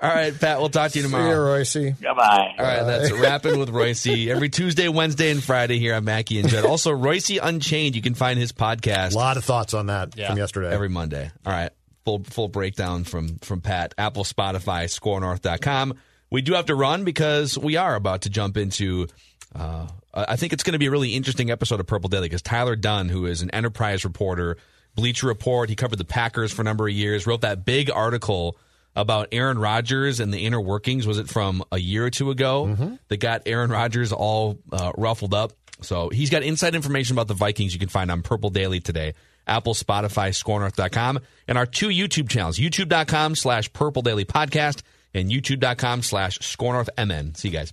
All 0.00 0.08
right, 0.14 0.38
Pat. 0.40 0.58
We'll 0.60 0.70
talk 0.70 0.92
to 0.92 0.98
you 0.98 1.02
tomorrow. 1.04 1.62
See 1.64 1.80
you, 1.80 1.90
Reusse. 1.90 2.00
goodbye. 2.00 2.54
All 2.58 2.64
right, 2.64 2.82
that's 2.84 3.12
Rapping 3.12 3.58
with 3.58 3.68
Reusse 3.68 4.28
every 4.34 4.48
Tuesday, 4.48 4.88
Wednesday, 4.88 5.30
and 5.30 5.42
Friday 5.44 5.78
here 5.78 5.94
on 5.94 6.04
Mackey 6.04 6.40
and 6.40 6.48
Judd. 6.48 6.64
Also, 6.64 6.92
Reusse 6.92 7.38
Unchained. 7.42 7.94
You 7.96 8.00
can 8.02 8.14
find 8.14 8.38
his 8.38 8.52
podcast 8.52 9.12
A 9.12 9.16
lot 9.18 9.36
of 9.36 9.44
thoughts 9.44 9.74
on 9.74 9.86
that 9.86 10.14
from 10.14 10.38
yesterday. 10.38 10.72
every 10.72 10.88
Monday. 10.88 11.30
All 11.44 11.52
right, 11.52 11.70
full 12.06 12.24
full 12.24 12.48
breakdown 12.48 13.04
from 13.04 13.36
from 13.40 13.60
Pat. 13.60 13.92
Apple, 13.98 14.24
Spotify, 14.24 14.84
ScoreNorth.com. 14.84 15.94
we 16.30 16.40
do 16.40 16.54
have 16.54 16.66
to 16.66 16.74
run 16.74 17.04
because 17.04 17.58
we 17.58 17.76
are 17.76 17.94
about 17.94 18.22
to 18.22 18.30
jump 18.30 18.56
into. 18.56 19.08
Uh, 19.54 19.86
I 20.12 20.36
think 20.36 20.52
it's 20.52 20.62
going 20.62 20.72
to 20.72 20.78
be 20.78 20.86
a 20.86 20.90
really 20.90 21.14
interesting 21.14 21.50
episode 21.50 21.80
of 21.80 21.86
Purple 21.86 22.08
Daily 22.08 22.26
because 22.28 22.42
Tyler 22.42 22.76
Dunne, 22.76 23.08
who 23.08 23.26
is 23.26 23.42
an 23.42 23.50
enterprise 23.50 24.04
reporter, 24.04 24.56
Bleacher 24.94 25.26
Report, 25.26 25.68
he 25.68 25.76
covered 25.76 25.98
the 25.98 26.04
Packers 26.04 26.52
for 26.52 26.62
a 26.62 26.64
number 26.64 26.86
of 26.86 26.94
years, 26.94 27.26
wrote 27.26 27.40
that 27.42 27.64
big 27.64 27.90
article 27.90 28.56
about 28.96 29.28
Aaron 29.32 29.58
Rodgers 29.58 30.20
and 30.20 30.32
the 30.32 30.46
inner 30.46 30.60
workings. 30.60 31.06
Was 31.06 31.18
it 31.18 31.28
from 31.28 31.64
a 31.72 31.78
year 31.78 32.04
or 32.06 32.10
two 32.10 32.30
ago 32.30 32.66
Mm-hmm. 32.66 32.94
that 33.08 33.16
got 33.18 33.42
Aaron 33.46 33.70
Rodgers 33.70 34.12
all 34.12 34.58
uh, 34.72 34.92
ruffled 34.96 35.34
up? 35.34 35.52
So 35.82 36.08
he's 36.10 36.30
got 36.30 36.44
inside 36.44 36.76
information 36.76 37.14
about 37.16 37.26
the 37.26 37.34
Vikings 37.34 37.72
you 37.74 37.80
can 37.80 37.88
find 37.88 38.10
on 38.10 38.22
Purple 38.22 38.50
Daily 38.50 38.78
today. 38.80 39.14
Apple, 39.46 39.74
Spotify, 39.74 40.30
ScoreNorth.com, 40.30 41.18
and 41.48 41.58
our 41.58 41.66
two 41.66 41.88
YouTube 41.88 42.28
channels, 42.30 42.56
youtube.com 42.58 43.34
slash 43.34 43.72
Purple 43.72 44.00
Daily 44.02 44.24
Podcast 44.24 44.82
and 45.12 45.28
youtube.com 45.30 46.02
slash 46.02 46.38
ScoreNorthMN. 46.38 47.36
See 47.36 47.48
you 47.48 47.52
guys. 47.54 47.72